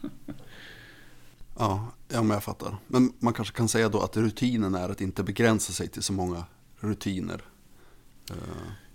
Ja, 1.58 1.88
ja, 2.08 2.22
men 2.22 2.30
jag 2.30 2.42
fattar. 2.42 2.76
Men 2.86 3.12
man 3.18 3.32
kanske 3.32 3.56
kan 3.56 3.68
säga 3.68 3.88
då 3.88 4.00
att 4.00 4.16
rutinen 4.16 4.74
är 4.74 4.88
att 4.88 5.00
inte 5.00 5.22
begränsa 5.22 5.72
sig 5.72 5.88
till 5.88 6.02
så 6.02 6.12
många 6.12 6.44
rutiner. 6.80 7.40
Eh, 8.30 8.36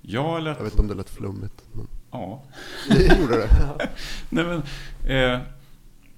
Ja, 0.06 0.38
eller 0.38 0.52
att, 0.52 0.58
Jag 0.58 0.64
vet 0.64 0.74
inte 0.74 0.82
om 0.82 0.88
det 0.88 0.94
lät 0.96 1.10
flummigt. 1.10 1.64
Men... 1.72 1.88
ja. 2.12 2.44
Det 2.90 3.20
gjorde 3.20 3.38
det. 3.38 3.50
Nej, 4.30 4.46
men, 4.46 4.58
eh, 5.10 5.40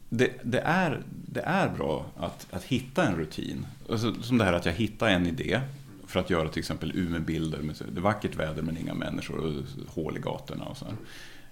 det, 0.10 0.34
det, 0.44 0.60
är, 0.60 1.04
det 1.10 1.42
är 1.42 1.70
bra 1.70 2.06
att, 2.18 2.48
att 2.52 2.64
hitta 2.64 3.08
en 3.08 3.16
rutin. 3.16 3.68
Alltså, 3.90 4.14
som 4.22 4.38
det 4.38 4.46
här 4.46 4.54
att 4.54 4.66
jag 4.66 4.74
hittar 4.74 5.08
en 5.10 5.28
idé. 5.28 5.62
för 6.08 6.20
att 6.20 6.30
göra 6.30 6.50
till 6.50 6.60
exempel 6.60 6.92
Umeå-bilder. 6.96 7.74
Det 7.92 8.00
är 8.00 8.02
vackert 8.02 8.36
väder 8.36 8.62
men 8.62 8.78
inga 8.78 8.94
människor 8.94 9.38
och 9.38 9.64
hål 9.88 10.18
i 10.18 10.20
gatorna 10.20 10.66
och 10.66 10.78
så. 10.78 10.86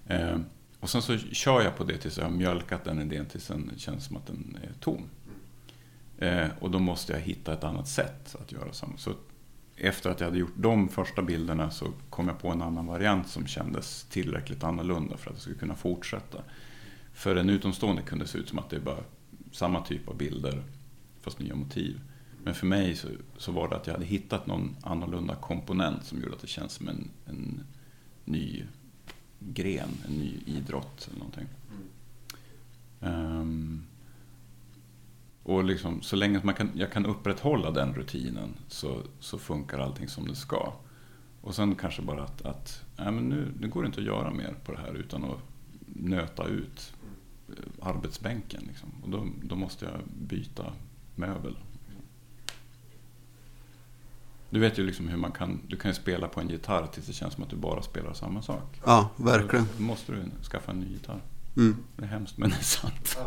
här. 0.07 0.31
Eh, 0.31 0.37
och 0.83 0.89
sen 0.89 1.01
så 1.01 1.17
kör 1.17 1.61
jag 1.61 1.77
på 1.77 1.83
det 1.83 1.97
tills 1.97 2.17
jag 2.17 2.25
har 2.25 2.31
mjölkat 2.31 2.83
den 2.83 3.01
idén 3.01 3.25
tills 3.25 3.47
den 3.47 3.71
känns 3.77 4.05
som 4.05 4.17
att 4.17 4.27
den 4.27 4.57
är 4.63 4.73
tom. 4.79 5.09
Eh, 6.17 6.47
och 6.59 6.71
då 6.71 6.79
måste 6.79 7.13
jag 7.13 7.19
hitta 7.19 7.53
ett 7.53 7.63
annat 7.63 7.87
sätt 7.87 8.35
att 8.41 8.51
göra 8.51 8.73
samma. 8.73 8.97
Så 8.97 9.13
efter 9.75 10.09
att 10.09 10.19
jag 10.19 10.27
hade 10.27 10.39
gjort 10.39 10.53
de 10.55 10.89
första 10.89 11.21
bilderna 11.21 11.71
så 11.71 11.87
kom 12.09 12.27
jag 12.27 12.39
på 12.39 12.47
en 12.47 12.61
annan 12.61 12.85
variant 12.85 13.27
som 13.27 13.47
kändes 13.47 14.03
tillräckligt 14.03 14.63
annorlunda 14.63 15.17
för 15.17 15.29
att 15.29 15.35
jag 15.35 15.41
skulle 15.41 15.57
kunna 15.57 15.75
fortsätta. 15.75 16.37
För 17.13 17.35
en 17.35 17.49
utomstående 17.49 18.01
kunde 18.01 18.25
det 18.25 18.29
se 18.29 18.37
ut 18.37 18.49
som 18.49 18.59
att 18.59 18.69
det 18.69 18.75
är 18.75 18.81
bara 18.81 19.03
samma 19.51 19.81
typ 19.81 20.07
av 20.07 20.17
bilder 20.17 20.63
fast 21.21 21.39
nya 21.39 21.55
motiv. 21.55 22.01
Men 22.43 22.53
för 22.53 22.67
mig 22.67 22.95
så, 22.95 23.07
så 23.37 23.51
var 23.51 23.69
det 23.69 23.75
att 23.75 23.87
jag 23.87 23.93
hade 23.93 24.05
hittat 24.05 24.47
någon 24.47 24.75
annorlunda 24.81 25.35
komponent 25.35 26.05
som 26.05 26.21
gjorde 26.21 26.35
att 26.35 26.41
det 26.41 26.47
känns 26.47 26.73
som 26.73 26.87
en, 26.87 27.09
en 27.25 27.63
ny 28.25 28.63
gren, 29.47 29.89
en 30.05 30.13
ny 30.13 30.37
idrott 30.45 31.07
eller 31.07 31.19
någonting. 31.19 31.47
Ehm, 33.01 33.83
och 35.43 35.63
liksom, 35.63 36.01
så 36.01 36.15
länge 36.15 36.41
man 36.43 36.55
kan, 36.55 36.69
jag 36.75 36.91
kan 36.91 37.05
upprätthålla 37.05 37.71
den 37.71 37.93
rutinen 37.93 38.53
så, 38.67 39.01
så 39.19 39.37
funkar 39.37 39.79
allting 39.79 40.07
som 40.07 40.27
det 40.27 40.35
ska. 40.35 40.73
Och 41.41 41.55
sen 41.55 41.75
kanske 41.75 42.01
bara 42.01 42.23
att, 42.23 42.41
att 42.41 42.83
nej, 42.97 43.11
men 43.11 43.29
nu, 43.29 43.51
nu 43.59 43.67
går 43.67 43.81
det 43.81 43.85
inte 43.85 43.99
att 43.99 44.05
göra 44.05 44.31
mer 44.31 44.55
på 44.65 44.71
det 44.71 44.77
här 44.77 44.93
utan 44.93 45.23
att 45.23 45.39
nöta 45.85 46.47
ut 46.47 46.93
eh, 47.49 47.87
arbetsbänken. 47.87 48.63
Liksom. 48.67 48.89
Och 49.03 49.09
då, 49.09 49.27
då 49.43 49.55
måste 49.55 49.85
jag 49.85 49.99
byta 50.27 50.73
möbel. 51.15 51.55
Du 54.53 54.59
vet 54.59 54.77
ju 54.79 54.85
liksom 54.85 55.07
hur 55.07 55.17
man 55.17 55.31
kan, 55.31 55.59
du 55.67 55.77
kan 55.77 55.91
ju 55.91 55.95
spela 55.95 56.27
på 56.27 56.39
en 56.39 56.49
gitarr 56.49 56.87
tills 56.87 57.07
det 57.07 57.13
känns 57.13 57.33
som 57.33 57.43
att 57.43 57.49
du 57.49 57.55
bara 57.55 57.81
spelar 57.81 58.13
samma 58.13 58.41
sak. 58.41 58.81
Ja, 58.85 59.09
verkligen. 59.15 59.67
Då 59.77 59.83
måste 59.83 60.11
du 60.11 60.23
skaffa 60.43 60.71
en 60.71 60.79
ny 60.79 60.87
gitarr. 60.87 61.21
Mm. 61.57 61.77
Det 61.97 62.03
är 62.03 62.07
hemskt 62.07 62.37
men 62.37 62.49
det 62.49 62.55
är 62.55 62.63
sant. 62.63 63.17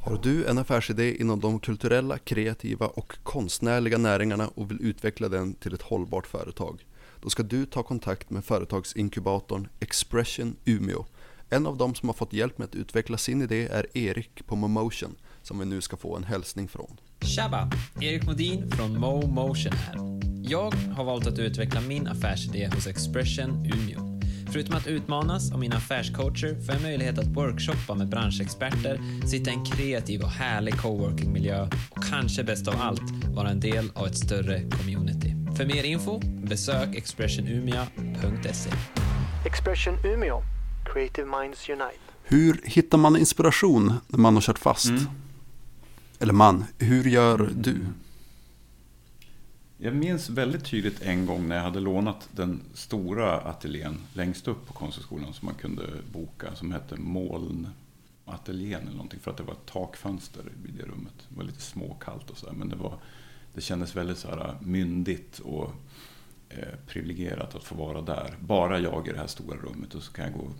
Har 0.00 0.18
du 0.22 0.46
en 0.46 0.58
affärsidé 0.58 1.20
inom 1.20 1.40
de 1.40 1.60
kulturella, 1.60 2.18
kreativa 2.18 2.86
och 2.86 3.18
konstnärliga 3.22 3.98
näringarna 3.98 4.48
och 4.48 4.70
vill 4.70 4.78
utveckla 4.80 5.28
den 5.28 5.54
till 5.54 5.74
ett 5.74 5.82
hållbart 5.82 6.26
företag? 6.26 6.86
Då 7.20 7.30
ska 7.30 7.42
du 7.42 7.66
ta 7.66 7.82
kontakt 7.82 8.30
med 8.30 8.44
företagsinkubatorn 8.44 9.68
Expression 9.80 10.56
Umeå. 10.64 11.04
En 11.48 11.66
av 11.66 11.76
dem 11.76 11.94
som 11.94 12.08
har 12.08 12.14
fått 12.14 12.32
hjälp 12.32 12.58
med 12.58 12.64
att 12.64 12.74
utveckla 12.74 13.18
sin 13.18 13.42
idé 13.42 13.68
är 13.68 13.96
Erik 13.96 14.46
på 14.46 14.56
Momotion 14.56 15.16
som 15.42 15.58
vi 15.58 15.64
nu 15.64 15.80
ska 15.80 15.96
få 15.96 16.16
en 16.16 16.24
hälsning 16.24 16.68
från. 16.68 16.96
Tjaba! 17.20 17.70
Erik 18.00 18.26
Modin 18.26 18.70
från 18.70 19.00
Mo 19.00 19.26
Motion 19.26 19.72
här. 19.72 20.35
Jag 20.48 20.74
har 20.96 21.04
valt 21.04 21.26
att 21.26 21.38
utveckla 21.38 21.80
min 21.80 22.06
affärsidé 22.06 22.70
hos 22.74 22.86
Expression 22.86 23.70
Umeå. 23.74 24.20
Förutom 24.52 24.76
att 24.76 24.86
utmanas 24.86 25.52
av 25.52 25.58
mina 25.58 25.76
affärscoacher 25.76 26.64
får 26.64 26.74
jag 26.74 26.82
möjlighet 26.82 27.18
att 27.18 27.26
workshoppa 27.26 27.94
med 27.94 28.08
branschexperter, 28.08 29.00
sitta 29.26 29.50
i 29.50 29.54
en 29.54 29.64
kreativ 29.64 30.22
och 30.22 30.30
härlig 30.30 30.78
coworkingmiljö 30.78 31.68
och 31.90 32.04
kanske 32.10 32.44
bäst 32.44 32.68
av 32.68 32.74
allt 32.80 33.10
vara 33.34 33.50
en 33.50 33.60
del 33.60 33.90
av 33.94 34.06
ett 34.06 34.18
större 34.18 34.70
community. 34.70 35.34
För 35.56 35.66
mer 35.66 35.84
info, 35.84 36.20
besök 36.24 36.96
expressionumia.se. 36.96 38.70
Expression 39.46 39.94
Umeå. 40.04 40.42
Creative 40.92 41.26
Minds 41.40 41.68
Unite. 41.68 41.98
Hur 42.24 42.60
hittar 42.64 42.98
man 42.98 43.16
inspiration 43.16 43.92
när 44.06 44.18
man 44.18 44.34
har 44.34 44.42
kört 44.42 44.58
fast? 44.58 44.88
Mm. 44.88 45.02
Eller 46.18 46.32
man, 46.32 46.64
hur 46.78 47.04
gör 47.04 47.50
du? 47.56 47.76
Jag 49.78 49.94
minns 49.94 50.28
väldigt 50.28 50.64
tydligt 50.64 51.02
en 51.02 51.26
gång 51.26 51.48
när 51.48 51.56
jag 51.56 51.62
hade 51.62 51.80
lånat 51.80 52.28
den 52.32 52.62
stora 52.74 53.40
ateljén 53.40 53.98
längst 54.12 54.48
upp 54.48 54.66
på 54.66 54.72
Konsthögskolan 54.72 55.34
som 55.34 55.46
man 55.46 55.54
kunde 55.54 55.82
boka 56.12 56.54
som 56.54 56.72
hette 56.72 56.96
Molnateljén 56.96 58.80
eller 58.82 58.92
någonting 58.92 59.20
för 59.20 59.30
att 59.30 59.36
det 59.36 59.42
var 59.42 59.52
ett 59.52 59.66
takfönster 59.66 60.42
i 60.68 60.70
det 60.70 60.82
rummet. 60.82 61.12
Det 61.28 61.36
var 61.36 61.44
lite 61.44 61.60
småkallt 61.60 62.30
och 62.30 62.38
sådär. 62.38 62.52
men 62.52 62.68
det, 62.68 62.76
var, 62.76 62.98
det 63.54 63.60
kändes 63.60 63.96
väldigt 63.96 64.18
så 64.18 64.28
här 64.28 64.48
äh, 64.48 64.60
myndigt 64.60 65.38
och 65.38 65.72
eh, 66.48 66.74
privilegierat 66.86 67.54
att 67.54 67.64
få 67.64 67.74
vara 67.74 68.00
där. 68.00 68.36
Bara 68.40 68.78
jag 68.78 69.08
i 69.08 69.12
det 69.12 69.18
här 69.18 69.26
stora 69.26 69.56
rummet 69.56 69.94
och 69.94 70.02
så 70.02 70.12
kan 70.12 70.24
jag 70.24 70.34
gå 70.34 70.40
och 70.40 70.56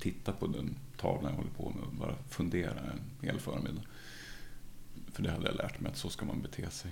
titta 0.00 0.32
på 0.32 0.46
den 0.46 0.74
tavlan 0.96 1.30
jag 1.30 1.36
håller 1.36 1.50
på 1.50 1.78
med 1.78 1.88
och 1.88 1.94
bara 1.94 2.14
fundera 2.28 2.80
en 2.80 3.26
hel 3.26 3.40
förmiddag. 3.40 3.82
För 5.16 5.22
det 5.22 5.30
hade 5.30 5.46
jag 5.46 5.56
lärt 5.56 5.80
mig 5.80 5.92
att 5.92 5.98
så 5.98 6.08
ska 6.08 6.26
man 6.26 6.42
bete 6.42 6.70
sig. 6.70 6.90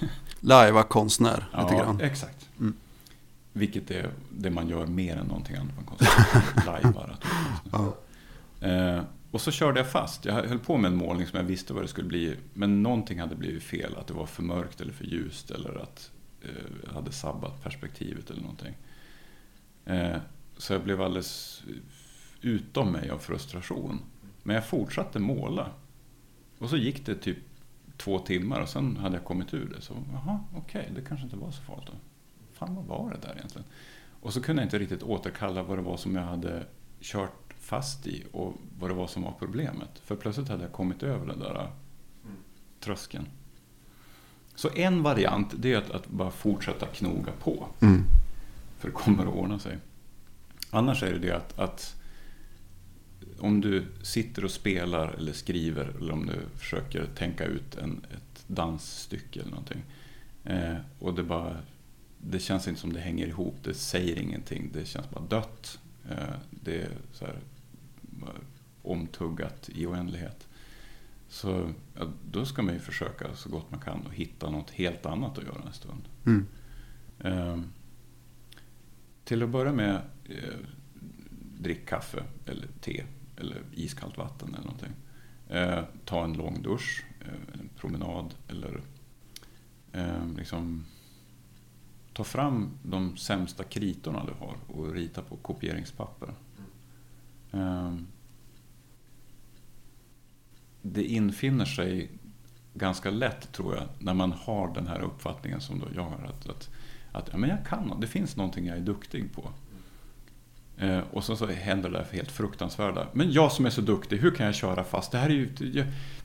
Lajva 0.40 0.82
konstnär 0.82 1.36
lite 1.52 1.74
ja, 1.74 1.78
grann. 1.78 2.00
exakt. 2.00 2.50
Mm. 2.58 2.74
Vilket 3.52 3.90
är 3.90 4.10
det 4.30 4.50
man 4.50 4.68
gör 4.68 4.86
mer 4.86 5.16
än 5.16 5.26
någonting 5.26 5.56
annat 5.56 5.78
en 5.78 5.84
konsert. 5.84 6.66
Lajvar. 6.66 7.10
att 7.12 7.24
konstnär. 7.70 8.96
Eh, 8.96 9.02
och 9.30 9.40
så 9.40 9.50
körde 9.50 9.80
jag 9.80 9.90
fast. 9.90 10.24
Jag 10.24 10.34
höll 10.34 10.58
på 10.58 10.76
med 10.76 10.92
en 10.92 10.96
målning 10.96 11.26
som 11.26 11.36
jag 11.36 11.44
visste 11.44 11.72
vad 11.72 11.84
det 11.84 11.88
skulle 11.88 12.08
bli. 12.08 12.36
Men 12.54 12.82
någonting 12.82 13.20
hade 13.20 13.34
blivit 13.34 13.62
fel. 13.62 13.96
Att 13.96 14.06
det 14.06 14.14
var 14.14 14.26
för 14.26 14.42
mörkt 14.42 14.80
eller 14.80 14.92
för 14.92 15.04
ljust. 15.04 15.50
Eller 15.50 15.82
att 15.82 16.10
eh, 16.42 16.50
jag 16.86 16.92
hade 16.92 17.12
sabbat 17.12 17.62
perspektivet 17.62 18.30
eller 18.30 18.40
någonting. 18.40 18.74
Eh, 19.84 20.16
så 20.56 20.72
jag 20.72 20.82
blev 20.82 21.02
alldeles 21.02 21.62
utom 22.40 22.92
mig 22.92 23.10
av 23.10 23.18
frustration. 23.18 24.00
Men 24.42 24.54
jag 24.54 24.66
fortsatte 24.66 25.18
måla. 25.18 25.70
Och 26.58 26.70
så 26.70 26.76
gick 26.76 27.06
det 27.06 27.14
typ 27.14 27.38
två 27.96 28.18
timmar 28.18 28.60
och 28.60 28.68
sen 28.68 28.96
hade 28.96 29.16
jag 29.16 29.24
kommit 29.24 29.54
ur 29.54 29.74
det. 29.76 29.80
Så 29.80 29.94
jaha, 30.12 30.40
okej, 30.56 30.92
det 30.94 31.00
kanske 31.00 31.24
inte 31.24 31.36
var 31.36 31.50
så 31.50 31.62
farligt 31.62 31.86
då. 31.86 31.92
Fan, 32.52 32.74
vad 32.74 32.84
var 32.84 33.10
det 33.10 33.26
där 33.26 33.34
egentligen? 33.36 33.66
Och 34.20 34.32
så 34.32 34.42
kunde 34.42 34.62
jag 34.62 34.66
inte 34.66 34.78
riktigt 34.78 35.02
återkalla 35.02 35.62
vad 35.62 35.78
det 35.78 35.82
var 35.82 35.96
som 35.96 36.16
jag 36.16 36.22
hade 36.22 36.66
kört 37.00 37.54
fast 37.60 38.06
i 38.06 38.24
och 38.32 38.54
vad 38.78 38.90
det 38.90 38.94
var 38.94 39.06
som 39.06 39.22
var 39.22 39.34
problemet. 39.38 39.98
För 40.04 40.16
plötsligt 40.16 40.48
hade 40.48 40.62
jag 40.62 40.72
kommit 40.72 41.02
över 41.02 41.26
den 41.26 41.38
där 41.38 41.70
tröskeln. 42.80 43.26
Så 44.54 44.68
en 44.74 45.02
variant, 45.02 45.54
det 45.56 45.72
är 45.72 45.78
att, 45.78 45.90
att 45.90 46.08
bara 46.08 46.30
fortsätta 46.30 46.86
knoga 46.86 47.32
på. 47.32 47.66
Mm. 47.80 48.04
För 48.78 48.88
det 48.88 48.94
kommer 48.94 49.22
att 49.22 49.34
ordna 49.34 49.58
sig. 49.58 49.78
Annars 50.70 51.02
är 51.02 51.12
det 51.12 51.18
det 51.18 51.36
att, 51.36 51.58
att 51.58 51.96
om 53.38 53.60
du 53.60 53.84
sitter 54.02 54.44
och 54.44 54.50
spelar 54.50 55.08
eller 55.08 55.32
skriver 55.32 55.84
eller 55.84 56.12
om 56.12 56.26
du 56.26 56.58
försöker 56.58 57.06
tänka 57.06 57.44
ut 57.44 57.76
en, 57.76 58.06
ett 58.10 58.44
dansstycke 58.46 59.40
eller 59.40 59.50
någonting. 59.50 59.82
Eh, 60.44 60.76
och 60.98 61.14
det 61.14 61.22
bara, 61.22 61.56
det 62.18 62.38
känns 62.38 62.68
inte 62.68 62.80
som 62.80 62.92
det 62.92 63.00
hänger 63.00 63.26
ihop, 63.26 63.54
det 63.62 63.74
säger 63.74 64.20
ingenting, 64.20 64.70
det 64.72 64.84
känns 64.84 65.10
bara 65.10 65.24
dött. 65.24 65.78
Eh, 66.10 66.34
det 66.50 66.82
är 66.82 66.90
så 67.12 67.24
här, 67.24 67.38
bara 68.00 68.34
omtuggat 68.82 69.70
i 69.74 69.86
oändlighet. 69.86 70.48
Så 71.28 71.72
ja, 71.94 72.06
då 72.30 72.44
ska 72.44 72.62
man 72.62 72.74
ju 72.74 72.80
försöka 72.80 73.34
så 73.34 73.48
gott 73.48 73.70
man 73.70 73.80
kan 73.80 74.06
och 74.06 74.14
hitta 74.14 74.50
något 74.50 74.70
helt 74.70 75.06
annat 75.06 75.38
att 75.38 75.44
göra 75.44 75.62
en 75.66 75.72
stund. 75.72 76.02
Mm. 76.26 76.46
Eh, 77.18 77.60
till 79.24 79.42
att 79.42 79.48
börja 79.48 79.72
med, 79.72 80.00
eh, 80.24 80.54
drick 81.58 81.88
kaffe 81.88 82.22
eller 82.46 82.68
te 82.80 83.04
eller 83.36 83.62
iskallt 83.72 84.18
vatten 84.18 84.48
eller 84.48 84.64
någonting. 84.64 84.92
Eh, 85.48 85.84
ta 86.04 86.24
en 86.24 86.32
lång 86.32 86.62
dusch, 86.62 87.04
eh, 87.20 87.60
en 87.60 87.68
promenad 87.76 88.34
eller 88.48 88.80
eh, 89.92 90.28
liksom 90.36 90.84
ta 92.12 92.24
fram 92.24 92.70
de 92.82 93.16
sämsta 93.16 93.64
kritorna 93.64 94.24
du 94.24 94.32
har 94.46 94.56
och 94.66 94.92
rita 94.92 95.22
på 95.22 95.36
kopieringspapper. 95.36 96.34
Eh, 97.52 97.94
det 100.82 101.04
infinner 101.04 101.64
sig 101.64 102.10
ganska 102.74 103.10
lätt 103.10 103.52
tror 103.52 103.74
jag 103.74 103.84
när 103.98 104.14
man 104.14 104.32
har 104.32 104.74
den 104.74 104.86
här 104.86 105.00
uppfattningen 105.00 105.60
som 105.60 105.78
då 105.78 105.86
jag 105.94 106.02
har. 106.02 106.24
Att, 106.24 106.48
att, 106.48 106.70
att 107.12 107.28
ja, 107.32 107.38
men 107.38 107.50
jag 107.50 107.66
kan, 107.66 108.00
det 108.00 108.06
finns 108.06 108.36
någonting 108.36 108.66
jag 108.66 108.76
är 108.76 108.80
duktig 108.80 109.32
på. 109.32 109.50
Eh, 110.78 110.98
och 111.12 111.24
så, 111.24 111.36
så 111.36 111.46
händer 111.46 111.90
det 111.90 111.98
där 111.98 112.06
helt 112.12 112.30
fruktansvärda. 112.30 113.06
Men 113.12 113.32
jag 113.32 113.52
som 113.52 113.66
är 113.66 113.70
så 113.70 113.80
duktig, 113.80 114.16
hur 114.18 114.30
kan 114.30 114.46
jag 114.46 114.54
köra 114.54 114.84
fast? 114.84 115.12
Det 115.12 115.18
här 115.18 115.30
är 115.30 115.34
ju, 115.34 115.46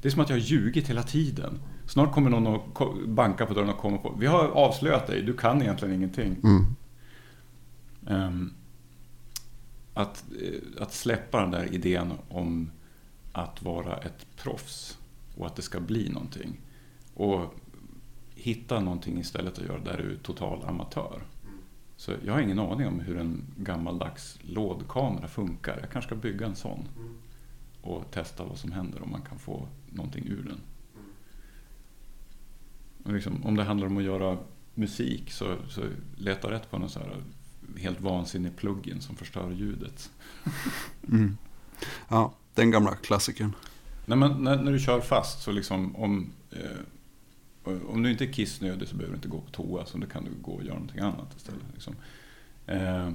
det 0.02 0.08
är 0.08 0.10
som 0.10 0.22
att 0.22 0.30
jag 0.30 0.36
har 0.38 0.42
ljugit 0.42 0.90
hela 0.90 1.04
tiden. 1.04 1.60
Snart 1.88 2.14
kommer 2.14 2.30
någon 2.30 2.56
att 2.56 2.62
ko- 2.74 3.08
banka 3.08 3.46
på 3.46 3.54
dörren 3.54 3.70
och 3.70 3.78
komma 3.78 3.98
på, 3.98 4.16
vi 4.20 4.26
har 4.28 4.48
avslöjat 4.48 5.08
dig, 5.08 5.22
du 5.22 5.34
kan 5.38 5.62
egentligen 5.62 5.96
ingenting. 5.96 6.36
Mm. 6.44 6.66
Ehm, 8.08 8.54
att, 9.94 10.24
eh, 10.42 10.82
att 10.84 10.94
släppa 10.94 11.42
den 11.42 11.52
där 11.52 11.74
idén 11.74 12.14
om 12.30 12.72
att 13.32 13.62
vara 13.64 13.98
ett 13.98 14.26
proffs 14.44 14.98
och 15.38 15.46
att 15.46 15.56
det 15.56 15.62
ska 15.62 15.80
bli 15.80 16.10
någonting. 16.10 16.60
Och 17.14 17.56
hitta 18.36 18.80
någonting 18.80 19.20
istället 19.20 19.58
att 19.60 19.66
göra 19.66 19.80
där 19.80 19.98
du 19.98 20.12
är 20.14 20.18
total 20.18 20.64
amatör. 20.66 21.22
Så 22.02 22.14
jag 22.26 22.34
har 22.34 22.40
ingen 22.40 22.60
aning 22.60 22.88
om 22.88 23.00
hur 23.00 23.18
en 23.18 23.44
gammaldags 23.58 24.40
lådkamera 24.42 25.28
funkar. 25.28 25.78
Jag 25.82 25.92
kanske 25.92 26.10
ska 26.10 26.16
bygga 26.16 26.46
en 26.46 26.56
sån. 26.56 26.88
Och 27.82 28.12
testa 28.12 28.44
vad 28.44 28.58
som 28.58 28.72
händer 28.72 29.04
om 29.04 29.12
man 29.12 29.22
kan 29.22 29.40
få 29.40 29.68
någonting 29.90 30.28
ur 30.28 30.44
den. 30.44 30.60
Liksom, 33.14 33.46
om 33.46 33.56
det 33.56 33.64
handlar 33.64 33.88
om 33.88 33.98
att 33.98 34.04
göra 34.04 34.38
musik 34.74 35.32
så, 35.32 35.58
så 35.70 35.82
leta 36.18 36.52
rätt 36.52 36.72
på 36.72 36.78
någon 36.78 36.90
så 36.90 37.00
här 37.00 37.24
helt 37.78 38.02
vansinnig 38.02 38.56
plugin 38.56 39.02
som 39.02 39.16
förstör 39.16 39.52
ljudet. 39.52 40.12
Mm. 41.12 41.38
Ja, 42.08 42.34
den 42.54 42.72
gamla 42.72 42.96
klassikern. 42.96 43.56
Nej, 44.06 44.18
men 44.18 44.44
när, 44.44 44.64
när 44.64 44.72
du 44.72 44.80
kör 44.80 45.02
fast 45.02 45.42
så 45.42 45.52
liksom 45.52 45.96
om, 45.96 46.32
eh, 46.52 46.80
om 47.64 48.04
du 48.04 48.12
inte 48.12 48.24
är 48.24 48.34
kissnödig 48.34 48.88
så 48.88 48.96
behöver 48.96 49.14
du 49.14 49.18
inte 49.18 49.28
gå 49.28 49.42
på 49.42 49.50
toa 49.50 49.86
så 49.86 49.98
då 49.98 50.08
kan 50.08 50.26
du 50.26 50.32
gå 50.42 50.52
och 50.52 50.64
göra 50.64 50.74
någonting 50.74 51.00
annat 51.00 51.36
istället. 51.38 51.66
Liksom. 51.74 51.96
Eh, 52.66 53.10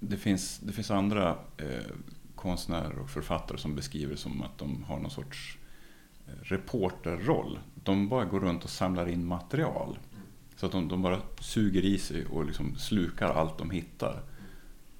det, 0.00 0.16
finns, 0.16 0.58
det 0.58 0.72
finns 0.72 0.90
andra 0.90 1.38
eh, 1.56 1.92
konstnärer 2.34 2.98
och 2.98 3.10
författare 3.10 3.58
som 3.58 3.74
beskriver 3.74 4.16
som 4.16 4.42
att 4.42 4.58
de 4.58 4.84
har 4.84 4.98
någon 4.98 5.10
sorts 5.10 5.58
eh, 6.26 6.32
reporterroll. 6.42 7.58
De 7.74 8.08
bara 8.08 8.24
går 8.24 8.40
runt 8.40 8.64
och 8.64 8.70
samlar 8.70 9.08
in 9.08 9.26
material. 9.26 9.98
Så 10.56 10.66
att 10.66 10.72
de, 10.72 10.88
de 10.88 11.02
bara 11.02 11.20
suger 11.40 11.84
i 11.84 11.98
sig 11.98 12.26
och 12.26 12.44
liksom 12.44 12.76
slukar 12.76 13.28
allt 13.28 13.58
de 13.58 13.70
hittar. 13.70 14.22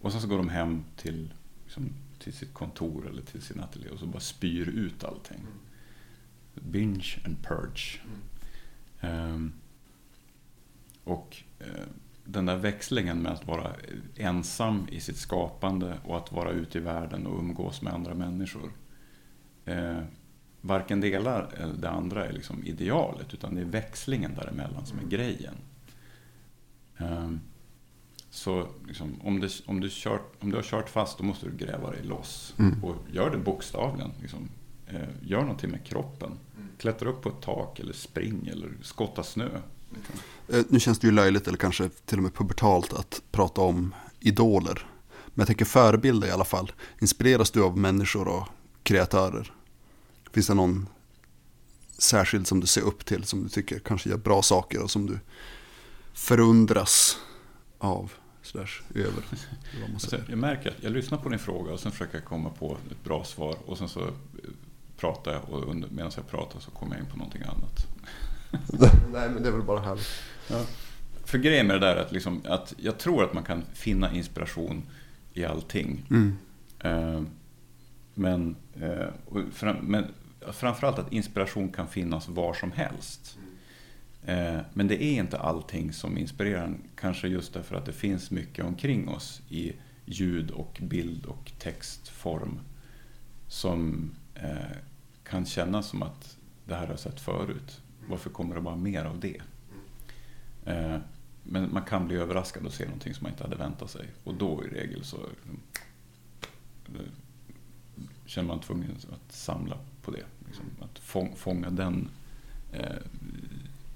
Och 0.01 0.13
sen 0.13 0.21
så 0.21 0.29
går 0.29 0.37
de 0.37 0.49
hem 0.49 0.85
till, 0.97 1.35
liksom, 1.65 1.93
till 2.19 2.33
sitt 2.33 2.55
kontor 2.55 3.09
eller 3.09 3.23
till 3.23 3.43
sin 3.43 3.61
ateljé 3.61 3.91
och 3.91 3.99
så 3.99 4.07
bara 4.07 4.21
spyr 4.21 4.69
ut 4.69 5.05
allting. 5.05 5.41
Binge 6.55 7.19
and 7.25 7.43
purge. 7.43 8.01
Um, 9.05 9.53
och 11.05 11.43
uh, 11.61 11.87
den 12.25 12.47
där 12.47 12.57
växlingen 12.57 13.23
med 13.23 13.33
att 13.33 13.47
vara 13.47 13.71
ensam 14.17 14.87
i 14.91 15.01
sitt 15.01 15.17
skapande 15.17 15.99
och 16.05 16.17
att 16.17 16.33
vara 16.33 16.51
ute 16.51 16.79
i 16.79 16.81
världen 16.81 17.27
och 17.27 17.39
umgås 17.39 17.83
med 17.83 17.93
andra 17.93 18.15
människor. 18.15 18.73
Uh, 19.69 20.03
varken 20.61 21.01
det 21.01 21.09
ena 21.09 21.47
eller 21.57 21.75
det 21.75 21.91
andra 21.91 22.27
är 22.27 22.33
liksom 22.33 22.65
idealet 22.65 23.35
utan 23.35 23.55
det 23.55 23.61
är 23.61 23.65
växlingen 23.65 24.35
däremellan 24.35 24.87
som 24.87 24.99
är 24.99 25.05
grejen. 25.05 25.55
Um, 26.99 27.41
så 28.35 28.67
liksom, 28.87 29.21
om, 29.23 29.41
det, 29.41 29.63
om, 29.67 29.81
du 29.81 29.89
kört, 29.91 30.33
om 30.41 30.51
du 30.51 30.57
har 30.57 30.63
kört 30.63 30.89
fast 30.89 31.19
då 31.19 31.25
måste 31.25 31.47
du 31.47 31.57
gräva 31.57 31.91
dig 31.91 32.03
loss. 32.03 32.55
Mm. 32.59 32.85
Och 32.85 32.97
gör 33.13 33.31
det 33.31 33.39
bokstavligen. 33.39 34.11
Liksom. 34.21 34.49
Eh, 34.87 35.09
gör 35.23 35.41
någonting 35.41 35.71
med 35.71 35.85
kroppen. 35.85 36.39
Klättra 36.79 37.09
upp 37.09 37.23
på 37.23 37.29
ett 37.29 37.41
tak 37.43 37.81
eller 37.81 37.93
spring 37.93 38.49
eller 38.53 38.71
skotta 38.83 39.23
snö. 39.23 39.49
Eh, 40.49 40.63
Nu 40.69 40.81
känns 40.81 40.99
det 40.99 41.07
ju 41.07 41.13
löjligt 41.13 41.49
eller 41.49 41.59
kanske 41.59 41.89
till 41.89 42.19
och 42.19 42.23
med 42.23 42.35
pubertalt 42.35 42.93
att 42.93 43.23
prata 43.31 43.61
om 43.61 43.95
idoler. 44.21 44.87
Men 45.27 45.41
jag 45.43 45.47
tänker 45.47 45.65
förebilder 45.65 46.29
i 46.29 46.31
alla 46.31 46.45
fall. 46.45 46.73
Inspireras 47.01 47.51
du 47.51 47.63
av 47.63 47.79
människor 47.79 48.29
och 48.29 48.49
kreatörer? 48.83 49.53
Finns 50.33 50.47
det 50.47 50.55
någon 50.55 50.89
särskild 51.99 52.47
som 52.47 52.61
du 52.61 52.67
ser 52.67 52.81
upp 52.81 53.05
till, 53.07 53.25
som 53.25 53.43
du 53.43 53.49
tycker 53.49 53.79
kanske 53.79 54.11
gör 54.11 54.17
bra 54.17 54.43
saker 54.43 54.83
och 54.83 54.91
som 54.91 55.07
du 55.07 55.19
förundras 56.13 57.19
av? 57.79 58.13
Slash 58.43 58.83
över. 58.95 59.25
Alltså, 59.93 60.21
jag 60.29 60.39
märker 60.39 60.71
att 60.71 60.83
jag 60.83 60.93
lyssnar 60.93 61.19
på 61.19 61.29
din 61.29 61.39
fråga 61.39 61.73
och 61.73 61.81
sen 61.81 61.93
försöker 61.93 62.15
jag 62.19 62.25
komma 62.25 62.51
på 62.51 62.77
ett 62.91 63.05
bra 63.05 63.25
svar. 63.25 63.57
Och 63.67 63.79
sen 63.79 63.89
så 63.89 64.11
pratar 65.05 65.33
jag 65.33 65.51
och 65.51 65.77
medan 65.77 66.13
jag 66.17 66.29
pratar 66.29 66.61
så 66.61 66.71
kommer 66.71 66.95
jag 66.95 67.05
in 67.05 67.11
på 67.11 67.17
någonting 67.17 67.43
annat. 67.43 67.87
Nej 69.13 69.31
men 69.31 69.43
det 69.43 69.49
är 69.49 69.53
väl 69.53 69.63
bara 69.63 69.81
härligt. 69.81 70.09
Ja. 70.51 70.65
För 71.25 71.39
grejen 71.39 71.67
med 71.67 71.77
det 71.77 71.87
där 71.87 71.97
är 71.97 72.01
att, 72.01 72.13
liksom, 72.13 72.43
att 72.45 72.75
jag 72.77 72.99
tror 72.99 73.25
att 73.25 73.35
man 73.35 73.45
kan 73.45 73.63
finna 73.73 74.13
inspiration 74.13 74.83
i 75.33 75.45
allting. 75.45 76.07
Mm. 76.11 76.37
Eh, 76.79 77.23
men, 78.15 78.57
eh, 78.81 79.07
fram, 79.53 79.77
men 79.77 80.05
framförallt 80.53 80.99
att 80.99 81.13
inspiration 81.13 81.73
kan 81.73 81.89
finnas 81.89 82.29
var 82.29 82.55
som 82.55 82.73
helst. 82.73 83.39
Eh, 84.25 84.59
men 84.73 84.89
det 84.89 85.05
är 85.05 85.19
inte 85.19 85.39
allting 85.39 85.93
som 85.93 86.19
inspirerar 86.19 86.65
en, 86.65 86.83
kanske 86.97 87.29
just 87.29 87.55
därför 87.55 87.77
att 87.77 87.87
det 87.87 87.93
finns 87.93 88.31
mycket 88.31 88.65
omkring 88.65 89.09
oss 89.09 89.43
i 89.49 89.73
ljud 90.05 90.51
och 90.51 90.79
bild 90.83 91.27
och 91.27 91.53
textform 91.59 92.61
som 93.49 94.11
eh, 94.35 94.77
kan 95.25 95.47
kännas 95.47 95.89
som 95.89 96.03
att 96.03 96.37
det 96.65 96.75
här 96.75 96.81
har 96.81 96.89
jag 96.89 96.99
sett 96.99 97.21
förut. 97.21 97.81
Varför 98.09 98.31
kommer 98.31 98.55
det 98.55 98.61
bara 98.61 98.77
mer 98.77 99.05
av 99.05 99.21
det? 99.21 99.43
Eh, 100.65 100.99
men 101.43 101.73
man 101.73 101.83
kan 101.83 102.07
bli 102.07 102.17
överraskad 102.17 102.67
och 102.67 102.73
se 102.73 102.85
någonting 102.85 103.15
som 103.15 103.23
man 103.23 103.33
inte 103.33 103.45
hade 103.45 103.57
väntat 103.57 103.91
sig. 103.91 104.09
Och 104.25 104.35
då 104.35 104.65
i 104.65 104.69
regel 104.69 105.05
så 105.05 105.17
liksom, 105.17 105.61
eh, 106.95 107.07
känner 108.27 108.49
man 108.49 108.61
tvungen 108.61 108.97
att 109.13 109.33
samla 109.33 109.79
på 110.03 110.11
det. 110.11 110.25
Liksom, 110.47 110.65
att 110.81 110.99
fånga 111.39 111.71
den 111.71 112.09
eh, 112.73 112.97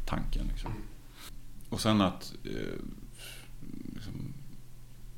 tanken. 0.07 0.47
Liksom. 0.47 0.73
Och 1.69 1.81
sen 1.81 2.01
att 2.01 2.35
eh, 2.45 2.79
liksom, 3.95 4.33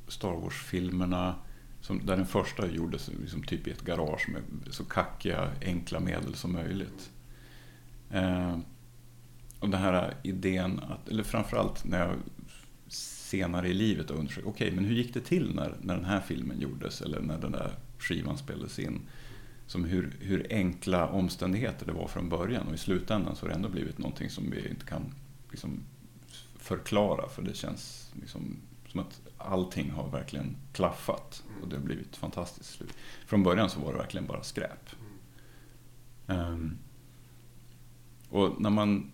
Star 0.07 0.33
Wars-filmerna, 0.33 1.35
som, 1.81 2.05
där 2.05 2.17
den 2.17 2.25
första 2.25 2.67
gjordes 2.67 3.09
liksom, 3.21 3.43
typ 3.43 3.67
i 3.67 3.71
ett 3.71 3.81
garage 3.81 4.29
med 4.29 4.43
så 4.73 4.83
kackiga, 4.83 5.51
enkla 5.61 5.99
medel 5.99 6.35
som 6.35 6.53
möjligt. 6.53 7.11
Eh, 8.11 8.57
och 9.59 9.69
den 9.69 9.81
här 9.81 10.13
idén, 10.23 10.79
att, 10.79 11.09
eller 11.09 11.23
framförallt 11.23 11.85
när 11.85 11.99
jag 11.99 12.15
senare 13.31 13.67
i 13.67 13.73
livet 13.73 14.09
har 14.09 14.17
undersökt, 14.17 14.47
okej, 14.47 14.67
okay, 14.67 14.75
men 14.75 14.85
hur 14.85 14.95
gick 14.95 15.13
det 15.13 15.21
till 15.21 15.55
när, 15.55 15.75
när 15.81 15.95
den 15.95 16.05
här 16.05 16.21
filmen 16.21 16.59
gjordes 16.59 17.01
eller 17.01 17.21
när 17.21 17.37
den 17.37 17.51
där 17.51 17.71
skivan 17.99 18.37
spelades 18.37 18.79
in? 18.79 19.01
Som 19.67 19.83
hur, 19.83 20.15
hur 20.19 20.47
enkla 20.49 21.07
omständigheter 21.07 21.85
det 21.85 21.91
var 21.91 22.07
från 22.07 22.29
början 22.29 22.67
och 22.67 22.73
i 22.73 22.77
slutändan 22.77 23.35
så 23.35 23.45
har 23.45 23.49
det 23.49 23.55
ändå 23.55 23.69
blivit 23.69 23.97
någonting 23.97 24.29
som 24.29 24.51
vi 24.51 24.69
inte 24.69 24.85
kan 24.85 25.13
liksom, 25.51 25.79
förklara 26.55 27.29
för 27.29 27.41
det 27.41 27.55
känns 27.55 28.11
liksom, 28.21 28.57
som 28.87 28.99
att 28.99 29.21
allting 29.41 29.91
har 29.91 30.09
verkligen 30.09 30.57
klaffat 30.73 31.43
och 31.61 31.67
det 31.67 31.75
har 31.75 31.83
blivit 31.83 32.17
fantastiskt 32.17 32.69
slut. 32.73 32.93
Från 33.25 33.43
början 33.43 33.69
så 33.69 33.79
var 33.79 33.91
det 33.91 33.97
verkligen 33.97 34.27
bara 34.27 34.43
skräp. 34.43 34.89
Um, 36.27 36.77
och 38.29 38.61
när 38.61 38.69
man 38.69 39.11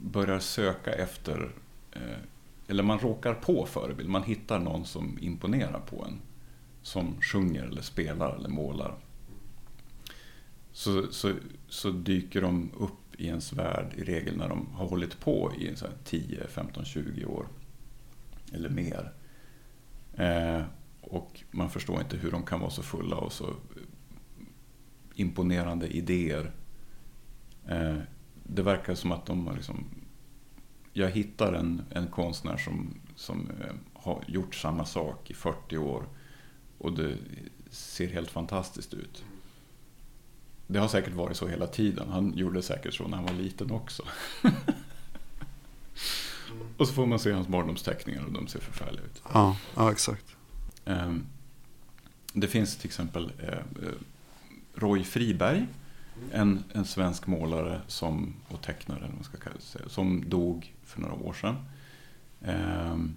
börjar 0.00 0.38
söka 0.38 0.92
efter, 0.92 1.50
eh, 1.92 2.18
eller 2.68 2.82
man 2.82 2.98
råkar 2.98 3.34
på 3.34 3.66
förebild, 3.66 4.08
man 4.08 4.22
hittar 4.22 4.58
någon 4.58 4.84
som 4.84 5.18
imponerar 5.20 5.80
på 5.80 6.04
en. 6.04 6.20
Som 6.82 7.20
sjunger 7.20 7.62
eller 7.62 7.82
spelar 7.82 8.36
eller 8.36 8.48
målar. 8.48 8.94
Så, 10.72 11.12
så, 11.12 11.32
så 11.68 11.90
dyker 11.90 12.42
de 12.42 12.70
upp 12.78 13.14
i 13.18 13.26
ens 13.26 13.52
värld 13.52 13.94
i 13.96 14.04
regel 14.04 14.36
när 14.36 14.48
de 14.48 14.66
har 14.74 14.88
hållit 14.88 15.20
på 15.20 15.52
i 15.58 15.76
så 15.76 15.86
10, 16.04 16.46
15, 16.48 16.84
20 16.84 17.24
år. 17.24 17.46
Eller 18.52 18.68
mer. 18.68 19.12
Eh, 20.16 20.62
och 21.00 21.40
man 21.50 21.70
förstår 21.70 22.00
inte 22.00 22.16
hur 22.16 22.30
de 22.30 22.42
kan 22.42 22.60
vara 22.60 22.70
så 22.70 22.82
fulla 22.82 23.16
och 23.16 23.32
så 23.32 23.48
eh, 23.48 23.82
imponerande 25.14 25.86
idéer. 25.86 26.52
Eh, 27.68 27.96
det 28.42 28.62
verkar 28.62 28.94
som 28.94 29.12
att 29.12 29.26
de 29.26 29.46
har 29.46 29.54
liksom... 29.54 29.84
Jag 30.92 31.10
hittar 31.10 31.52
en, 31.52 31.82
en 31.90 32.06
konstnär 32.06 32.56
som, 32.56 33.00
som 33.16 33.50
eh, 33.60 33.74
har 33.92 34.24
gjort 34.26 34.54
samma 34.54 34.84
sak 34.84 35.30
i 35.30 35.34
40 35.34 35.78
år. 35.78 36.04
Och 36.78 36.92
det 36.92 37.16
ser 37.70 38.08
helt 38.08 38.30
fantastiskt 38.30 38.94
ut. 38.94 39.24
Det 40.66 40.78
har 40.78 40.88
säkert 40.88 41.14
varit 41.14 41.36
så 41.36 41.48
hela 41.48 41.66
tiden. 41.66 42.08
Han 42.08 42.32
gjorde 42.36 42.62
säkert 42.62 42.94
så 42.94 43.08
när 43.08 43.16
han 43.16 43.26
var 43.26 43.32
liten 43.32 43.70
också. 43.70 44.02
och 46.76 46.88
så 46.88 46.94
får 46.94 47.06
man 47.06 47.18
se 47.18 47.32
hans 47.32 47.48
barndomsteckningar 47.48 48.24
och 48.24 48.32
de 48.32 48.48
ser 48.48 48.60
förfärliga 48.60 49.04
ut. 49.04 49.22
Ja, 49.32 49.56
ja 49.74 49.92
exakt. 49.92 50.36
Um, 50.84 51.26
det 52.32 52.48
finns 52.48 52.76
till 52.76 52.86
exempel 52.86 53.32
eh, 53.42 53.88
Roy 54.74 55.04
Friberg. 55.04 55.66
En, 56.32 56.64
en 56.72 56.84
svensk 56.84 57.26
målare 57.26 57.80
som, 57.86 58.34
och 58.48 58.62
tecknare 58.62 58.98
eller 58.98 59.14
man 59.14 59.24
ska 59.24 59.36
kalla 59.36 59.56
det, 59.56 59.88
som 59.88 60.28
dog 60.28 60.74
för 60.84 61.00
några 61.00 61.14
år 61.14 61.32
sedan. 61.32 61.56
Um, 62.40 63.14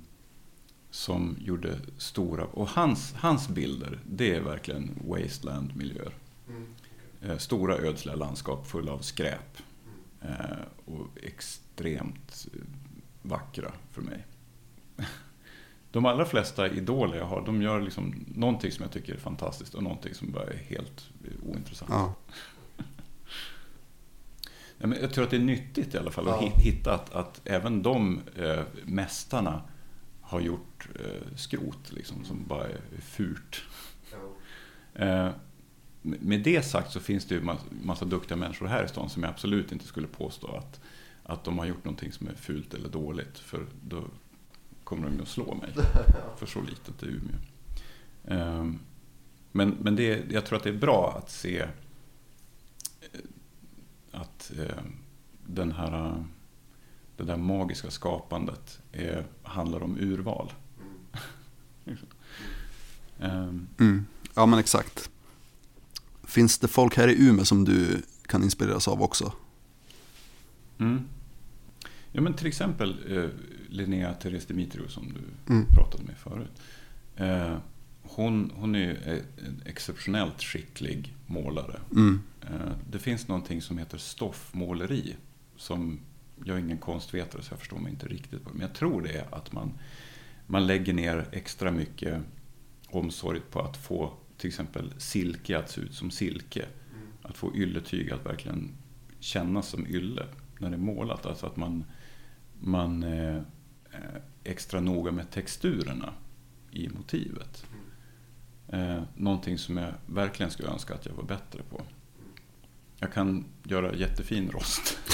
som 0.92 1.38
gjorde 1.40 1.80
stora, 1.98 2.46
och 2.46 2.68
hans, 2.68 3.14
hans 3.14 3.50
bilder, 3.50 4.00
det 4.06 4.36
är 4.36 4.42
verkligen 4.42 5.00
wasteland-miljöer. 5.08 6.14
Eh, 7.22 7.38
stora 7.38 7.76
ödsliga 7.76 8.16
landskap 8.16 8.68
fulla 8.68 8.92
av 8.92 9.00
skräp. 9.00 9.58
Eh, 10.22 10.66
och 10.86 11.08
extremt 11.24 12.48
vackra 13.22 13.72
för 13.92 14.02
mig. 14.02 14.26
De 15.92 16.06
allra 16.06 16.26
flesta 16.26 16.68
idoler 16.70 17.18
jag 17.18 17.26
har, 17.26 17.46
de 17.46 17.62
gör 17.62 17.82
liksom 17.82 18.26
någonting 18.36 18.72
som 18.72 18.84
jag 18.84 18.92
tycker 18.92 19.14
är 19.14 19.18
fantastiskt 19.18 19.74
och 19.74 19.84
någonting 19.84 20.14
som 20.14 20.32
bara 20.32 20.44
är 20.44 20.58
helt 20.58 21.10
ointressant. 21.44 21.92
Ja. 21.92 22.14
Ja, 24.82 24.88
men 24.88 25.02
jag 25.02 25.14
tror 25.14 25.24
att 25.24 25.30
det 25.30 25.36
är 25.36 25.42
nyttigt 25.42 25.94
i 25.96 25.98
alla 25.98 26.12
fall 26.12 26.28
att 26.28 26.42
Ja. 26.42 26.52
hitta 26.56 26.94
att, 26.94 27.14
att 27.14 27.42
även 27.46 27.84
de 27.84 28.22
eh, 28.36 28.62
mästarna 28.86 29.62
har 30.22 30.40
gjort 30.40 30.88
eh, 31.00 31.36
skrot 31.36 31.92
liksom, 31.92 32.26
som 32.26 32.46
bara 32.48 32.68
är 32.68 32.80
fult. 33.02 33.62
Eh, 34.94 35.30
med 36.02 36.42
det 36.44 36.66
sagt 36.66 36.92
så 36.92 37.00
finns 37.00 37.26
det 37.26 37.36
ju 37.36 37.42
massa, 37.42 37.64
massa 37.84 38.06
duktiga 38.06 38.38
människor 38.38 38.68
här 38.68 38.84
i 38.84 38.88
stan 38.88 39.10
som 39.10 39.24
jag 39.24 39.30
absolut 39.30 39.72
inte 39.72 39.86
skulle 39.86 40.08
påstå 40.08 40.48
att, 40.56 40.80
att 41.30 41.44
de 41.44 41.58
har 41.58 41.66
gjort 41.66 41.86
någonting 41.86 42.12
som 42.12 42.28
är 42.28 42.34
fult 42.36 42.74
eller 42.74 42.90
dåligt. 42.90 43.40
För 43.40 43.66
då 43.82 44.04
kommer 44.84 45.08
de 45.08 45.16
ju 45.16 45.22
att 45.22 45.28
slå 45.28 45.56
mig. 45.56 45.74
För 46.38 46.46
så 46.46 46.62
litet 46.62 47.04
är 47.04 47.08
Umeå. 47.08 47.36
Ehm, 48.28 48.80
Men, 49.52 49.70
men 49.70 49.96
det, 49.96 50.32
jag 50.32 50.46
tror 50.46 50.58
att 50.58 50.64
det 50.64 50.70
är 50.70 50.78
bra 50.78 51.16
att 51.18 51.32
se 51.32 51.60
eh, 51.60 51.68
att 54.12 54.52
eh, 54.58 54.84
den 55.46 55.72
här, 55.72 56.26
det 57.18 57.24
där 57.24 57.38
magiska 57.38 57.92
skapandet 57.92 58.80
är, 58.92 59.26
handlar 59.44 59.84
om 59.84 59.98
urval. 60.00 60.54
Ehm, 63.20 63.68
Mm. 63.80 64.06
Ja 64.36 64.46
men 64.46 64.60
exakt. 64.60 65.10
Finns 66.24 66.58
det 66.60 66.68
folk 66.68 66.98
här 66.98 67.08
i 67.08 67.28
Umeå 67.28 67.46
som 67.46 67.66
du 67.66 68.02
kan 68.28 68.44
inspireras 68.44 68.88
av 68.88 69.02
också? 69.02 69.34
Mm. 70.78 71.08
Ja, 72.12 72.22
men 72.22 72.34
till 72.34 72.48
exempel 72.48 73.18
eh, 73.18 73.30
Linnea 73.70 74.14
Therese 74.14 74.46
Dimitriou 74.46 74.88
som 74.88 75.14
du 75.14 75.54
Mm. 75.54 75.66
pratade 75.66 76.04
med 76.04 76.18
förut. 76.18 76.62
Eh, 77.16 77.58
hon, 78.02 78.52
hon 78.56 78.76
är 78.76 78.80
ju 78.80 78.92
e- 78.92 79.24
en 79.48 79.62
exceptionellt 79.66 80.44
skicklig 80.44 81.16
målare. 81.26 81.80
Mm. 81.92 82.22
Eh, 82.42 82.72
det 82.92 83.00
finns 83.00 83.28
någonting 83.28 83.62
som 83.62 83.78
heter 83.78 83.98
stoffmåleri. 83.98 85.16
Som, 85.56 86.00
jag 86.46 86.56
är 86.56 86.60
ingen 86.62 86.78
konstvetare 86.78 87.42
så 87.42 87.54
jag 87.54 87.60
förstår 87.60 87.80
mig 87.80 87.92
inte 87.92 88.08
riktigt 88.08 88.44
på 88.44 88.50
det. 88.50 88.54
Men 88.58 88.68
jag 88.68 88.74
tror 88.76 89.02
det 89.02 89.10
är 89.18 89.36
att 89.36 89.52
man, 89.52 89.72
man 90.48 90.68
lägger 90.68 90.94
ner 90.94 91.28
extra 91.32 91.72
mycket 91.72 92.22
omsorg 92.88 93.42
på 93.52 93.62
att 93.62 93.78
få 93.78 94.14
till 94.38 94.48
exempel 94.48 94.94
silke 94.98 95.58
att 95.60 95.70
se 95.72 95.82
ut 95.82 95.94
som 95.94 96.12
silke. 96.12 96.66
Att 97.22 97.38
få 97.38 97.56
ylletyg 97.56 98.12
att 98.12 98.26
verkligen 98.26 98.72
kännas 99.20 99.68
som 99.70 99.88
ylle 99.88 100.26
när 100.60 100.70
det 100.70 100.76
är 100.76 100.80
målat. 100.80 101.26
Alltså 101.26 101.46
att 101.46 101.56
man, 101.58 101.84
man 102.60 103.04
eh, 103.04 103.42
är 103.92 104.22
extra 104.44 104.80
noga 104.80 105.12
med 105.12 105.32
texturerna 105.32 106.14
i 106.72 106.90
motivet. 106.90 107.66
Eh, 108.68 109.04
någonting 109.16 109.58
som 109.58 109.78
jag 109.78 109.94
verkligen 110.06 110.52
skulle 110.52 110.70
önska 110.70 110.94
att 110.94 111.06
jag 111.06 111.14
var 111.14 111.24
bättre 111.24 111.62
på. 111.70 111.82
Jag 113.00 113.14
kan 113.14 113.46
göra 113.64 113.96
jättefin 113.96 114.52
rost. 114.52 114.98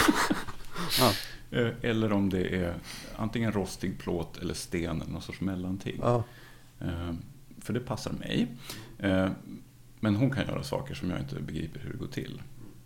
Ja. 0.99 1.11
Eh, 1.57 1.73
Eller 1.81 2.11
om 2.11 2.29
det 2.29 2.55
är 2.55 2.75
antingen 3.15 3.51
rostig 3.51 3.99
plåt 3.99 4.37
eller 4.37 4.53
sten 4.53 5.01
eller 5.01 5.11
någon 5.11 5.21
sorts 5.21 5.41
mellanting. 5.41 5.97
Ja. 6.01 6.23
Eh, 6.81 7.13
För 7.59 7.73
det 7.73 7.79
passar 7.79 8.11
mig. 8.11 8.47
Eh, 8.99 9.29
Men 9.99 10.15
hon 10.15 10.31
kan 10.31 10.47
göra 10.47 10.63
saker 10.63 10.95
som 10.95 11.09
jag 11.09 11.19
inte 11.19 11.39
begriper 11.39 11.79
hur 11.79 11.91
det 11.91 11.97
går 11.97 12.07
till. 12.07 12.41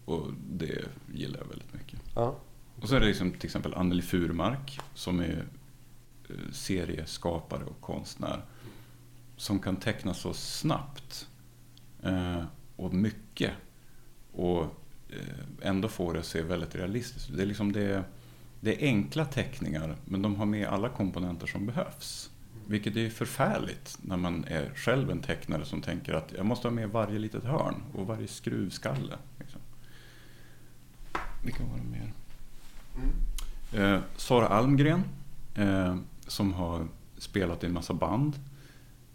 Och 0.06 0.28
det 0.50 0.86
gillar 1.14 1.40
jag 1.40 1.48
väldigt 1.48 1.74
mycket. 1.74 2.00
Ja. 2.16 2.36
Och 2.82 2.90
så 2.90 2.96
är 2.96 3.00
det 3.00 3.06
liksom 3.06 3.32
till 3.32 3.46
exempel 3.46 3.74
Anneli 3.74 4.02
Furmark 4.02 4.80
som 4.94 5.20
är 5.20 5.46
eh, 6.30 6.52
serieskapare 6.52 7.64
och 7.64 7.82
konstnär. 7.82 8.42
Som 9.38 9.60
kan 9.60 9.76
teckna 9.76 10.14
så 10.14 10.34
snabbt 10.34 11.28
eh, 12.04 12.44
och 12.76 12.94
mycket. 12.94 13.52
Och 14.32 14.62
eh, 15.10 15.68
ändå 15.68 15.88
få 15.88 16.14
det 16.14 16.20
att 16.20 16.26
se 16.26 16.42
väldigt 16.42 16.76
realistiskt 16.76 17.30
ut. 17.30 17.38
Det 17.38 17.42
är, 17.42 17.46
liksom 17.46 17.72
det, 17.72 18.04
det 18.60 18.84
är 18.84 18.88
enkla 18.88 19.26
teckningar 19.26 19.96
men 20.06 20.22
de 20.22 20.36
har 20.36 20.46
med 20.46 20.68
alla 20.68 20.90
komponenter 20.90 21.48
som 21.48 21.66
behövs. 21.66 22.30
Vilket 22.68 22.96
är 22.96 23.10
förfärligt 23.10 23.98
när 24.02 24.18
man 24.18 24.46
är 24.48 24.72
själv 24.76 25.12
en 25.12 25.22
tecknare 25.22 25.66
som 25.66 25.82
tänker 25.82 26.14
att 26.14 26.34
jag 26.38 26.46
måste 26.46 26.68
ha 26.68 26.76
med 26.76 26.90
varje 26.90 27.20
litet 27.20 27.44
hörn 27.44 27.84
och 27.94 28.08
varje 28.08 28.28
skruvskalle. 28.28 29.18
Liksom. 29.40 29.62
Vilka 31.44 31.64
var 31.64 31.78
det 31.78 31.84
mer? 31.84 32.14
Eh, 33.72 34.00
Sara 34.16 34.48
Almgren 34.48 35.04
eh, 35.56 35.98
som 36.28 36.54
har 36.54 36.88
spelat 37.18 37.64
i 37.64 37.68
en 37.68 37.74
massa 37.74 37.94
band. 37.94 38.40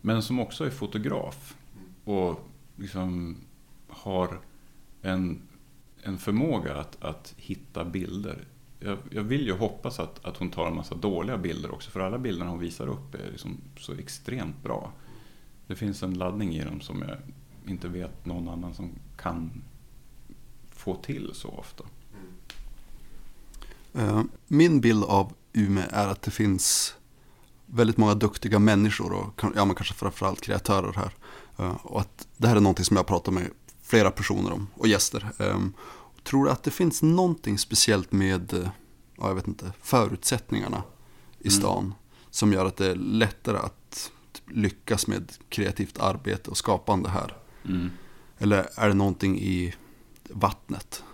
Men 0.01 0.23
som 0.23 0.41
också 0.41 0.67
är 0.67 0.71
fotograf. 0.71 1.57
Och 2.05 2.49
liksom 2.77 3.37
har 3.89 4.41
en, 5.03 5.43
en 6.03 6.19
förmåga 6.19 6.77
att, 6.77 7.05
att 7.05 7.35
hitta 7.37 7.85
bilder. 7.85 8.45
Jag, 8.81 8.99
jag 9.11 9.23
vill 9.23 9.47
ju 9.47 9.53
hoppas 9.53 10.01
att, 10.01 10.25
att 10.25 10.37
hon 10.37 10.51
tar 10.51 10.67
en 10.67 10.77
massa 10.77 10.95
dåliga 10.95 11.39
bilder 11.39 11.71
också. 11.75 11.91
För 11.91 12.01
alla 12.01 12.19
bilderna 12.19 12.51
hon 12.51 12.61
visar 12.61 12.87
upp 12.87 13.15
är 13.15 13.31
liksom 13.31 13.61
så 13.79 13.93
extremt 13.93 14.63
bra. 14.63 14.93
Det 15.67 15.77
finns 15.77 16.03
en 16.03 16.15
laddning 16.15 16.55
i 16.55 16.65
dem 16.65 16.81
som 16.81 17.03
jag 17.03 17.17
inte 17.67 17.89
vet 17.89 18.27
någon 18.27 18.49
annan 18.49 18.75
som 18.75 18.91
kan 19.17 19.63
få 20.71 20.95
till 20.95 21.31
så 21.35 21.49
ofta. 21.49 21.85
Eh, 23.95 24.23
Min 24.49 24.81
bild 24.81 25.05
av 25.05 25.33
Umeå 25.53 25.85
är 25.91 26.09
att 26.09 26.23
det 26.23 26.31
finns 26.31 26.95
väldigt 27.67 27.97
många 27.97 28.15
duktiga 28.15 28.59
människor 28.59 29.13
och 29.13 29.41
ja, 29.55 29.65
men 29.65 29.75
kanske 29.75 29.95
framförallt 29.95 30.41
kreatörer 30.41 30.93
här. 30.93 31.11
Eh, 31.59 31.77
Och 31.87 32.01
att 32.01 32.29
det 32.37 32.49
här 32.49 32.57
är 32.57 32.61
någonting 32.61 32.85
som 32.85 32.97
jag 32.97 33.07
pratar 33.07 33.33
med 33.33 33.51
flera 33.83 34.11
personer 34.11 34.53
om 34.53 34.67
och 34.75 34.89
gäster. 34.89 35.31
Eh, 35.39 35.59
Tror 36.25 36.45
du 36.45 36.51
att 36.51 36.63
det 36.63 36.71
finns 36.71 37.03
någonting 37.03 37.59
speciellt 37.59 38.13
med 38.13 38.71
ja, 39.17 39.29
jag 39.29 39.35
vet 39.35 39.49
inte, 39.49 39.73
förutsättningarna 39.83 40.83
i 41.39 41.49
Mm. 41.49 41.61
stan 41.61 41.95
som 42.31 42.53
gör 42.53 42.67
att 42.67 42.77
det 42.77 42.87
är 42.91 42.95
lättare 42.95 43.57
att 43.59 44.11
typ 44.33 44.45
lyckas 44.57 45.07
med 45.07 45.33
kreativt 45.49 45.99
arbete 46.01 46.51
och 46.51 46.57
skapande 46.57 47.09
här? 47.09 47.37
Mm. 47.65 47.91
Eller 48.39 48.69
är 48.77 48.89
det 48.89 48.95
någonting 48.95 49.39
i 49.41 49.75
vattnet? 50.31 51.05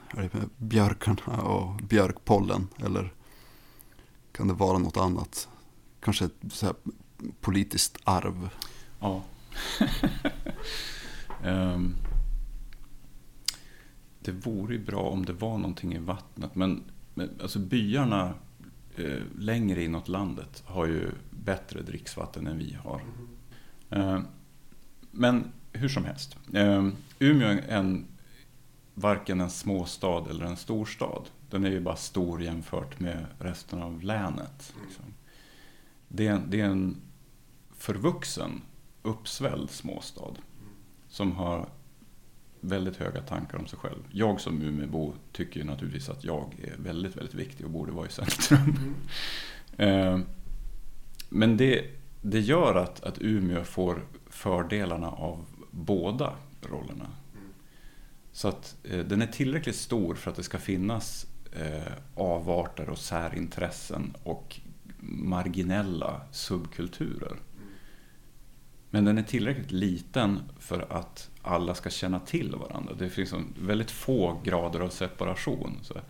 Björkarna 0.56 1.42
och 1.42 1.76
björkpollen? 1.76 2.68
Eller 2.84 3.12
kan 4.32 4.48
det 4.48 4.54
vara 4.54 4.78
något 4.78 4.96
annat? 4.96 5.48
Kanske 6.00 6.24
ett 6.24 6.52
så 6.52 6.66
här 6.66 6.74
politiskt 7.40 7.98
arv? 8.04 8.48
Ja. 9.00 9.22
Ehm, 11.44 11.94
det 14.20 14.32
vore 14.32 14.74
ju 14.74 14.84
bra 14.84 15.00
om 15.00 15.24
det 15.24 15.32
var 15.32 15.58
någonting 15.58 15.94
i 15.94 15.98
vattnet. 15.98 16.54
Men, 16.54 16.82
men 17.14 17.30
alltså 17.42 17.58
byarna 17.58 18.34
eh, 18.96 19.22
längre 19.38 19.84
inåt 19.84 20.08
landet 20.08 20.62
har 20.66 20.86
ju 20.86 21.10
bättre 21.30 21.82
dricksvatten 21.82 22.46
än 22.46 22.58
vi 22.58 22.78
har. 22.82 23.02
Ehm, 23.90 24.26
men 25.10 25.52
hur 25.72 25.88
som 25.88 26.04
helst. 26.04 26.36
Um, 26.52 26.96
Umeå 27.18 27.48
är 27.48 27.68
en, 27.68 28.06
varken 28.94 29.40
en 29.40 29.50
småstad 29.50 30.30
eller 30.30 30.44
en 30.44 30.56
storstad. 30.56 31.28
Den 31.50 31.64
är 31.64 31.70
ju 31.70 31.80
bara 31.80 31.96
stor 31.96 32.42
jämfört 32.42 33.00
med 33.00 33.26
resten 33.38 33.82
av 33.82 34.02
länet. 34.02 34.74
Liksom. 34.86 35.04
Det, 36.08 36.26
är, 36.26 36.40
det 36.48 36.60
är 36.60 36.64
en 36.64 36.96
förvuxen, 37.76 38.62
uppsvälld 39.02 39.70
småstad 39.70 40.34
som 41.08 41.32
har 41.32 41.68
väldigt 42.60 42.96
höga 42.96 43.22
tankar 43.22 43.58
om 43.58 43.66
sig 43.66 43.78
själv. 43.78 44.02
Jag 44.10 44.40
som 44.40 44.62
Umeåbo 44.62 45.12
tycker 45.32 45.60
ju 45.60 45.66
naturligtvis 45.66 46.08
att 46.08 46.24
jag 46.24 46.54
är 46.62 46.76
väldigt, 46.76 47.16
väldigt 47.16 47.34
viktig 47.34 47.66
och 47.66 47.72
borde 47.72 47.92
vara 47.92 48.06
i 48.06 48.10
centrum. 48.10 48.94
Eh, 49.76 50.18
Men 51.28 51.56
det, 51.56 51.84
det 52.22 52.40
gör 52.40 52.74
att, 52.74 53.04
att 53.04 53.18
Umeå 53.20 53.64
får 53.64 54.02
fördelarna 54.30 55.10
av 55.10 55.44
båda 55.70 56.32
rollerna. 56.62 57.06
Så 58.40 58.48
att 58.48 58.76
eh, 58.84 58.98
den 58.98 59.22
är 59.22 59.26
tillräckligt 59.26 59.76
stor 59.76 60.14
för 60.14 60.30
att 60.30 60.36
det 60.36 60.42
ska 60.42 60.58
finnas 60.58 61.26
eh, 61.52 61.92
avarter 62.14 62.90
och 62.90 62.98
särintressen 62.98 64.16
och 64.22 64.60
marginella 65.00 66.20
subkulturer. 66.32 67.36
Men 68.90 69.04
den 69.04 69.18
är 69.18 69.22
tillräckligt 69.22 69.72
liten 69.72 70.40
för 70.58 70.86
att 70.92 71.30
alla 71.42 71.74
ska 71.74 71.90
känna 71.90 72.20
till 72.20 72.56
varandra. 72.56 72.94
Det 72.98 73.10
finns 73.10 73.32
en 73.32 73.54
väldigt 73.58 73.90
få 73.90 74.40
grader 74.44 74.80
av 74.80 74.88
separation. 74.88 75.78
Så, 75.82 76.00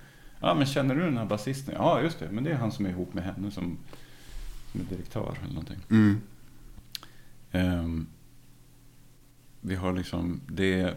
ja, 0.40 0.54
men 0.54 0.66
känner 0.66 0.94
du 0.94 1.00
den 1.02 1.18
här 1.18 1.26
basisten? 1.26 1.74
Ja, 1.78 2.02
just 2.02 2.18
det. 2.18 2.30
Men 2.30 2.44
det 2.44 2.50
är 2.50 2.56
han 2.56 2.72
som 2.72 2.86
är 2.86 2.90
ihop 2.90 3.14
med 3.14 3.24
henne 3.24 3.50
som, 3.50 3.78
som 4.72 4.80
är 4.80 4.84
direktör 4.84 5.38
eller 5.42 5.54
någonting. 5.54 5.80
Mm. 5.90 6.20
Ehm, 7.52 8.06
vi 9.60 9.74
har 9.74 9.92
liksom, 9.92 10.40
det, 10.46 10.96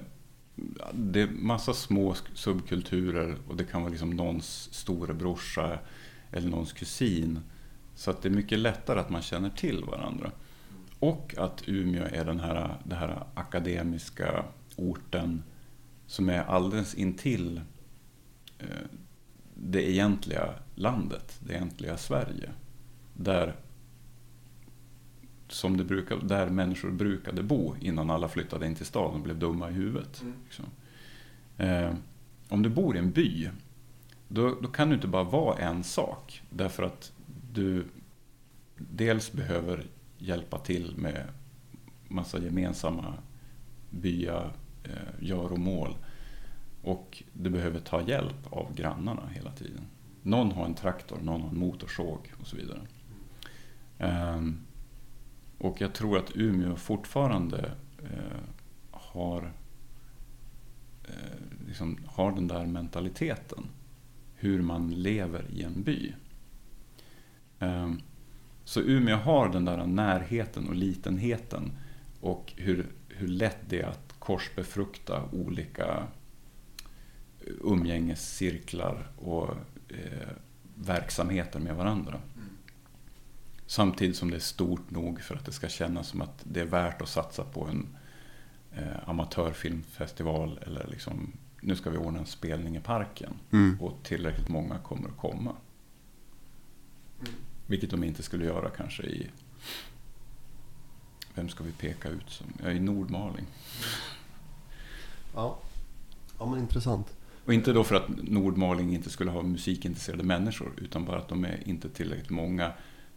det 0.94 1.22
är 1.22 1.28
massa 1.28 1.74
små 1.74 2.16
subkulturer 2.34 3.36
och 3.48 3.56
det 3.56 3.64
kan 3.64 3.82
vara 3.82 3.92
liksom 3.92 4.10
någons 4.10 4.70
storebrorsa 4.72 5.80
eller 6.32 6.50
någons 6.50 6.74
kusin. 6.74 7.40
Så 7.96 8.12
att 8.12 8.22
det 8.22 8.30
är 8.30 8.34
mycket 8.34 8.60
lättare 8.60 9.00
att 9.00 9.10
man 9.10 9.22
känner 9.22 9.50
till 9.50 9.84
varandra. 9.84 10.32
Och 11.00 11.36
att 11.38 11.64
Umeå 11.68 12.04
är 12.04 12.26
den 12.26 12.40
här, 12.40 12.78
den 12.84 12.98
här 12.98 13.24
akademiska 13.34 14.46
orten 14.76 15.44
som 16.08 16.30
är 16.30 16.44
alldeles 16.44 16.96
intill 16.96 17.62
eh, 18.60 18.68
det 19.56 19.92
egentliga 19.92 20.50
landet, 20.76 21.40
det 21.40 21.54
egentliga 21.54 21.98
Sverige. 21.98 22.50
Där 23.14 23.56
som 25.54 25.78
det 25.78 25.84
brukar, 25.84 26.18
där 26.18 26.50
människor 26.50 26.92
brukade 26.92 27.44
bo 27.44 27.76
innan 27.80 28.10
alla 28.10 28.28
flyttade 28.28 28.66
in 28.66 28.76
till 28.76 28.86
stan 28.86 29.14
och 29.14 29.20
blev 29.20 29.40
dumma 29.40 29.70
i 29.70 29.74
huvudet. 29.74 30.24
Liksom. 30.46 30.66
Eh, 31.58 31.94
om 32.50 32.62
du 32.62 32.70
bor 32.70 32.96
i 32.96 33.00
en 33.00 33.12
by, 33.12 33.50
då, 34.28 34.58
då 34.62 34.68
kan 34.68 34.90
du 34.90 34.96
inte 34.96 35.08
bara 35.08 35.24
vara 35.24 35.58
en 35.58 35.84
sak. 35.84 36.42
Därför 36.50 36.84
att 36.84 37.12
du 37.54 37.86
dels 38.78 39.32
behöver 39.32 39.86
hjälpa 40.18 40.58
till 40.58 40.94
med 40.98 41.28
massa 42.08 42.40
gemensamma 42.40 43.14
bya, 43.90 44.52
eh, 44.84 44.92
göromål. 45.20 45.96
Och 46.82 47.24
du 47.34 47.50
behöver 47.50 47.80
ta 47.80 48.02
hjälp 48.02 48.54
av 48.54 48.76
grannarna 48.76 49.28
hela 49.32 49.52
tiden. 49.52 49.82
Någon 50.22 50.52
har 50.52 50.66
en 50.66 50.74
traktor, 50.74 51.18
någon 51.22 51.42
har 51.42 51.50
en 51.50 51.60
motorsåg 51.60 52.34
och 52.40 52.48
så 52.48 52.56
vidare. 52.56 52.82
Ehm, 54.00 54.60
och 55.64 55.82
jag 55.82 55.94
tror 55.94 56.18
att 56.18 56.36
Umeå 56.36 56.76
fortfarande 56.76 57.72
eh, 58.04 58.42
har, 58.92 59.54
eh, 61.04 61.68
liksom, 61.68 61.98
har 62.06 62.32
den 62.32 62.48
där 62.48 62.66
mentaliteten. 62.66 63.64
Hur 64.36 64.62
man 64.62 64.92
lever 64.92 65.46
i 65.54 65.64
en 65.64 65.84
by. 65.84 66.14
Eh, 67.60 67.92
så 68.64 68.82
Umeå 68.82 69.16
har 69.16 69.50
den 69.50 69.66
där 69.66 69.86
närheten 69.86 70.68
och 70.68 70.76
litenheten. 70.76 71.72
Och 72.22 72.54
hur, 72.58 72.88
hur 73.10 73.28
lätt 73.28 73.70
det 73.70 73.82
är 73.82 73.88
att 73.88 74.16
korsbefrukta 74.20 75.24
olika 75.32 76.08
eh, 77.42 77.54
umgängescirklar 77.62 79.12
och 79.18 79.50
eh, 79.90 80.30
verksamheter 80.76 81.60
med 81.60 81.76
varandra. 81.76 82.20
Samtidigt 83.74 84.18
som 84.18 84.32
det 84.32 84.38
är 84.38 84.40
stort 84.40 84.92
nog 84.92 85.22
för 85.22 85.36
att 85.36 85.46
det 85.46 85.52
ska 85.52 85.70
kännas 85.70 86.08
som 86.08 86.22
att 86.22 86.42
det 86.44 86.60
är 86.60 86.66
värt 86.66 87.02
att 87.02 87.10
satsa 87.10 87.44
på 87.44 87.66
en 87.66 87.88
eh, 88.72 89.10
amatörfilmfestival 89.10 90.60
eller 90.62 90.88
liksom, 90.88 91.32
nu 91.62 91.76
ska 91.76 91.90
vi 91.90 91.98
ordna 91.98 92.20
en 92.20 92.26
spelning 92.26 92.76
i 92.76 92.80
parken. 92.80 93.34
Mm. 93.52 93.82
Och 93.82 94.04
tillräckligt 94.04 94.50
många 94.50 94.78
kommer 94.78 95.10
att 95.10 95.18
komma. 95.18 95.56
Vilket 97.68 97.90
de 97.90 98.04
inte 98.04 98.24
skulle 98.24 98.46
göra 98.46 98.70
kanske 98.70 99.04
i, 99.04 99.30
vem 101.36 101.50
ska 101.50 101.64
vi 101.64 101.72
peka 101.72 102.10
ut 102.10 102.30
som, 102.30 102.48
ja, 102.64 102.72
i 102.72 102.80
Nordmaling. 102.80 103.46
Ja. 105.34 105.60
ja, 106.40 106.46
men 106.46 106.60
intressant. 106.60 107.16
Och 107.46 107.54
inte 107.54 107.74
då 107.74 107.84
för 107.84 107.96
att 107.96 108.10
Nordmaling 108.24 108.94
inte 108.94 109.10
skulle 109.10 109.32
ha 109.32 109.42
musikintresserade 109.42 110.24
människor, 110.24 110.72
utan 110.78 111.06
bara 111.06 111.18
att 111.18 111.30
de 111.30 111.46
är 111.46 111.68
inte 111.68 111.90
tillräckligt 111.90 112.30
många 112.30 112.74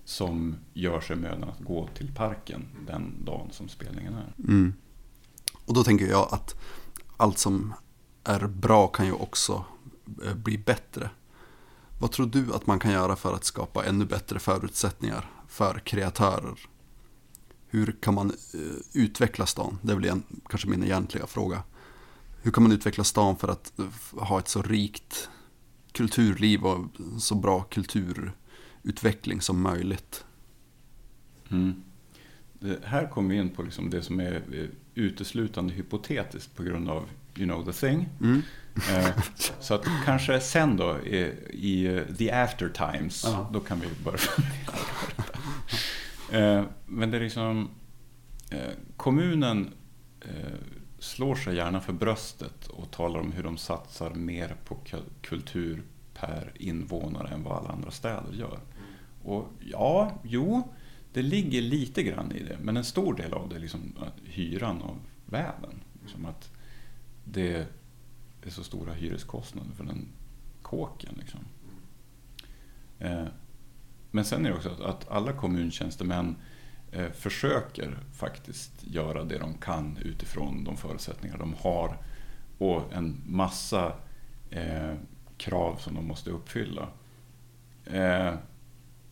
som 0.06 0.56
gör 0.72 1.00
sig 1.00 1.16
mödan 1.16 1.48
att 1.48 1.60
gå 1.60 1.88
till 1.94 2.14
parken 2.14 2.68
den 2.86 3.24
dagen 3.24 3.48
som 3.52 3.68
spelningen 3.68 4.14
är. 4.14 4.34
Mm. 4.38 4.74
Och 5.64 5.74
då 5.74 5.84
tänker 5.84 6.06
jag 6.06 6.28
att 6.30 6.54
allt 7.16 7.38
som 7.38 7.74
är 8.24 8.46
bra 8.46 8.86
kan 8.86 9.06
ju 9.06 9.12
också 9.12 9.64
eh, 10.24 10.34
bli 10.34 10.58
bättre. 10.58 11.10
Vad 11.98 12.12
tror 12.12 12.26
du 12.26 12.54
att 12.54 12.66
man 12.66 12.78
kan 12.78 12.92
göra 12.92 13.16
för 13.16 13.34
att 13.34 13.44
skapa 13.44 13.84
ännu 13.84 14.04
bättre 14.04 14.38
förutsättningar 14.38 15.30
för 15.48 15.78
kreatörer? 15.78 16.58
Hur 17.68 17.96
kan 18.00 18.14
man 18.14 18.32
eh, 18.54 18.60
utveckla 18.92 19.46
stan? 19.46 19.78
Det 19.82 19.92
är 19.92 19.96
väl 19.96 20.04
en, 20.04 20.22
kanske 20.48 20.68
min 20.68 20.84
egentliga 20.84 21.26
fråga. 21.26 21.62
Hur 22.42 22.50
kan 22.50 22.62
man 22.62 22.72
utveckla 22.72 23.04
stan 23.04 23.36
för 23.36 23.48
att 23.48 23.78
eh, 23.78 24.20
ha 24.22 24.38
ett 24.38 24.48
så 24.48 24.62
rikt 24.62 25.28
kulturliv 25.92 26.64
och 26.64 26.86
så 27.18 27.34
bra 27.34 27.62
kultur 27.62 28.32
kulturutveckling 28.86 29.40
som 29.40 29.62
möjligt? 29.62 30.24
Mm. 31.50 31.82
Det 32.60 32.78
här 32.84 33.06
kommer 33.06 33.34
vi 33.34 33.40
in 33.40 33.50
på 33.50 33.62
liksom 33.62 33.90
det 33.90 34.02
som 34.02 34.20
är 34.20 34.32
eh, 34.52 34.64
uteslutande 34.94 35.74
hypotetiskt 35.74 36.56
på 36.56 36.62
grund 36.62 36.88
av 36.90 37.02
you 37.36 37.46
know 37.46 37.64
the 37.64 37.72
thing. 37.72 38.08
Mm. 38.20 38.42
Eh, 38.90 39.08
så 39.60 39.74
att 39.74 39.84
kanske 40.04 40.40
sen 40.40 40.76
då 40.76 40.98
i, 40.98 41.32
i 41.50 41.86
eh, 41.86 42.02
the 42.18 42.30
after 42.32 42.68
times, 42.68 43.24
Ja. 43.24 43.50
då 43.52 43.60
kan 43.60 43.80
vi 43.80 43.86
börja 44.04 44.18
fundera. 44.18 44.76
Eh, 46.58 46.64
Men 46.86 47.10
det 47.10 47.16
är 47.16 47.20
liksom, 47.20 47.68
eh, 48.50 48.70
kommunen 48.96 49.72
eh, 50.20 50.52
slår 50.98 51.34
sig 51.34 51.56
gärna 51.56 51.80
för 51.80 51.92
bröstet 51.92 52.66
och 52.66 52.90
talar 52.90 53.20
om 53.20 53.32
hur 53.32 53.42
de 53.42 53.56
satsar 53.56 54.10
mer 54.14 54.56
på 54.64 54.74
ku- 54.86 55.10
kultur 55.22 55.82
per 56.14 56.52
invånare 56.54 57.28
än 57.28 57.42
vad 57.42 57.58
alla 57.58 57.68
andra 57.68 57.90
städer 57.90 58.32
gör. 58.32 58.60
Och 59.26 59.48
ja, 59.60 60.20
jo, 60.24 60.72
det 61.12 61.22
ligger 61.22 61.62
lite 61.62 62.02
grann 62.02 62.32
i 62.32 62.42
det, 62.42 62.58
men 62.60 62.76
en 62.76 62.84
stor 62.84 63.14
del 63.14 63.32
av 63.32 63.48
det 63.48 63.56
är 63.56 63.60
liksom 63.60 63.94
hyran 64.24 64.82
av 64.82 64.98
väven. 65.26 65.80
Liksom 66.02 66.26
att 66.26 66.50
det 67.24 67.66
är 68.42 68.50
så 68.50 68.64
stora 68.64 68.92
hyreskostnader 68.92 69.70
för 69.76 69.84
den 69.84 70.08
kåken. 70.62 71.14
Liksom. 71.18 71.40
Eh, 72.98 73.24
Men 74.10 74.24
sen 74.24 74.46
är 74.46 74.50
det 74.50 74.56
också 74.56 74.70
att, 74.70 74.80
att 74.80 75.10
alla 75.10 75.32
kommuntjänstemän 75.32 76.36
eh, 76.92 77.10
försöker 77.10 77.98
faktiskt 78.12 78.72
göra 78.86 79.24
det 79.24 79.38
de 79.38 79.54
kan 79.54 79.98
utifrån 80.02 80.64
de 80.64 80.76
förutsättningar 80.76 81.38
de 81.38 81.54
har 81.54 81.98
och 82.58 82.92
en 82.92 83.22
massa 83.26 83.92
eh, 84.50 84.94
krav 85.36 85.76
som 85.76 85.94
de 85.94 86.06
måste 86.06 86.30
uppfylla. 86.30 86.88
Eh, 87.84 88.34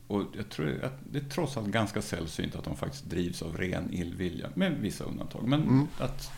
och 0.07 0.23
jag 0.37 0.49
tror 0.51 0.85
att 0.85 0.99
det 1.13 1.19
är 1.19 1.25
trots 1.25 1.57
allt 1.57 1.69
ganska 1.69 2.03
sällsynt 2.03 2.57
att 2.57 2.65
de 2.65 2.77
faktiskt 2.77 3.11
drivs 3.11 3.43
av 3.43 3.57
ren 3.57 3.93
illvilja, 3.93 4.51
med 4.55 4.73
vissa 4.81 5.05
undantag. 5.05 5.49
Men 5.49 5.63
Mm. 5.63 5.87
att 5.99 6.31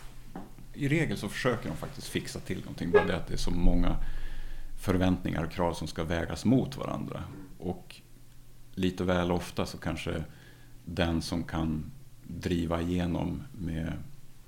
i 0.73 0.87
regel 0.87 1.17
så 1.17 1.29
försöker 1.29 1.69
de 1.69 1.77
faktiskt 1.77 2.07
fixa 2.07 2.39
till 2.39 2.59
någonting. 2.59 2.91
Bara 2.91 3.05
det 3.05 3.15
att 3.15 3.27
det 3.27 3.33
är 3.33 3.37
så 3.37 3.51
många 3.51 3.97
förväntningar 4.79 5.43
och 5.43 5.51
krav 5.51 5.73
som 5.73 5.87
ska 5.87 6.03
vägas 6.03 6.45
mot 6.45 6.77
varandra. 6.77 7.23
Och 7.57 7.95
lite 8.73 9.03
väl 9.03 9.31
ofta 9.31 9.65
så 9.65 9.77
kanske 9.77 10.23
den 10.85 11.21
som 11.21 11.43
kan 11.43 11.91
driva 12.27 12.81
igenom 12.81 13.43
med 13.51 13.93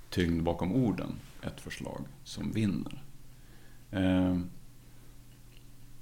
tyngd 0.09 0.43
bakom 0.43 0.71
orden 0.71 1.11
ett 1.41 1.61
förslag 1.61 2.01
som 2.23 2.51
vinner. 2.51 3.03
Eh, 3.91 4.39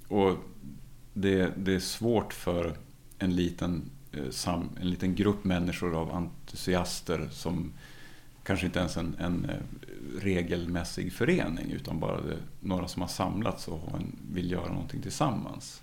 och 0.08 0.36
det, 1.14 1.52
det 1.56 1.74
är 1.74 1.80
svårt 1.80 2.32
för 2.32 2.76
en 3.18 3.36
liten, 3.36 3.90
eh, 4.12 4.30
sam, 4.30 4.68
en 4.80 4.90
liten 4.90 5.14
grupp 5.14 5.44
människor 5.44 5.96
av 5.96 6.10
entusiaster 6.10 7.28
som 7.30 7.72
kanske 8.44 8.66
inte 8.66 8.78
ens 8.78 8.96
en, 8.96 9.16
en 9.18 9.44
eh, 9.44 9.56
regelmässig 10.20 11.12
förening 11.12 11.70
utan 11.70 12.00
bara 12.00 12.20
det, 12.20 12.36
några 12.60 12.88
som 12.88 13.02
har 13.02 13.08
samlats 13.08 13.68
och 13.68 14.00
en, 14.00 14.16
vill 14.32 14.50
göra 14.50 14.72
någonting 14.72 15.02
tillsammans. 15.02 15.82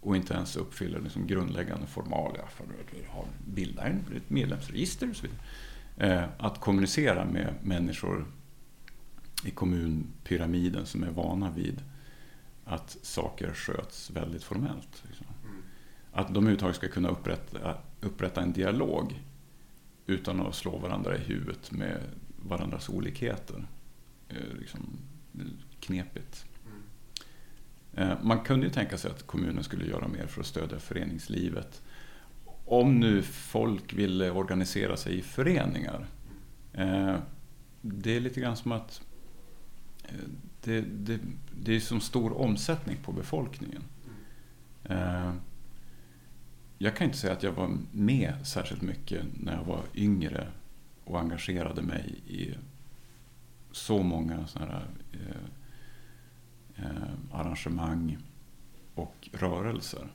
Och 0.00 0.16
inte 0.16 0.34
ens 0.34 0.56
uppfyller 0.56 1.00
liksom 1.00 1.26
grundläggande 1.26 1.86
formalia 1.86 2.46
för 2.46 2.64
att 2.64 3.46
bilda 3.46 3.86
ett 3.86 4.30
medlemsregister 4.30 5.10
och 5.10 5.16
så 5.16 5.26
vidare. 5.26 5.40
Eh, 5.96 6.28
att 6.38 6.60
kommunicera 6.60 7.24
med 7.24 7.54
människor 7.62 8.26
i 9.44 9.50
kommunpyramiden 9.50 10.86
som 10.86 11.02
är 11.02 11.10
vana 11.10 11.50
vid 11.50 11.82
att 12.64 12.96
saker 13.02 13.54
sköts 13.54 14.10
väldigt 14.10 14.44
formellt. 14.44 15.02
Liksom. 15.08 15.26
Att 16.16 16.28
de 16.28 16.36
överhuvudtaget 16.36 16.76
ska 16.76 16.88
kunna 16.88 17.08
upprätta, 17.08 17.78
upprätta 18.00 18.42
en 18.42 18.52
dialog 18.52 19.22
utan 20.06 20.40
att 20.40 20.54
slå 20.54 20.78
varandra 20.78 21.16
i 21.16 21.18
huvudet 21.18 21.72
med 21.72 22.00
varandras 22.36 22.88
olikheter. 22.88 23.66
Eh, 24.28 24.58
liksom, 24.58 24.98
knepigt. 25.80 26.44
Eh, 27.92 28.12
man 28.22 28.40
kunde 28.40 28.66
ju 28.66 28.72
tänka 28.72 28.98
sig 28.98 29.10
att 29.10 29.26
kommunen 29.26 29.64
skulle 29.64 29.86
göra 29.86 30.08
mer 30.08 30.26
för 30.26 30.40
att 30.40 30.46
stödja 30.46 30.78
föreningslivet. 30.78 31.82
Om 32.64 33.00
nu 33.00 33.22
folk 33.22 33.92
ville 33.92 34.30
organisera 34.30 34.96
sig 34.96 35.18
i 35.18 35.22
föreningar. 35.22 36.06
Eh, 36.72 37.16
det 37.80 38.16
är 38.16 38.20
lite 38.20 38.40
grann 38.40 38.56
som 38.56 38.72
att 38.72 39.02
det, 40.60 40.80
det, 40.80 41.18
det 41.62 41.76
är 41.76 41.80
som 41.80 42.00
stor 42.00 42.38
omsättning 42.38 42.96
på 43.02 43.12
befolkningen. 43.12 43.82
Jag 46.78 46.96
kan 46.96 47.04
inte 47.04 47.18
säga 47.18 47.32
att 47.32 47.42
jag 47.42 47.52
var 47.52 47.78
med 47.92 48.34
särskilt 48.42 48.82
mycket 48.82 49.24
när 49.40 49.56
jag 49.56 49.64
var 49.64 49.82
yngre 49.94 50.48
och 51.04 51.20
engagerade 51.20 51.82
mig 51.82 52.14
i 52.26 52.54
så 53.72 54.02
många 54.02 54.46
sådana 54.46 54.72
här 54.72 54.86
eh, 55.12 56.84
eh, 56.84 57.12
arrangemang 57.32 58.18
och 58.94 59.28
rörelser. 59.32 60.08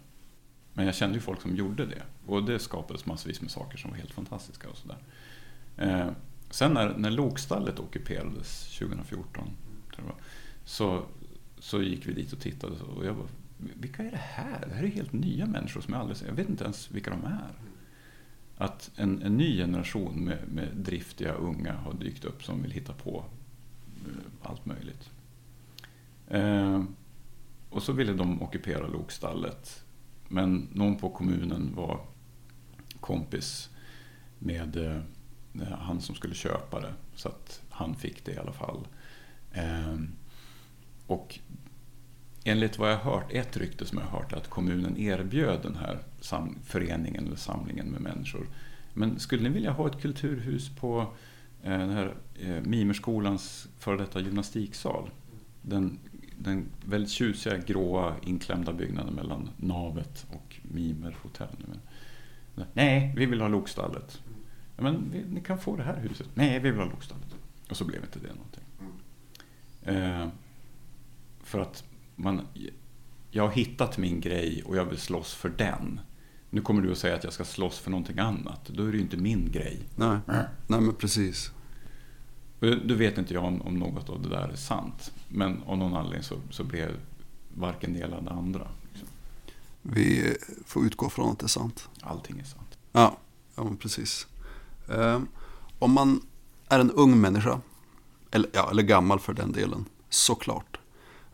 Men 0.73 0.85
jag 0.85 0.95
kände 0.95 1.15
ju 1.15 1.21
folk 1.21 1.41
som 1.41 1.55
gjorde 1.55 1.85
det. 1.85 2.01
Och 2.25 2.43
det 2.43 2.59
skapades 2.59 3.05
massvis 3.05 3.41
med 3.41 3.51
saker 3.51 3.77
som 3.77 3.91
var 3.91 3.97
helt 3.97 4.11
fantastiska. 4.11 4.69
och 4.69 4.77
sådär. 4.77 4.97
Eh, 5.77 6.11
sen 6.49 6.73
när, 6.73 6.97
när 6.97 7.11
Lokstallet 7.11 7.79
ockuperades 7.79 8.77
2014 8.79 9.49
tror 9.95 10.07
jag, 10.07 10.15
så, 10.65 11.03
så 11.59 11.81
gick 11.81 12.07
vi 12.07 12.13
dit 12.13 12.33
och 12.33 12.39
tittade. 12.39 12.79
Och 12.79 13.05
jag 13.05 13.15
bara, 13.15 13.27
vilka 13.59 14.03
är 14.03 14.11
det 14.11 14.17
här? 14.17 14.65
Det 14.69 14.75
här 14.75 14.83
är 14.83 14.87
helt 14.87 15.13
nya 15.13 15.45
människor 15.45 15.81
som 15.81 15.93
jag 15.93 16.01
aldrig 16.01 16.29
Jag 16.29 16.33
vet 16.33 16.49
inte 16.49 16.63
ens 16.63 16.91
vilka 16.91 17.11
de 17.11 17.25
är. 17.25 17.51
Att 18.57 18.91
en, 18.95 19.21
en 19.21 19.37
ny 19.37 19.57
generation 19.57 20.23
med, 20.23 20.37
med 20.47 20.67
driftiga 20.75 21.33
unga 21.33 21.73
har 21.73 21.93
dykt 21.93 22.25
upp 22.25 22.43
som 22.43 22.61
vill 22.61 22.71
hitta 22.71 22.93
på 22.93 23.25
eh, 24.05 24.49
allt 24.49 24.65
möjligt. 24.65 25.09
Eh, 26.27 26.83
och 27.69 27.79
och 27.79 27.83
så 27.83 27.93
ville 27.93 28.13
de 28.13 28.41
ockupera 28.41 28.87
lokstallet. 28.87 29.83
Men 30.27 30.67
någon 30.73 30.97
på 30.97 31.09
kommunen 31.09 31.75
var 31.75 32.01
kompis 32.99 33.69
med 34.39 34.77
eh, 34.77 35.67
han 35.71 36.01
som 36.01 36.15
skulle 36.15 36.35
köpa 36.35 36.79
det. 36.79 36.93
Så 37.15 37.29
att 37.29 37.61
han 37.69 37.95
fick 37.95 38.25
det 38.25 38.31
i 38.31 38.37
alla 38.37 38.53
fall. 38.53 38.87
Eh, 39.51 39.95
och 41.07 41.39
enligt 42.43 42.77
vad 42.79 42.91
jag 42.91 42.97
har 42.97 43.13
hört, 43.13 43.31
ett 43.33 43.57
rykte 43.57 43.85
som 43.85 43.97
jag 43.97 44.05
har 44.05 44.19
hört, 44.19 44.33
är 44.33 44.37
att 44.37 44.49
kommunen 44.49 44.97
erbjöd 44.97 45.59
den 45.63 45.75
här 45.75 45.99
sam- 46.21 46.57
föreningen 46.65 47.27
eller 47.27 47.35
samlingen 47.37 47.87
med 47.87 48.01
människor. 48.01 48.47
Men 48.93 49.19
skulle 49.19 49.43
ni 49.43 49.49
vilja 49.49 49.71
ha 49.71 49.87
ett 49.87 50.01
kulturhus 50.01 50.69
på 50.69 51.07
eh, 51.63 51.77
den 51.79 51.89
här 51.89 52.13
eh, 52.39 52.61
Mimerskolans 52.63 53.67
före 53.79 53.97
detta 53.97 54.19
gymnastiksal? 54.19 55.09
Den, 55.61 55.99
den 56.37 56.65
väldigt 56.85 57.11
tjusiga 57.11 57.57
gråa 57.57 58.15
inklämda 58.21 58.73
byggnaden 58.73 59.13
mellan 59.13 59.49
navet 59.57 60.25
och 60.29 60.55
Mimer 60.61 61.15
hotell. 61.23 61.55
Nej, 62.73 63.13
vi 63.17 63.25
vill 63.25 63.41
ha 63.41 63.47
Lokstallet. 63.47 64.21
Ja, 64.77 64.83
men 64.83 65.11
vi, 65.11 65.23
ni 65.33 65.41
kan 65.41 65.57
få 65.59 65.75
det 65.75 65.83
här 65.83 65.97
huset. 65.97 66.27
Nej, 66.33 66.59
vi 66.59 66.71
vill 66.71 66.79
ha 66.79 66.85
Lokstallet. 66.89 67.35
Och 67.69 67.77
så 67.77 67.85
blev 67.85 68.01
inte 68.03 68.19
det 68.19 68.33
någonting. 68.33 68.63
Eh, 69.83 70.27
för 71.43 71.59
att 71.59 71.83
man, 72.19 72.41
jag 73.31 73.43
har 73.43 73.51
hittat 73.51 73.97
min 73.97 74.21
grej 74.21 74.63
och 74.65 74.77
jag 74.77 74.85
vill 74.85 74.97
slåss 74.97 75.33
för 75.33 75.49
den. 75.49 75.99
Nu 76.49 76.61
kommer 76.61 76.81
du 76.81 76.91
att 76.91 76.97
säga 76.97 77.15
att 77.15 77.23
jag 77.23 77.33
ska 77.33 77.45
slåss 77.45 77.79
för 77.79 77.91
någonting 77.91 78.19
annat. 78.19 78.65
Då 78.65 78.83
är 78.83 78.91
det 78.91 78.97
ju 78.97 79.03
inte 79.03 79.17
min 79.17 79.51
grej. 79.51 79.79
Nej, 79.95 80.17
Nej 80.67 80.81
men 80.81 80.95
precis. 80.95 81.51
Du 82.59 82.95
vet 82.95 83.17
inte 83.17 83.33
jag 83.33 83.43
om, 83.43 83.61
om 83.61 83.79
något 83.79 84.09
av 84.09 84.21
det 84.21 84.29
där 84.29 84.49
är 84.49 84.55
sant. 84.55 85.11
Men 85.27 85.63
av 85.63 85.77
någon 85.77 85.95
anledning 85.95 86.23
så, 86.23 86.35
så 86.49 86.63
blev 86.63 86.89
varken 87.55 87.93
det 87.93 88.01
eller 88.01 88.21
det 88.21 88.31
andra. 88.31 88.67
Vi 89.81 90.37
får 90.65 90.85
utgå 90.85 91.09
från 91.09 91.31
att 91.31 91.39
det 91.39 91.45
är 91.45 91.47
sant. 91.47 91.89
Allting 92.01 92.39
är 92.39 92.43
sant. 92.43 92.77
Ja, 92.91 93.17
ja 93.55 93.63
men 93.63 93.77
precis. 93.77 94.27
Um, 94.87 95.27
om 95.79 95.91
man 95.91 96.21
är 96.69 96.79
en 96.79 96.91
ung 96.91 97.21
människa, 97.21 97.61
eller, 98.31 98.49
ja, 98.53 98.69
eller 98.71 98.83
gammal 98.83 99.19
för 99.19 99.33
den 99.33 99.51
delen, 99.51 99.85
såklart. 100.09 100.78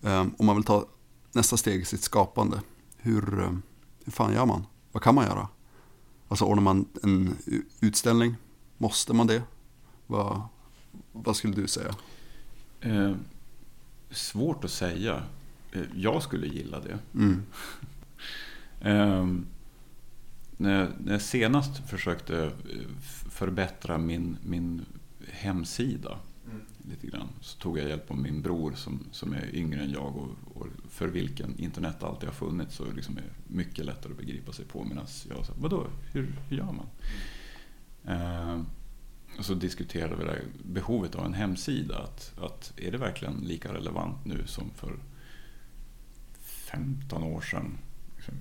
Um, 0.05 0.35
om 0.37 0.45
man 0.45 0.55
vill 0.55 0.65
ta 0.65 0.85
nästa 1.31 1.57
steg 1.57 1.81
i 1.81 1.85
sitt 1.85 2.03
skapande, 2.03 2.61
hur, 2.97 3.39
um, 3.39 3.61
hur 4.05 4.11
fan 4.11 4.33
gör 4.33 4.45
man? 4.45 4.65
Vad 4.91 5.03
kan 5.03 5.15
man 5.15 5.25
göra? 5.25 5.47
Alltså 6.27 6.45
ordnar 6.45 6.63
man 6.63 6.85
en 7.03 7.37
utställning? 7.81 8.35
Måste 8.77 9.13
man 9.13 9.27
det? 9.27 9.43
Vad, 10.07 10.41
vad 11.11 11.35
skulle 11.35 11.53
du 11.53 11.67
säga? 11.67 11.95
Eh, 12.81 13.15
svårt 14.09 14.63
att 14.63 14.71
säga. 14.71 15.23
Eh, 15.71 15.81
jag 15.95 16.23
skulle 16.23 16.47
gilla 16.47 16.79
det. 16.79 16.99
Mm. 17.13 17.43
eh, 18.81 19.27
när, 20.57 20.95
när 20.99 21.11
jag 21.11 21.21
senast 21.21 21.89
försökte 21.89 22.51
förbättra 23.31 23.97
min, 23.97 24.37
min 24.43 24.85
hemsida 25.31 26.17
lite 26.89 27.07
grann 27.07 27.27
så 27.41 27.59
tog 27.59 27.77
jag 27.79 27.89
hjälp 27.89 28.11
av 28.11 28.17
min 28.17 28.41
bror 28.41 28.71
som, 28.71 29.07
som 29.11 29.33
är 29.33 29.55
yngre 29.55 29.81
än 29.83 29.91
jag 29.91 30.15
och, 30.17 30.29
och 30.55 30.67
för 30.89 31.07
vilken 31.07 31.59
internet 31.59 32.03
alltid 32.03 32.29
har 32.29 32.33
funnits 32.33 32.79
och 32.79 32.93
liksom 32.95 33.17
är 33.17 33.23
mycket 33.47 33.85
lättare 33.85 34.11
att 34.11 34.17
begripa 34.17 34.51
sig 34.53 34.65
på. 34.65 34.83
Medan 34.83 35.05
jag 35.29 35.45
sa, 35.45 35.53
vadå, 35.59 35.87
hur, 36.13 36.35
hur 36.49 36.57
gör 36.57 36.71
man? 36.71 36.87
Eh, 38.05 38.61
Och 39.37 39.45
så 39.45 39.53
diskuterade 39.53 40.15
vi 40.15 40.23
det 40.23 40.41
behovet 40.63 41.15
av 41.15 41.25
en 41.25 41.33
hemsida. 41.33 41.97
Att, 42.03 42.33
att 42.39 42.73
är 42.77 42.91
det 42.91 42.97
verkligen 42.97 43.35
lika 43.35 43.73
relevant 43.73 44.25
nu 44.25 44.47
som 44.47 44.69
för 44.75 44.99
15 46.41 47.23
år 47.23 47.41
sedan? 47.41 47.77
Liksom, 48.15 48.33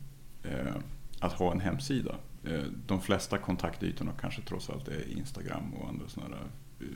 eh, 0.42 0.74
att 1.20 1.32
ha 1.32 1.52
en 1.52 1.60
hemsida. 1.60 2.16
Eh, 2.44 2.62
de 2.86 3.00
flesta 3.00 3.38
kontaktytorna 3.38 4.12
kanske 4.20 4.42
trots 4.42 4.70
allt 4.70 4.88
är 4.88 5.08
Instagram 5.18 5.74
och 5.74 5.88
andra 5.88 6.08
sådana 6.08 6.36
där 6.36 6.46
eh, 6.86 6.92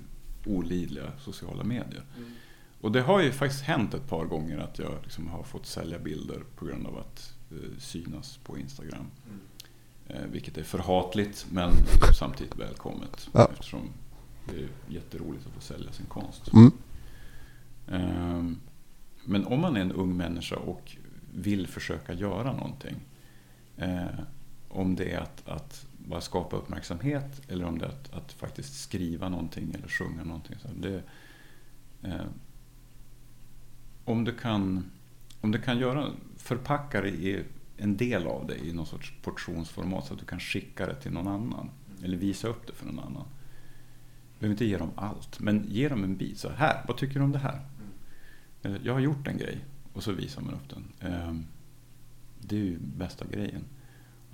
olidliga 0.48 1.12
sociala 1.18 1.64
medier. 1.64 2.02
Mm. 2.16 2.30
Och 2.80 2.92
det 2.92 3.00
har 3.00 3.20
ju 3.22 3.32
faktiskt 3.32 3.62
hänt 3.62 3.94
ett 3.94 4.08
par 4.08 4.24
gånger 4.24 4.58
att 4.58 4.78
jag 4.78 4.92
liksom 5.02 5.28
har 5.28 5.42
fått 5.42 5.66
sälja 5.66 5.98
bilder 5.98 6.42
på 6.56 6.64
grund 6.64 6.86
av 6.86 6.98
att 6.98 7.34
eh, 7.50 7.78
synas 7.78 8.36
på 8.36 8.58
Instagram. 8.58 9.06
Mm. 9.26 9.40
Eh, 10.08 10.30
vilket 10.30 10.58
är 10.58 10.62
förhatligt 10.62 11.46
men 11.50 11.72
samtidigt 12.18 12.56
välkommet. 12.56 13.28
Ja. 13.32 13.48
Eftersom 13.52 13.90
det 14.50 14.62
är 14.62 14.68
jätteroligt 14.88 15.46
att 15.46 15.52
få 15.52 15.60
sälja 15.60 15.92
sin 15.92 16.06
konst. 16.06 16.50
Mm. 16.52 16.72
Eh, 17.88 18.56
men 19.24 19.46
om 19.46 19.60
man 19.60 19.76
är 19.76 19.80
en 19.80 19.92
ung 19.92 20.16
människa 20.16 20.56
och 20.56 20.96
vill 21.34 21.66
försöka 21.66 22.12
göra 22.12 22.52
någonting. 22.52 22.96
Eh, 23.76 24.20
om 24.68 24.96
det 24.96 25.12
är 25.12 25.20
att, 25.20 25.48
att 25.48 25.86
bara 26.08 26.20
skapa 26.20 26.56
uppmärksamhet 26.56 27.40
eller 27.48 27.64
om 27.64 27.78
det 27.78 27.84
är 27.84 27.88
att, 27.88 28.12
att 28.14 28.32
faktiskt 28.32 28.80
skriva 28.80 29.28
någonting 29.28 29.74
eller 29.74 29.88
sjunga 29.88 30.24
någonting. 30.24 30.56
Så 30.62 30.68
det, 30.68 31.02
eh, 32.02 32.26
om, 34.04 34.24
du 34.24 34.32
kan, 34.32 34.90
om 35.40 35.50
du 35.50 35.60
kan 35.60 35.78
göra, 35.78 36.10
förpacka 36.36 37.00
det 37.00 37.08
i 37.08 37.44
en 37.76 37.96
del 37.96 38.26
av 38.26 38.46
det 38.46 38.56
i 38.56 38.72
någon 38.72 38.86
sorts 38.86 39.12
portionsformat 39.22 40.06
så 40.06 40.14
att 40.14 40.20
du 40.20 40.26
kan 40.26 40.40
skicka 40.40 40.86
det 40.86 40.94
till 40.94 41.12
någon 41.12 41.28
annan. 41.28 41.70
Eller 42.04 42.16
visa 42.16 42.48
upp 42.48 42.66
det 42.66 42.72
för 42.72 42.86
någon 42.86 42.98
annan. 42.98 43.24
Du 44.34 44.40
behöver 44.40 44.54
inte 44.54 44.64
ge 44.64 44.76
dem 44.76 44.90
allt, 44.96 45.40
men 45.40 45.64
ge 45.68 45.88
dem 45.88 46.04
en 46.04 46.16
bit. 46.16 46.38
Så 46.38 46.50
här, 46.50 46.84
vad 46.88 46.96
tycker 46.96 47.14
du 47.14 47.24
om 47.24 47.32
det 47.32 47.38
här? 47.38 47.60
Eh, 48.62 48.76
jag 48.82 48.92
har 48.92 49.00
gjort 49.00 49.26
en 49.26 49.38
grej 49.38 49.64
och 49.92 50.02
så 50.02 50.12
visar 50.12 50.42
man 50.42 50.54
upp 50.54 50.68
den. 50.68 51.12
Eh, 51.12 51.34
det 52.40 52.56
är 52.56 52.60
ju 52.60 52.78
bästa 52.78 53.24
grejen. 53.30 53.64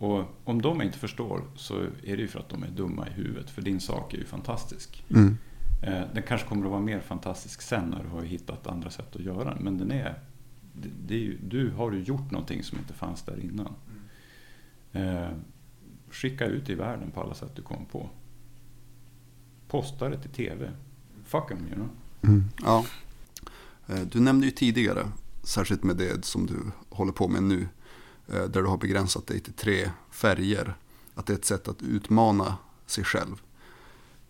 Och 0.05 0.25
om 0.45 0.63
de 0.63 0.83
inte 0.83 0.99
förstår 0.99 1.45
så 1.57 1.81
är 1.83 2.17
det 2.17 2.23
ju 2.23 2.29
för 2.29 2.41
att 2.41 2.49
de 2.49 2.63
är 2.63 2.69
dumma 2.69 3.09
i 3.09 3.11
huvudet. 3.11 3.51
För 3.51 3.63
din 3.63 3.81
sak 3.81 4.15
är 4.15 4.19
ju 4.19 4.25
fantastisk. 4.25 5.05
Mm. 5.11 5.39
Eh, 5.83 6.03
den 6.15 6.23
kanske 6.23 6.49
kommer 6.49 6.65
att 6.65 6.71
vara 6.71 6.81
mer 6.81 7.01
fantastisk 7.01 7.63
sen 7.63 7.91
när 7.91 8.03
du 8.03 8.09
har 8.09 8.23
hittat 8.23 8.67
andra 8.67 8.91
sätt 8.91 9.17
att 9.17 9.23
göra 9.23 9.45
den. 9.45 9.65
Men 9.65 9.79
den 9.79 9.93
är, 9.93 10.19
det, 11.07 11.15
är 11.15 11.19
ju, 11.19 11.39
du 11.43 11.71
har 11.71 11.93
ju 11.93 12.03
gjort 12.03 12.31
någonting 12.31 12.63
som 12.63 12.79
inte 12.79 12.93
fanns 12.93 13.23
där 13.23 13.41
innan. 13.41 13.75
Mm. 14.93 15.17
Eh, 15.17 15.31
skicka 16.11 16.47
ut 16.47 16.71
i 16.71 16.75
världen 16.75 17.11
på 17.11 17.21
alla 17.21 17.35
sätt 17.35 17.51
du 17.55 17.63
kommer 17.63 17.85
på. 17.85 18.11
Posta 19.69 20.09
det 20.09 20.19
till 20.19 20.31
TV. 20.31 20.71
Fuck 21.25 21.49
them, 21.49 21.67
you 21.67 21.75
know. 21.75 21.89
Mm. 22.23 22.45
Ja. 22.63 22.85
Eh, 23.87 24.01
du 24.01 24.21
nämnde 24.21 24.47
ju 24.47 24.53
tidigare, 24.53 25.07
särskilt 25.43 25.83
med 25.83 25.97
det 25.97 26.25
som 26.25 26.47
du 26.47 26.57
håller 26.89 27.13
på 27.13 27.29
med 27.29 27.43
nu, 27.43 27.69
där 28.27 28.49
du 28.49 28.67
har 28.67 28.79
begränsat 28.79 29.27
dig 29.27 29.41
till 29.41 29.53
tre 29.53 29.91
färger. 30.11 30.75
Att 31.15 31.27
det 31.27 31.33
är 31.33 31.37
ett 31.37 31.45
sätt 31.45 31.69
att 31.69 31.83
utmana 31.83 32.57
sig 32.87 33.05
själv. 33.05 33.43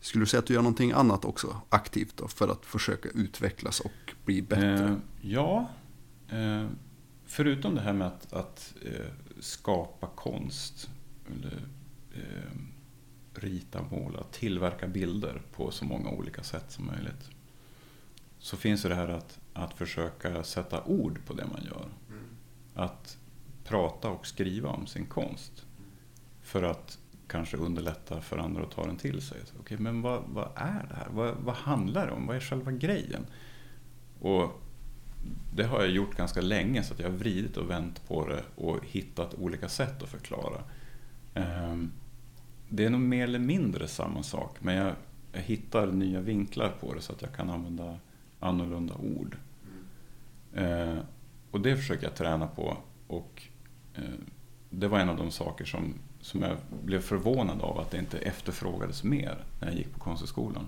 Skulle 0.01 0.22
du 0.22 0.26
säga 0.26 0.38
att 0.38 0.47
du 0.47 0.55
gör 0.55 0.62
någonting 0.62 0.92
annat 0.92 1.24
också 1.24 1.61
aktivt 1.68 2.16
då, 2.16 2.28
för 2.28 2.49
att 2.49 2.66
försöka 2.66 3.09
utvecklas 3.09 3.80
och 3.80 4.14
bli 4.24 4.42
bättre? 4.42 4.88
Eh, 4.88 4.97
ja, 5.20 5.68
eh, 6.28 6.66
förutom 7.26 7.74
det 7.74 7.80
här 7.80 7.92
med 7.92 8.07
att, 8.07 8.32
att 8.32 8.74
eh, 8.82 9.12
skapa 9.40 10.07
konst, 10.07 10.90
eller, 11.26 11.66
eh, 12.14 12.59
rita, 13.34 13.82
måla, 13.82 14.22
tillverka 14.22 14.86
bilder 14.86 15.42
på 15.53 15.70
så 15.70 15.84
många 15.84 16.11
olika 16.11 16.42
sätt 16.42 16.72
som 16.72 16.86
möjligt. 16.86 17.30
Så 18.38 18.57
finns 18.57 18.82
det 18.82 18.95
här 18.95 19.09
att, 19.09 19.38
att 19.53 19.74
försöka 19.74 20.45
sätta 20.45 20.84
ord 20.84 21.20
på 21.26 21.34
det 21.34 21.47
man 21.47 21.64
gör. 21.64 21.88
Mm. 22.09 22.24
Att 22.74 23.18
prata 23.65 24.11
och 24.11 24.27
skriva 24.27 24.69
om 24.69 24.87
sin 24.87 25.07
konst. 25.07 25.67
För 26.43 26.62
att 26.62 26.99
kanske 27.27 27.57
underlätta 27.57 28.21
för 28.21 28.39
andra 28.39 28.62
att 28.62 28.71
ta 28.71 28.87
den 28.87 28.97
till 28.97 29.23
sig. 29.23 29.39
Okej, 29.43 29.61
okay, 29.61 29.79
men 29.79 30.03
vad, 30.03 30.23
vad, 30.27 30.49
är 30.55 30.87
det 30.89 30.95
här? 30.95 31.09
Vad, 31.11 31.35
vad 31.37 31.55
handlar 31.55 32.07
det 32.07 32.12
om? 32.12 32.27
Vad 32.27 32.37
är 32.37 32.41
själva 32.41 32.73
grejen? 32.73 33.27
Och 34.21 34.61
det 35.55 35.65
har 35.65 35.81
jag 35.81 35.91
gjort 35.91 36.17
ganska 36.17 36.41
länge 36.41 36.83
så 36.83 36.95
jag 36.97 37.11
har 37.11 37.17
vridit 37.17 37.57
och 37.57 37.71
vänt 37.71 38.09
på 38.09 38.29
det 38.29 38.43
och 38.57 38.79
hittat 38.85 39.35
olika 39.35 39.69
sätt 39.69 40.03
att 40.03 40.09
förklara. 40.09 40.61
Ehm, 41.35 41.93
det 42.69 42.85
är 42.85 42.91
nog 42.91 43.01
mer 43.01 43.25
eller 43.25 43.39
mindre 43.39 43.89
samma 43.89 44.23
sak 44.23 44.57
men 44.61 44.75
jag, 44.75 44.95
jag 45.33 45.41
hittar 45.41 45.87
nya 45.87 46.21
vinklar 46.21 46.73
på 46.81 46.95
det 46.95 47.01
så 47.01 47.12
att 47.12 47.23
jag 47.23 47.35
kan 47.35 47.51
använda 47.51 47.99
annorlunda 48.41 48.95
ord. 48.95 49.37
Ehm, 50.55 50.99
och 51.51 51.61
det 51.61 51.77
försöker 51.77 52.05
jag 52.05 52.15
träna 52.15 52.47
på 52.47 52.77
och 53.07 53.43
det 54.70 54.88
var 54.88 54.99
en 54.99 55.09
av 55.09 55.16
de 55.16 55.30
saker 55.30 55.64
som 55.64 55.95
som 56.24 56.42
jag 56.42 56.57
blev 56.84 57.01
förvånad 57.01 57.61
av 57.61 57.78
att 57.78 57.90
det 57.90 57.99
inte 57.99 58.18
efterfrågades 58.18 59.05
mer 59.05 59.45
när 59.61 59.68
jag 59.68 59.76
gick 59.76 59.92
på 59.92 60.01
Konsthögskolan. 60.01 60.66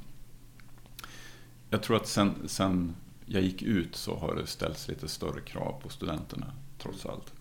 Jag 1.70 1.82
tror 1.82 1.96
att 1.96 2.08
sen, 2.08 2.34
sen 2.46 2.94
jag 3.26 3.42
gick 3.42 3.62
ut 3.62 3.96
så 3.96 4.16
har 4.16 4.34
det 4.34 4.46
ställts 4.46 4.88
lite 4.88 5.08
större 5.08 5.40
krav 5.40 5.80
på 5.82 5.88
studenterna, 5.88 6.52
trots 6.78 7.06
allt. 7.06 7.32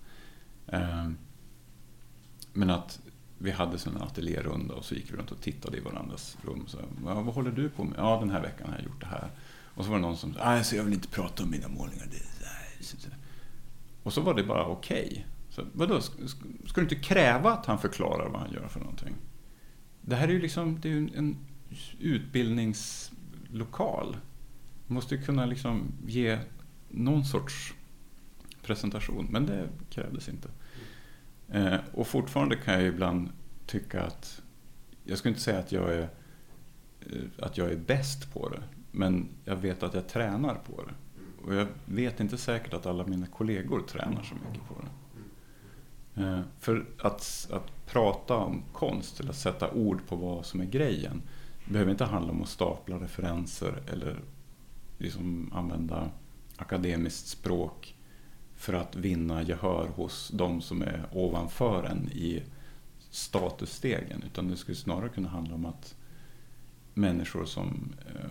Men 2.54 2.70
att 2.70 3.00
vi 3.38 3.52
hade 3.52 3.78
en 3.86 4.02
ateljérunda 4.02 4.74
och 4.74 4.86
så 4.86 4.96
gick 4.96 5.14
vi 5.14 5.18
runt 5.18 5.32
och 5.32 5.42
tittade 5.42 5.78
i 5.78 5.80
varandras 5.80 6.38
rum. 6.42 6.64
Så, 6.68 6.78
vad 7.02 7.26
håller 7.26 7.52
du 7.52 7.70
på 7.70 7.84
med? 7.84 8.00
Ja, 8.00 8.20
den 8.20 8.30
här 8.30 8.42
veckan 8.42 8.70
har 8.70 8.76
jag 8.76 8.86
gjort 8.86 9.02
det 9.02 9.08
här. 9.08 9.30
Och 9.76 9.84
så 9.84 9.90
var 9.90 9.98
det 9.98 10.02
någon 10.02 10.18
som 10.18 10.34
sa, 10.34 10.40
alltså, 10.40 10.76
jag 10.76 10.84
vill 10.84 10.94
inte 10.94 11.08
prata 11.08 11.44
om 11.44 11.52
mina 11.52 11.68
målningar. 11.68 12.08
Och 14.04 14.14
så 14.14 14.22
var 14.22 14.34
det 14.34 14.44
bara 14.44 14.66
okej. 14.66 15.26
Så 15.56 15.66
vadå, 15.74 16.02
ska, 16.02 16.28
ska 16.66 16.76
du 16.76 16.82
inte 16.82 16.96
kräva 16.96 17.52
att 17.52 17.66
han 17.66 17.80
förklarar 17.80 18.30
vad 18.30 18.42
han 18.42 18.52
gör 18.52 18.68
för 18.68 18.80
någonting? 18.80 19.16
Det 20.02 20.16
här 20.16 20.28
är 20.28 20.32
ju 20.32 20.42
liksom 20.42 20.80
det 20.82 20.92
är 20.92 20.98
en 20.98 21.38
utbildningslokal. 22.00 24.18
Man 24.88 24.96
måste 24.96 25.16
ju 25.16 25.22
kunna 25.22 25.46
liksom 25.46 25.92
ge 26.08 26.40
någon 26.90 27.26
sorts 27.26 27.74
presentation, 28.62 29.28
men 29.30 29.46
det 29.46 29.70
krävdes 29.90 30.30
inte. 30.30 30.50
Eh, 31.50 31.78
och 31.94 32.08
fortfarande 32.08 32.56
kan 32.56 32.74
jag 32.74 32.84
ibland 32.84 33.30
tycka 33.66 34.04
att, 34.04 34.42
jag 35.04 35.18
skulle 35.18 35.30
inte 35.30 35.44
säga 35.44 35.60
att 35.60 35.72
jag 35.72 35.94
är, 35.94 36.10
eh, 37.00 37.22
att 37.40 37.58
jag 37.58 37.72
är 37.72 37.78
bäst 37.78 38.34
på 38.34 38.50
det, 38.50 38.64
men 38.92 39.30
jag 39.44 39.56
vet 39.56 39.84
att 39.84 39.94
jag 39.94 40.08
tränar 40.08 40.56
på 40.56 40.84
det. 40.84 40.94
Och 41.46 41.56
jag 41.56 41.68
vet 41.86 42.20
inte 42.20 42.38
säkert 42.38 42.74
att 42.74 42.86
alla 42.86 43.08
mina 43.08 43.28
kollegor 43.28 43.82
tränar 43.82 44.24
så 44.24 44.36
mycket 44.36 44.68
på 44.68 44.74
det. 44.82 44.88
Eh, 46.16 46.42
för 46.60 46.86
att, 47.00 47.48
att 47.52 47.86
prata 47.86 48.36
om 48.36 48.64
konst, 48.74 49.20
eller 49.20 49.30
att 49.30 49.36
sätta 49.36 49.72
ord 49.72 50.08
på 50.08 50.16
vad 50.16 50.46
som 50.46 50.60
är 50.60 50.66
grejen, 50.66 51.22
behöver 51.66 51.92
inte 51.92 52.06
handla 52.06 52.32
om 52.32 52.42
att 52.42 52.50
stapla 52.50 52.96
referenser 53.00 53.84
eller 53.92 54.20
liksom 54.98 55.52
använda 55.54 56.12
akademiskt 56.58 57.28
språk 57.28 57.96
för 58.56 58.74
att 58.74 58.96
vinna 58.96 59.44
gehör 59.44 59.88
hos 59.88 60.30
de 60.34 60.62
som 60.62 60.82
är 60.82 61.06
ovanför 61.12 61.84
en 61.84 62.10
i 62.12 62.44
statusstegen. 63.10 64.24
Utan 64.24 64.48
det 64.48 64.58
skulle 64.58 64.76
snarare 64.76 65.10
kunna 65.10 65.30
handla 65.30 65.56
om 65.56 65.66
att 65.66 65.96
människor 66.94 67.46
som, 67.46 67.94
eh, 68.08 68.30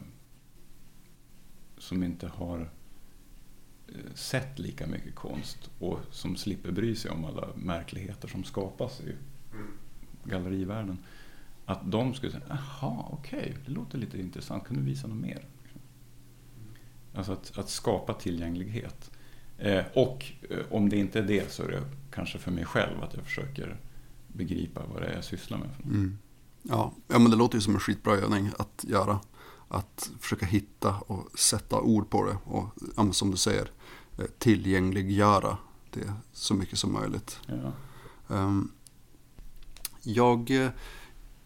som 1.78 2.03
inte 2.03 2.28
har 2.28 2.70
sett 4.14 4.59
lika 4.59 4.87
mycket 4.87 5.14
konst 5.14 5.70
och 5.78 5.99
som 6.11 6.37
slipper 6.37 6.72
bry 6.72 6.97
sig 6.97 7.11
om 7.11 7.24
alla 7.24 7.49
märkligheter 7.55 8.28
som 8.28 8.45
skapas 8.45 9.01
i 9.01 9.14
gallerivärlden. 10.24 10.99
Att 11.66 11.91
de 11.91 12.14
skulle 12.14 12.32
säga, 12.32 12.45
jaha, 12.49 13.07
okej, 13.11 13.39
okay, 13.39 13.53
det 13.66 13.72
låter 13.72 13.99
lite 13.99 14.20
intressant, 14.20 14.66
kan 14.66 14.76
du 14.76 14.82
visa 14.82 15.07
något 15.07 15.16
mer? 15.16 15.45
Alltså 17.14 17.32
att, 17.32 17.59
att 17.59 17.68
skapa 17.68 18.14
tillgänglighet. 18.14 19.11
Eh, 19.59 19.85
och 19.95 20.32
eh, 20.51 20.59
om 20.70 20.89
det 20.89 20.97
inte 20.97 21.18
är 21.18 21.22
det 21.22 21.53
så 21.53 21.62
är 21.62 21.68
det 21.68 21.82
kanske 22.11 22.39
för 22.39 22.51
mig 22.51 22.64
själv 22.64 23.03
att 23.03 23.14
jag 23.14 23.24
försöker 23.24 23.76
begripa 24.28 24.82
vad 24.93 25.03
det 25.03 25.09
är 25.09 25.14
jag 25.14 25.24
sysslar 25.24 25.59
med. 25.59 25.70
Mm. 25.85 26.18
Ja, 26.62 26.93
ja, 27.09 27.18
men 27.18 27.30
det 27.30 27.37
låter 27.37 27.57
ju 27.57 27.61
som 27.61 27.74
en 27.74 27.80
skitbra 27.80 28.12
övning 28.14 28.51
att 28.59 28.85
göra. 28.89 29.20
Att 29.69 30.11
försöka 30.21 30.47
hitta 30.47 30.95
och 31.07 31.39
sätta 31.39 31.81
ord 31.81 32.11
på 32.11 32.25
det 32.25 32.37
och 32.45 33.15
som 33.15 33.31
du 33.31 33.37
säger 33.37 33.71
eh, 34.19 34.25
tillgängliggöra 34.39 35.59
det 35.91 36.12
så 36.33 36.55
mycket 36.55 36.79
som 36.79 36.93
möjligt. 36.93 37.41
Ja. 37.47 37.73
Um, 38.29 38.73
jag, 40.03 40.51
eh, 40.51 40.71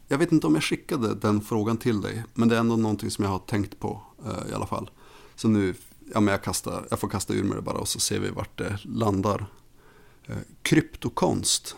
jag 0.08 0.18
vet 0.18 0.32
inte 0.32 0.46
om 0.46 0.54
jag 0.54 0.64
skickade 0.64 1.14
den 1.14 1.40
frågan 1.40 1.76
till 1.76 2.00
dig, 2.00 2.24
men 2.34 2.48
det 2.48 2.56
är 2.56 2.60
ändå 2.60 2.76
någonting 2.76 3.10
som 3.10 3.24
jag 3.24 3.30
har 3.30 3.38
tänkt 3.38 3.80
på 3.80 4.02
uh, 4.26 4.50
i 4.50 4.54
alla 4.54 4.66
fall. 4.66 4.90
Så 5.34 5.48
nu, 5.48 5.74
ja 6.14 6.20
men 6.20 6.32
jag, 6.32 6.42
kastar, 6.42 6.86
jag 6.90 6.98
får 6.98 7.08
kasta 7.08 7.34
ur 7.34 7.44
mig 7.44 7.56
det 7.56 7.62
bara 7.62 7.78
och 7.78 7.88
så 7.88 8.00
ser 8.00 8.20
vi 8.20 8.30
vart 8.30 8.58
det 8.58 8.78
landar. 8.84 9.46
Kryptokonst, 10.62 11.76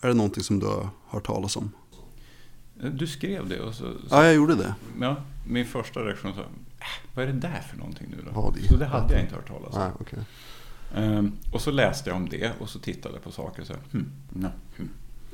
är 0.00 0.08
det 0.08 0.14
någonting 0.14 0.42
som 0.42 0.58
du 0.58 0.66
har 0.66 0.88
hört 1.06 1.26
talas 1.26 1.56
om? 1.56 1.70
Du 2.80 3.06
skrev 3.06 3.48
det 3.48 3.60
och 3.60 3.74
så, 3.74 3.84
så... 3.84 4.06
Ja, 4.10 4.24
jag 4.24 4.34
gjorde 4.34 4.54
det. 4.54 4.74
Ja, 5.00 5.16
min 5.46 5.66
första 5.66 6.00
reaktion 6.00 6.32
var, 6.36 6.42
äh, 6.42 6.86
vad 7.14 7.24
är 7.24 7.32
det 7.32 7.38
där 7.40 7.60
för 7.70 7.76
någonting 7.76 8.06
nu 8.10 8.16
då? 8.34 8.50
Det? 8.56 8.68
Så 8.68 8.76
det 8.76 8.86
hade 8.86 9.14
jag 9.14 9.22
inte 9.22 9.34
hört 9.34 9.48
talas 9.48 9.74
om. 9.74 9.80
Nej, 9.80 9.90
okay. 10.00 10.18
Um, 10.94 11.32
och 11.52 11.60
så 11.60 11.70
läste 11.70 12.10
jag 12.10 12.16
om 12.16 12.28
det 12.28 12.52
och 12.60 12.68
så 12.68 12.78
tittade 12.78 13.18
på 13.18 13.30
saker 13.30 13.60
och 13.60 13.66
så 13.66 13.72
här, 13.72 13.82
hmm, 13.92 14.12
no, 14.28 14.48
hmm. 14.76 14.88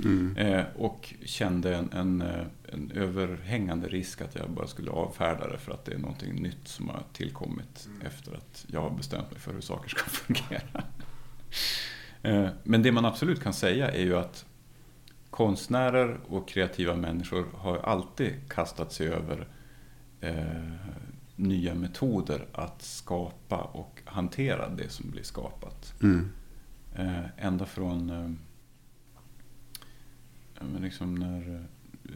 Mm. 0.04 0.36
Eh, 0.36 0.64
och 0.76 1.14
kände 1.24 1.76
en, 1.76 1.92
en, 1.92 2.22
en, 2.72 2.90
överhängande 2.94 3.88
risk 3.88 4.20
att 4.20 4.34
jag 4.34 4.50
bara 4.50 4.66
skulle 4.66 4.90
avfärda 4.90 5.48
det 5.48 5.58
för 5.58 5.72
att 5.72 5.84
det 5.84 5.92
är 5.94 5.98
någonting 5.98 6.42
nytt 6.42 6.68
som 6.68 6.88
har 6.88 7.02
tillkommit 7.12 7.86
Mm. 7.86 8.06
efter 8.06 8.34
att 8.34 8.64
jag 8.66 8.80
har 8.80 8.90
bestämt 8.90 9.30
mig 9.30 9.40
för 9.40 9.52
hur 9.52 9.60
saker 9.60 9.88
ska 9.88 10.04
fungera. 10.10 10.84
eh, 12.22 12.50
men 12.62 12.82
det 12.82 12.92
man 12.92 13.04
absolut 13.04 13.42
kan 13.42 13.52
säga 13.52 13.90
är 13.90 14.02
ju 14.02 14.16
att 14.16 14.44
konstnärer 15.32 16.20
och 16.28 16.48
kreativa 16.48 16.96
människor 16.96 17.46
har 17.54 17.78
alltid 17.78 18.32
kastat 18.48 18.92
sig 18.92 19.08
över 19.08 19.48
eh, 20.20 20.72
nya 21.36 21.74
metoder 21.74 22.46
att 22.52 22.82
skapa 22.82 23.56
och 23.56 24.00
hantera 24.04 24.68
det 24.68 24.88
som 24.88 25.10
blir 25.10 25.22
skapat. 25.22 25.94
Mm. 26.02 26.28
Eh, 26.94 27.24
ända 27.36 27.66
från 27.66 28.10
eh, 28.10 28.30
liksom 30.80 31.14
när, 31.14 31.54
eh, 32.04 32.10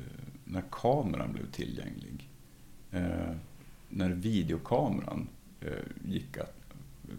när 0.44 0.62
kameran 0.70 1.32
blev 1.32 1.50
tillgänglig. 1.50 2.30
Eh, 2.90 3.34
när 3.88 4.10
videokameran 4.10 5.28
eh, 5.60 5.70
gick 6.04 6.38
att, 6.38 6.56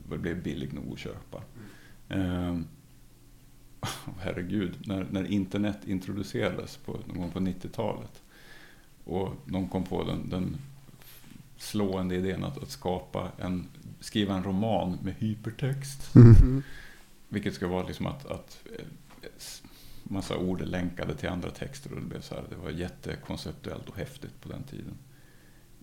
blev 0.09 0.43
billig 0.43 0.73
nog 0.73 0.93
att 0.93 0.99
köpa. 0.99 1.43
Eh, 2.09 2.59
herregud, 4.19 4.87
när, 4.87 5.07
när 5.11 5.31
internet 5.31 5.77
introducerades 5.87 6.77
på, 6.77 6.99
någon 7.07 7.17
gång 7.17 7.31
på 7.31 7.39
90-talet. 7.39 8.21
Och 9.03 9.33
de 9.45 9.67
kom 9.67 9.83
på 9.83 10.03
den, 10.03 10.29
den 10.29 10.57
slående 11.57 12.15
idén 12.15 12.43
att, 12.43 12.63
att 12.63 12.71
skapa 12.71 13.31
en, 13.37 13.67
skriva 13.99 14.35
en 14.35 14.43
roman 14.43 14.97
med 15.01 15.13
hypertext. 15.13 16.15
Mm. 16.15 16.63
Vilket 17.29 17.53
ska 17.53 17.67
vara 17.67 17.87
liksom 17.87 18.05
att, 18.05 18.25
att 18.25 18.63
eh, 18.79 18.85
massa 20.03 20.37
ord 20.37 20.61
är 20.61 20.65
länkade 20.65 21.15
till 21.15 21.29
andra 21.29 21.49
texter 21.49 21.93
och 21.93 22.01
det 22.01 22.07
blev 22.07 22.21
så 22.21 22.35
här, 22.35 22.43
det 22.49 22.55
var 22.55 22.69
jättekonceptuellt 22.69 23.89
och 23.89 23.97
häftigt 23.97 24.41
på 24.41 24.49
den 24.49 24.63
tiden. 24.63 24.97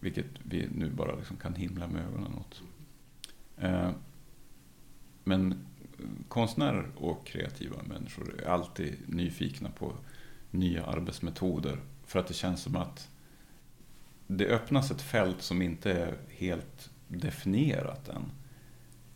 Vilket 0.00 0.26
vi 0.42 0.68
nu 0.74 0.90
bara 0.90 1.16
liksom 1.16 1.36
kan 1.36 1.54
himla 1.54 1.86
med 1.86 2.02
ögonen 2.06 2.34
åt. 2.34 2.62
Eh, 3.58 3.90
men 5.24 5.66
konstnärer 6.28 6.86
och 6.96 7.26
kreativa 7.26 7.82
människor 7.82 8.40
är 8.42 8.48
alltid 8.48 8.96
nyfikna 9.06 9.70
på 9.70 9.92
nya 10.50 10.84
arbetsmetoder. 10.84 11.78
För 12.06 12.18
att 12.18 12.26
det 12.26 12.34
känns 12.34 12.62
som 12.62 12.76
att 12.76 13.08
det 14.26 14.46
öppnas 14.46 14.90
ett 14.90 15.02
fält 15.02 15.42
som 15.42 15.62
inte 15.62 15.92
är 15.92 16.18
helt 16.28 16.90
definierat 17.08 18.08
än. 18.08 18.32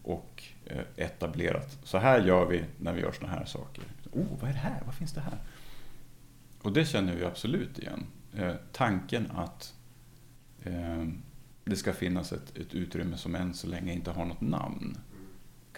Och 0.03 0.43
eh, 0.66 0.85
etablerat. 0.97 1.79
Så 1.85 1.98
här 1.98 2.20
gör 2.20 2.47
vi 2.47 2.65
när 2.78 2.93
vi 2.93 3.01
gör 3.01 3.12
såna 3.12 3.32
här 3.32 3.44
saker. 3.44 3.85
Oh, 4.12 4.40
vad 4.40 4.51
är 4.51 4.55
det 4.55 4.59
här? 4.59 4.82
Vad 4.86 4.94
finns 4.94 5.12
det 5.12 5.20
här? 5.20 5.39
Och 6.62 6.73
det 6.73 6.85
känner 6.85 7.15
vi 7.15 7.24
absolut 7.24 7.78
igen. 7.78 8.07
Eh, 8.35 8.55
tanken 8.73 9.31
att 9.31 9.74
eh, 10.62 11.07
det 11.65 11.77
ska 11.77 11.93
finnas 11.93 12.32
ett, 12.32 12.57
ett 12.57 12.74
utrymme 12.74 13.16
som 13.16 13.35
än 13.35 13.55
så 13.55 13.66
länge 13.66 13.93
inte 13.93 14.11
har 14.11 14.24
något 14.24 14.40
namn. 14.40 14.98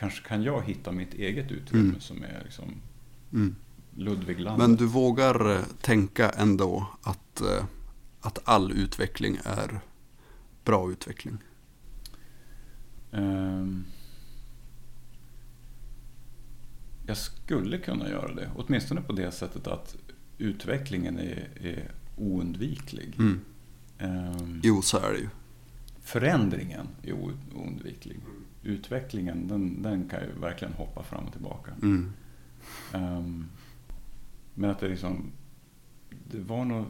Kanske 0.00 0.28
kan 0.28 0.42
jag 0.42 0.62
hitta 0.62 0.92
mitt 0.92 1.14
eget 1.14 1.50
utrymme 1.52 1.88
Mm. 1.88 2.00
som 2.00 2.22
är 2.22 2.40
liksom 2.44 2.74
Mm. 3.32 3.56
Ludviglandet. 3.96 4.68
Men 4.68 4.76
du 4.76 4.86
vågar 4.86 5.56
eh, 5.56 5.62
tänka 5.80 6.30
ändå 6.30 6.86
att, 7.02 7.40
eh, 7.40 7.64
att 8.20 8.38
all 8.44 8.72
utveckling 8.72 9.38
är 9.44 9.80
bra 10.64 10.90
utveckling? 10.90 11.38
Ehm, 13.12 13.84
jag 17.06 17.16
skulle 17.16 17.78
kunna 17.78 18.08
göra 18.08 18.34
det. 18.34 18.50
Åtminstone 18.56 19.00
på 19.00 19.12
det 19.12 19.30
sättet 19.32 19.66
att 19.66 19.96
utvecklingen 20.38 21.18
är, 21.18 21.48
är 21.60 21.90
oundviklig. 22.16 23.14
Mm. 23.18 23.40
Ehm, 23.98 24.60
Jo, 24.64 24.82
så 24.82 24.98
är 24.98 25.12
det 25.12 25.18
ju. 25.18 25.28
förändringen 26.02 26.88
är 27.02 27.12
oundviklig. 27.54 28.20
Utvecklingen, 28.62 29.48
den, 29.48 29.82
den 29.82 30.08
kan 30.08 30.20
ju 30.20 30.40
verkligen 30.40 30.74
hoppa 30.74 31.02
fram 31.02 31.24
och 31.24 31.32
tillbaka. 31.32 31.72
Mm. 31.82 32.12
Ehm, 32.92 33.48
men 34.54 34.70
att 34.70 34.80
det 34.80 34.88
liksom, 34.88 35.32
det 36.30 36.40
var 36.40 36.64
nog 36.64 36.86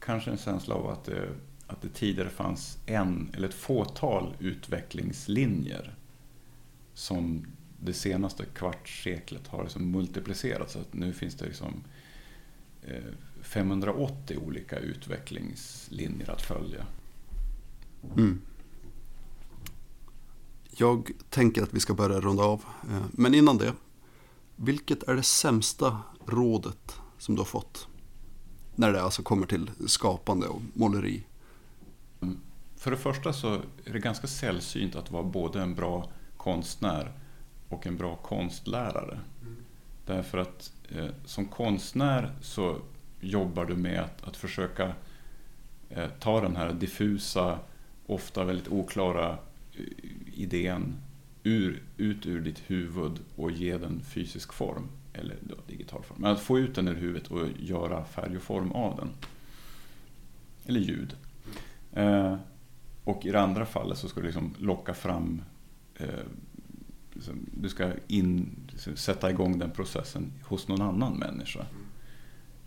kanske 0.00 0.30
en 0.30 0.38
känsla 0.38 0.74
av 0.74 0.90
att 0.90 1.04
det, 1.04 1.28
att 1.66 1.82
det 1.82 1.88
tidigare 1.88 2.30
fanns 2.30 2.78
en 2.86 3.30
eller 3.34 3.48
ett 3.48 3.54
fåtal 3.54 4.36
utvecklingslinjer 4.38 5.94
som 6.94 7.46
det 7.80 7.92
senaste 7.92 8.44
kvartsseklet 8.44 9.46
har 9.46 9.62
liksom 9.62 9.90
multiplicerats. 9.90 10.76
Att 10.76 10.94
nu 10.94 11.12
finns 11.12 11.34
det 11.34 11.44
liksom 11.44 11.84
eh, 12.82 13.12
580 13.42 14.38
olika 14.46 14.78
utvecklingslinjer 14.78 16.30
att 16.30 16.42
följa. 16.42 16.86
Mm. 18.16 18.40
Jag 20.76 21.10
tänker 21.30 21.62
att 21.62 21.74
vi 21.74 21.80
ska 21.80 21.94
börja 21.94 22.20
runda 22.20 22.42
av. 22.42 22.64
Eh, 22.90 23.04
men 23.12 23.34
innan 23.34 23.58
det, 23.58 23.72
vilket 24.56 25.02
är 25.02 25.14
det 25.14 25.22
sämsta 25.22 25.98
rådet 26.26 26.96
som 27.18 27.34
du 27.34 27.40
har 27.40 27.46
fått? 27.46 27.88
När 28.74 28.92
det 28.92 29.02
alltså 29.02 29.22
kommer 29.22 29.46
till 29.46 29.70
skapande 29.86 30.46
och 30.46 30.62
måleri. 30.74 31.22
Mm. 32.20 32.38
För 32.76 32.90
det 32.90 32.96
första 32.96 33.32
så 33.32 33.54
är 33.84 33.92
det 33.92 33.98
ganska 33.98 34.26
sällsynt 34.26 34.96
att 34.96 35.10
vara 35.10 35.22
både 35.22 35.62
en 35.62 35.74
bra 35.74 36.10
konstnär 36.36 37.12
och 37.68 37.86
en 37.86 37.96
bra 37.96 38.16
konstlärare. 38.16 39.20
Därför 40.06 40.38
att 40.38 40.72
eh, 40.88 41.08
som 41.24 41.46
konstnär 41.46 42.34
så 42.40 42.78
jobbar 43.20 43.64
du 43.64 43.76
med 43.76 44.00
att, 44.00 44.28
att 44.28 44.36
försöka 44.36 44.92
eh, 45.88 46.08
ta 46.20 46.40
den 46.40 46.56
här 46.56 46.72
diffusa, 46.72 47.58
ofta 48.06 48.44
väldigt 48.44 48.68
oklara 48.68 49.38
eh, 49.72 49.84
idén 50.34 50.94
ur, 51.42 51.82
ut 51.96 52.26
ur 52.26 52.40
ditt 52.40 52.58
huvud 52.66 53.20
och 53.36 53.50
ge 53.50 53.78
den 53.78 54.02
fysisk 54.04 54.52
form, 54.52 54.88
eller 55.12 55.36
då, 55.40 55.54
digital 55.66 56.02
form. 56.02 56.18
Men 56.20 56.32
att 56.32 56.40
få 56.40 56.58
ut 56.58 56.74
den 56.74 56.88
ur 56.88 56.94
huvudet 56.94 57.30
och 57.30 57.48
göra 57.58 58.04
färg 58.04 58.36
och 58.36 58.42
form 58.42 58.72
av 58.72 58.96
den. 58.96 59.08
Eller 60.66 60.80
ljud. 60.80 61.16
Eh, 61.92 62.36
och 63.04 63.26
i 63.26 63.30
det 63.30 63.40
andra 63.40 63.66
fallet 63.66 63.98
så 63.98 64.08
ska 64.08 64.20
du 64.20 64.26
liksom 64.26 64.54
locka 64.58 64.94
fram 64.94 65.42
eh, 65.96 66.08
liksom, 67.12 67.46
du 67.52 67.68
ska 67.68 67.92
in, 68.06 68.56
liksom 68.68 68.96
sätta 68.96 69.30
igång 69.30 69.58
den 69.58 69.70
processen 69.70 70.32
hos 70.44 70.68
någon 70.68 70.82
annan 70.82 71.18
människa. 71.18 71.66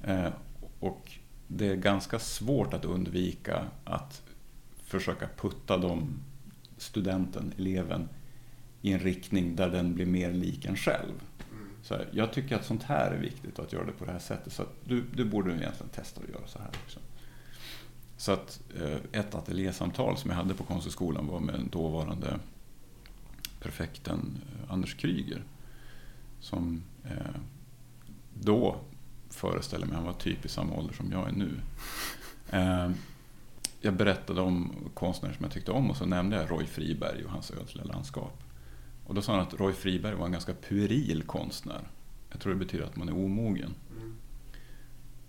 Eh, 0.03 0.29
och 0.79 1.11
det 1.47 1.67
är 1.67 1.75
ganska 1.75 2.19
svårt 2.19 2.73
att 2.73 2.85
undvika 2.85 3.65
att 3.83 4.21
försöka 4.83 5.27
putta 5.37 5.77
dem, 5.77 6.19
studenten, 6.77 7.53
eleven, 7.57 8.09
i 8.81 8.93
en 8.93 8.99
riktning 8.99 9.55
där 9.55 9.69
den 9.69 9.95
blir 9.95 10.05
mer 10.05 10.33
lik 10.33 10.65
en 10.65 10.75
själv. 10.75 11.13
Så 11.81 11.93
här, 11.93 12.07
jag 12.11 12.33
tycker 12.33 12.55
att 12.55 12.65
sånt 12.65 12.83
här 12.83 13.11
är 13.11 13.17
viktigt 13.17 13.59
och 13.59 13.65
att 13.65 13.73
göra 13.73 13.85
det 13.85 13.91
på 13.91 14.05
det 14.05 14.11
här 14.11 14.19
sättet. 14.19 14.53
Så 14.53 14.61
att 14.61 14.73
du, 14.83 15.03
du 15.13 15.25
borde 15.25 15.51
egentligen 15.51 15.89
testa 15.89 16.21
att 16.21 16.29
göra 16.29 16.47
så 16.47 16.59
här 16.59 16.69
också. 16.85 16.99
Så 18.17 18.31
att 18.31 18.61
eh, 18.81 18.97
ett 19.21 19.35
ateljésamtal 19.35 20.17
som 20.17 20.29
jag 20.29 20.37
hade 20.37 20.53
på 20.53 20.63
Konsthögskolan 20.63 21.27
var 21.27 21.39
med 21.39 21.55
den 21.55 21.69
dåvarande 21.69 22.39
prefekten 23.59 24.41
eh, 24.41 24.73
Anders 24.73 24.95
Kryger. 24.95 25.43
Som 26.39 26.83
eh, 27.03 27.35
då 28.33 28.77
föreställer 29.29 29.85
mig, 29.85 29.95
han 29.95 30.05
var 30.05 30.13
typ 30.13 30.45
i 30.45 30.49
samma 30.49 30.75
ålder 30.75 30.93
som 30.93 31.11
jag 31.11 31.29
är 31.29 31.33
nu. 31.33 31.59
Jag 33.85 33.93
berättade 33.93 34.41
om 34.41 34.75
konstnärer 34.93 35.33
som 35.33 35.43
jag 35.43 35.53
tyckte 35.53 35.71
om 35.71 35.89
och 35.89 35.97
så 35.97 36.05
nämnde 36.05 36.35
jag 36.35 36.51
Roy 36.51 36.65
Friberg 36.65 37.25
och 37.25 37.31
hans 37.31 37.51
ödsliga 37.51 37.85
landskap. 37.85 38.43
Och 39.05 39.15
då 39.15 39.21
sa 39.21 39.31
han 39.31 39.41
att 39.41 39.53
Roy 39.53 39.73
Friberg 39.73 40.15
var 40.15 40.25
en 40.25 40.31
ganska 40.31 40.53
puril 40.53 41.23
konstnär. 41.23 41.87
Jag 42.31 42.39
tror 42.39 42.53
det 42.53 42.59
betyder 42.59 42.85
att 42.85 42.95
man 42.95 43.09
är 43.09 43.15
omogen. 43.15 43.75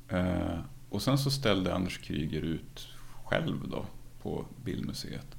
Mm. 0.08 0.62
Och 0.88 1.02
sen 1.02 1.18
så 1.18 1.30
ställde 1.30 1.74
Anders 1.74 1.98
Kryger 1.98 2.42
ut 2.42 2.88
själv 3.24 3.68
då 3.68 3.84
på 4.22 4.44
Bildmuseet. 4.64 5.36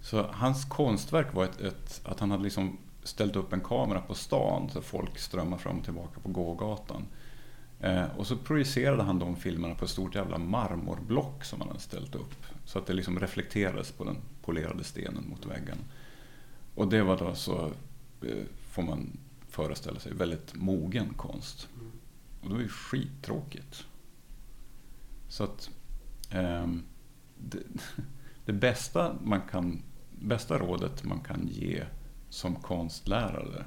Så 0.00 0.26
hans 0.32 0.64
konstverk 0.64 1.34
var 1.34 1.44
ett, 1.44 1.60
ett, 1.60 2.00
att 2.04 2.20
han 2.20 2.30
hade 2.30 2.42
liksom 2.42 2.78
ställt 3.02 3.36
upp 3.36 3.52
en 3.52 3.60
kamera 3.60 4.00
på 4.00 4.14
stan 4.14 4.70
så 4.70 4.82
folk 4.82 5.18
strömmar 5.18 5.58
fram 5.58 5.78
och 5.78 5.84
tillbaka 5.84 6.20
på 6.20 6.28
gågatan. 6.28 7.06
Eh, 7.80 8.04
och 8.16 8.26
så 8.26 8.36
projicerade 8.36 9.02
han 9.02 9.18
de 9.18 9.36
filmerna 9.36 9.74
på 9.74 9.84
ett 9.84 9.90
stort 9.90 10.14
jävla 10.14 10.38
marmorblock 10.38 11.44
som 11.44 11.60
han 11.60 11.68
hade 11.68 11.80
ställt 11.80 12.14
upp. 12.14 12.46
Så 12.66 12.78
att 12.78 12.86
det 12.86 12.92
liksom 12.92 13.20
reflekterades 13.20 13.92
på 13.92 14.04
den 14.04 14.16
polerade 14.42 14.84
stenen 14.84 15.28
mot 15.28 15.46
väggen. 15.46 15.78
Och 16.74 16.88
det 16.88 17.02
var 17.02 17.18
då 17.18 17.34
så, 17.34 17.72
eh, 18.22 18.44
får 18.70 18.82
man 18.82 19.18
föreställa 19.48 20.00
sig, 20.00 20.14
väldigt 20.14 20.54
mogen 20.54 21.14
konst. 21.14 21.68
Och 22.40 22.48
det 22.48 22.54
var 22.54 22.62
ju 22.62 22.68
skittråkigt. 22.68 23.86
Så 25.28 25.44
att 25.44 25.70
eh, 26.30 26.66
det, 27.38 27.62
det, 28.44 28.52
bästa, 28.52 29.16
man 29.22 29.40
kan, 29.40 29.82
bästa 30.10 30.58
rådet 30.58 31.04
man 31.04 31.20
kan 31.20 31.48
ge 31.48 31.84
som 32.28 32.54
konstlärare, 32.54 33.64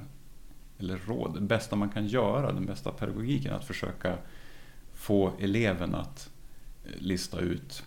eller 0.78 0.98
råd, 0.98 1.34
det 1.34 1.42
bästa 1.42 1.76
man 1.76 1.90
kan 1.90 2.08
göra, 2.08 2.52
den 2.52 2.66
bästa 2.66 2.92
pedagogiken, 2.92 3.54
att 3.54 3.66
försöka 3.66 4.18
få 4.94 5.34
eleven 5.40 5.96
att 5.96 6.30
eh, 6.86 6.92
lista 6.98 7.40
ut 7.40 7.84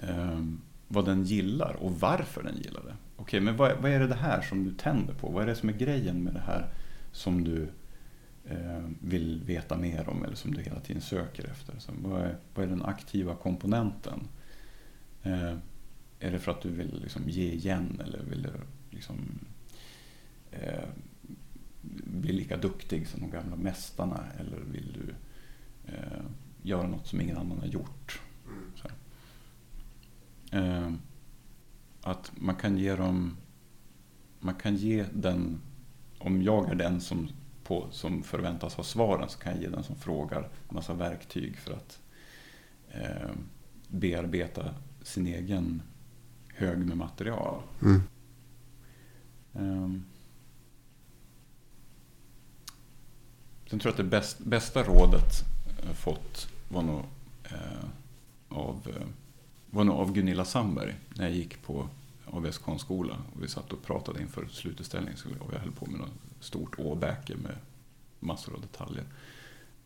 eh, 0.00 0.42
vad 0.88 1.04
den 1.04 1.24
gillar 1.24 1.76
och 1.80 2.00
varför 2.00 2.42
den 2.42 2.56
gillar 2.56 2.82
det. 2.82 2.96
Okej, 3.16 3.40
men 3.40 3.56
vad, 3.56 3.76
vad, 3.80 3.90
är 3.90 4.00
det, 4.00 4.06
det 4.06 4.14
här 4.14 4.42
som 4.42 4.64
du 4.64 4.74
tänder 4.74 5.14
på? 5.14 5.30
Vad 5.30 5.42
är 5.42 5.46
det 5.46 5.54
som 5.54 5.68
är 5.68 5.72
grejen 5.72 6.24
med 6.24 6.34
det 6.34 6.42
här 6.46 6.66
som 7.12 7.44
du 7.44 7.68
Eh, 8.50 8.82
vill 9.00 9.42
veta 9.44 9.76
mer 9.76 10.08
om 10.08 10.24
eller 10.24 10.36
som 10.36 10.54
du 10.54 10.62
hela 10.62 10.80
tiden 10.80 11.02
söker 11.02 11.50
efter. 11.50 11.78
Så 11.78 11.92
vad, 11.98 12.20
är, 12.20 12.36
vad 12.54 12.64
är 12.64 12.68
den 12.68 12.82
aktiva 12.82 13.34
komponenten? 13.34 14.28
Eh, 15.22 15.54
är 16.20 16.30
det 16.30 16.38
för 16.38 16.52
att 16.52 16.62
du 16.62 16.68
vill 16.68 17.00
liksom 17.02 17.28
ge 17.28 17.52
igen 17.52 18.00
eller 18.04 18.22
vill 18.22 18.42
du 18.42 18.50
liksom, 18.90 19.38
eh, 20.50 20.88
bli 22.04 22.32
lika 22.32 22.56
duktig 22.56 23.08
som 23.08 23.20
de 23.20 23.30
gamla 23.30 23.56
mästarna? 23.56 24.24
Eller 24.38 24.58
vill 24.72 24.92
du 24.92 25.14
eh, 25.92 26.22
göra 26.62 26.86
något 26.86 27.06
som 27.06 27.20
ingen 27.20 27.36
annan 27.36 27.58
har 27.58 27.66
gjort? 27.66 28.20
Eh, 30.52 30.92
att 32.02 32.32
man 32.34 32.54
kan 32.54 32.78
ge 32.78 32.96
dem, 32.96 33.36
man 34.40 34.54
kan 34.54 34.76
ge 34.76 35.04
den, 35.12 35.60
om 36.18 36.42
jag 36.42 36.70
är 36.70 36.74
den 36.74 37.00
som 37.00 37.28
på, 37.64 37.86
som 37.90 38.22
förväntas 38.22 38.74
ha 38.74 38.84
svaren 38.84 39.28
så 39.28 39.38
kan 39.38 39.52
jag 39.52 39.62
ge 39.62 39.68
den 39.68 39.82
som 39.82 39.96
frågar 39.96 40.42
en 40.42 40.74
massa 40.74 40.94
verktyg 40.94 41.56
för 41.56 41.72
att 41.72 42.00
eh, 42.88 43.30
bearbeta 43.88 44.74
sin 45.02 45.26
egen 45.26 45.82
hög 46.54 46.78
med 46.78 46.96
material. 46.96 47.62
Mm. 47.82 48.02
Um, 49.52 50.04
sen 53.70 53.78
tror 53.78 53.88
jag 53.88 53.90
att 53.90 53.96
det 53.96 54.16
bäst, 54.16 54.38
bästa 54.38 54.82
rådet 54.82 55.44
jag 55.86 55.96
fått 55.96 56.48
var 56.68 56.82
nog, 56.82 57.04
eh, 57.44 57.84
av, 58.48 58.92
eh, 58.96 59.06
var 59.70 59.84
nog 59.84 59.96
av 59.96 60.12
Gunilla 60.12 60.44
Sandberg 60.44 60.94
när 61.08 61.24
jag 61.24 61.34
gick 61.34 61.62
på 61.62 61.88
AVS 62.24 62.58
konstskola. 62.58 63.16
Och 63.34 63.42
vi 63.42 63.48
satt 63.48 63.72
och 63.72 63.82
pratade 63.82 64.20
inför 64.20 64.46
slututställningen. 64.46 65.18
och 65.40 65.54
jag 65.54 65.58
höll 65.58 65.72
på 65.72 65.86
med 65.86 66.00
något 66.00 66.12
stort 66.40 66.78
åbäke 66.78 67.36
med 67.36 67.56
massor 68.20 68.54
av 68.54 68.60
detaljer. 68.60 69.04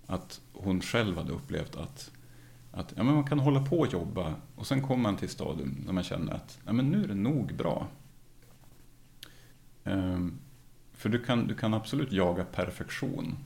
Att 0.06 0.40
hon 0.52 0.80
själv 0.80 1.16
hade 1.16 1.32
upplevt 1.32 1.76
att, 1.76 2.10
att 2.72 2.92
ja, 2.96 3.02
men 3.02 3.14
man 3.14 3.24
kan 3.24 3.38
hålla 3.38 3.64
på 3.64 3.78
och 3.78 3.92
jobba 3.92 4.34
och 4.56 4.66
sen 4.66 4.82
kommer 4.82 5.02
man 5.02 5.16
till 5.16 5.28
stadium 5.28 5.82
när 5.86 5.92
man 5.92 6.04
känner 6.04 6.32
att 6.32 6.58
ja, 6.64 6.72
men 6.72 6.88
nu 6.88 7.04
är 7.04 7.08
det 7.08 7.14
nog 7.14 7.54
bra. 7.54 7.86
Um, 9.84 10.38
för 10.92 11.08
du 11.08 11.24
kan, 11.24 11.46
du 11.46 11.54
kan 11.54 11.74
absolut 11.74 12.12
jaga 12.12 12.44
perfektion. 12.44 13.36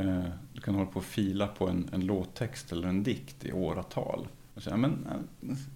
Uh, 0.00 0.28
du 0.52 0.60
kan 0.60 0.74
hålla 0.74 0.86
på 0.86 0.98
och 0.98 1.04
fila 1.04 1.46
på 1.46 1.68
en, 1.68 1.88
en 1.92 2.06
låttext 2.06 2.72
eller 2.72 2.88
en 2.88 3.02
dikt 3.02 3.44
i 3.44 3.52
åratal. 3.52 4.28
Så, 4.56 4.70
ja, 4.70 4.76
men, 4.76 5.06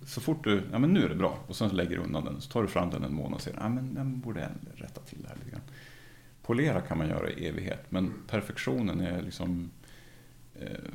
så 0.07 0.21
fort 0.21 0.45
du, 0.45 0.63
ja 0.73 0.79
men 0.79 0.93
nu 0.93 1.05
är 1.05 1.09
det 1.09 1.15
bra, 1.15 1.39
och 1.47 1.57
sen 1.57 1.77
lägger 1.77 1.97
du 1.97 2.03
undan 2.03 2.25
den, 2.25 2.41
så 2.41 2.51
tar 2.51 2.63
du 2.63 2.69
fram 2.69 2.91
den 2.91 3.05
en 3.05 3.15
månad 3.15 3.35
och 3.35 3.41
säger, 3.41 3.59
ja 3.61 3.69
men 3.69 3.95
den 3.95 4.21
borde 4.21 4.49
rätta 4.75 5.01
till 5.01 5.23
det 5.23 5.29
här 5.29 5.37
lite 5.37 5.51
grann. 5.51 5.63
Polera 6.43 6.81
kan 6.81 6.99
man 6.99 7.09
göra 7.09 7.31
i 7.31 7.47
evighet, 7.47 7.91
men 7.91 8.13
perfektionen 8.27 9.01
är 9.01 9.23
liksom... 9.23 9.71
Eh, 10.55 10.91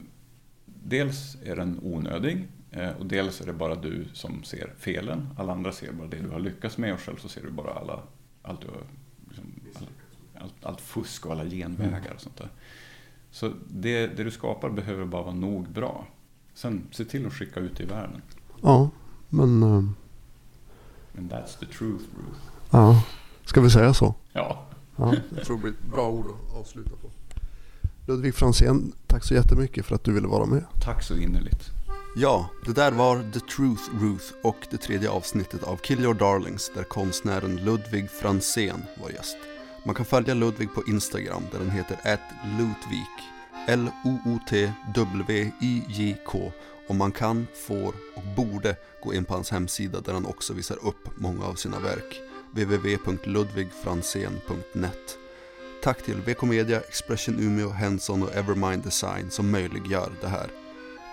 dels 0.66 1.38
är 1.44 1.56
den 1.56 1.80
onödig, 1.84 2.48
eh, 2.72 2.90
och 2.90 3.06
dels 3.06 3.42
är 3.42 3.46
det 3.46 3.54
bara 3.54 3.76
du 3.76 4.06
som 4.14 4.44
ser 4.44 4.74
felen. 4.78 5.30
Alla 5.38 5.54
andra 5.54 5.72
ser 5.72 5.92
bara 5.92 6.08
det 6.08 6.18
du 6.18 6.30
har 6.30 6.40
lyckats 6.40 6.78
med 6.78 6.94
och 6.94 7.00
själv 7.00 7.18
så 7.18 7.30
ser 7.30 7.42
du 7.42 7.50
bara 7.50 7.74
alla, 7.74 8.00
allt, 8.42 8.62
du 8.62 8.68
har, 8.68 8.84
liksom, 9.28 9.46
all, 9.76 9.88
allt, 10.44 10.66
allt 10.66 10.82
fusk 10.82 11.26
och 11.26 11.32
alla 11.32 11.46
genvägar 11.46 12.14
och 12.14 12.22
sånt 12.22 12.38
där. 12.38 12.50
Så 13.32 13.54
det, 13.70 14.08
det 14.08 14.24
du 14.24 14.32
skapar 14.32 14.70
behöver 14.70 15.06
bara 15.06 15.24
vara 15.24 15.36
nog 15.36 15.70
bra. 15.70 16.08
Sen 16.54 16.88
se 16.92 17.06
till 17.06 17.28
att 17.28 17.34
skicka 17.34 17.60
ut 17.60 17.78
det 17.78 17.84
i 17.84 17.86
världen. 17.86 18.22
Ja, 18.62 18.90
men... 19.30 19.64
Uh... 19.64 19.90
And 21.18 21.32
that's 21.32 21.60
the 21.60 21.66
truth, 21.66 22.04
Ruth. 22.04 22.40
Ja, 22.70 23.04
ska 23.46 23.62
vi 23.62 23.70
säga 23.70 23.94
så? 23.94 24.16
Ja. 24.34 24.66
ja 24.96 25.14
jag 25.36 25.46
tror 25.46 25.56
det 25.56 25.62
blir 25.62 25.72
ett 25.72 25.92
bra 25.92 26.10
ord 26.10 26.26
att 26.26 26.56
avsluta 26.60 26.90
på. 26.90 27.10
Ludvig 28.08 28.36
Fransén, 28.36 28.94
tack 29.08 29.24
så 29.24 29.34
jättemycket 29.34 29.86
för 29.86 29.96
att 29.96 30.04
du 30.04 30.14
ville 30.14 30.28
vara 30.28 30.46
med. 30.46 30.66
Tack 30.82 31.04
så 31.04 31.18
innerligt. 31.18 31.70
Ja, 32.16 32.50
det 32.66 32.74
där 32.74 32.92
var 32.92 33.32
The 33.32 33.40
Truth 33.40 33.84
Ruth 34.02 34.26
och 34.44 34.68
det 34.72 34.78
tredje 34.78 35.10
avsnittet 35.10 35.64
av 35.64 35.78
Kill 35.78 36.00
Your 36.00 36.14
Darlings 36.14 36.72
där 36.76 36.84
konstnären 36.84 37.56
Ludvig 37.56 38.10
Fransén 38.10 38.84
var 39.04 39.10
gäst. 39.10 39.38
Man 39.86 39.96
kan 39.96 40.06
följa 40.06 40.34
Ludvig 40.34 40.74
på 40.74 40.84
Instagram 40.88 41.44
där 41.52 41.60
den 41.60 41.72
heter 41.72 41.98
@lutvik 42.58 43.33
L-O-O-T-W-I-J-K 43.68 46.52
och 46.88 46.96
man 46.96 47.12
kan, 47.12 47.48
får 47.68 47.94
och 48.16 48.24
borde 48.36 48.76
gå 49.04 49.14
in 49.14 49.26
på 49.26 49.34
hans 49.34 49.52
hemsida 49.52 50.02
där 50.02 50.14
han 50.14 50.26
också 50.26 50.54
visar 50.54 50.86
upp 50.86 51.10
många 51.16 51.46
av 51.46 51.54
sina 51.54 51.80
verk 51.80 52.22
www.ludvigfransén.net 52.52 55.18
Tack 55.84 56.04
till 56.04 56.22
VK 56.22 56.42
Media, 56.42 56.80
Expression 56.80 57.40
Umeå, 57.40 57.70
Henson 57.70 58.24
och 58.24 58.36
Evermind 58.36 58.84
Design 58.84 59.32
som 59.32 59.52
möjliggör 59.52 60.12
det 60.22 60.28
här. 60.28 60.48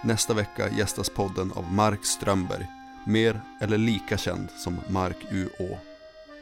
Nästa 0.05 0.35
vecka 0.35 0.69
gästas 0.79 1.11
podden 1.11 1.53
av 1.53 1.73
Mark 1.73 2.05
Strömberg, 2.05 2.67
mer 3.07 3.41
eller 3.61 3.79
lika 3.79 4.17
känd 4.17 4.49
som 4.65 4.81
Mark 4.89 5.17
UÅ. 5.31 5.79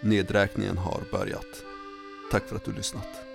Nedräkningen 0.00 0.78
har 0.78 1.02
börjat. 1.12 1.62
Tack 2.30 2.48
för 2.48 2.56
att 2.56 2.64
du 2.64 2.72
lyssnat. 2.72 3.27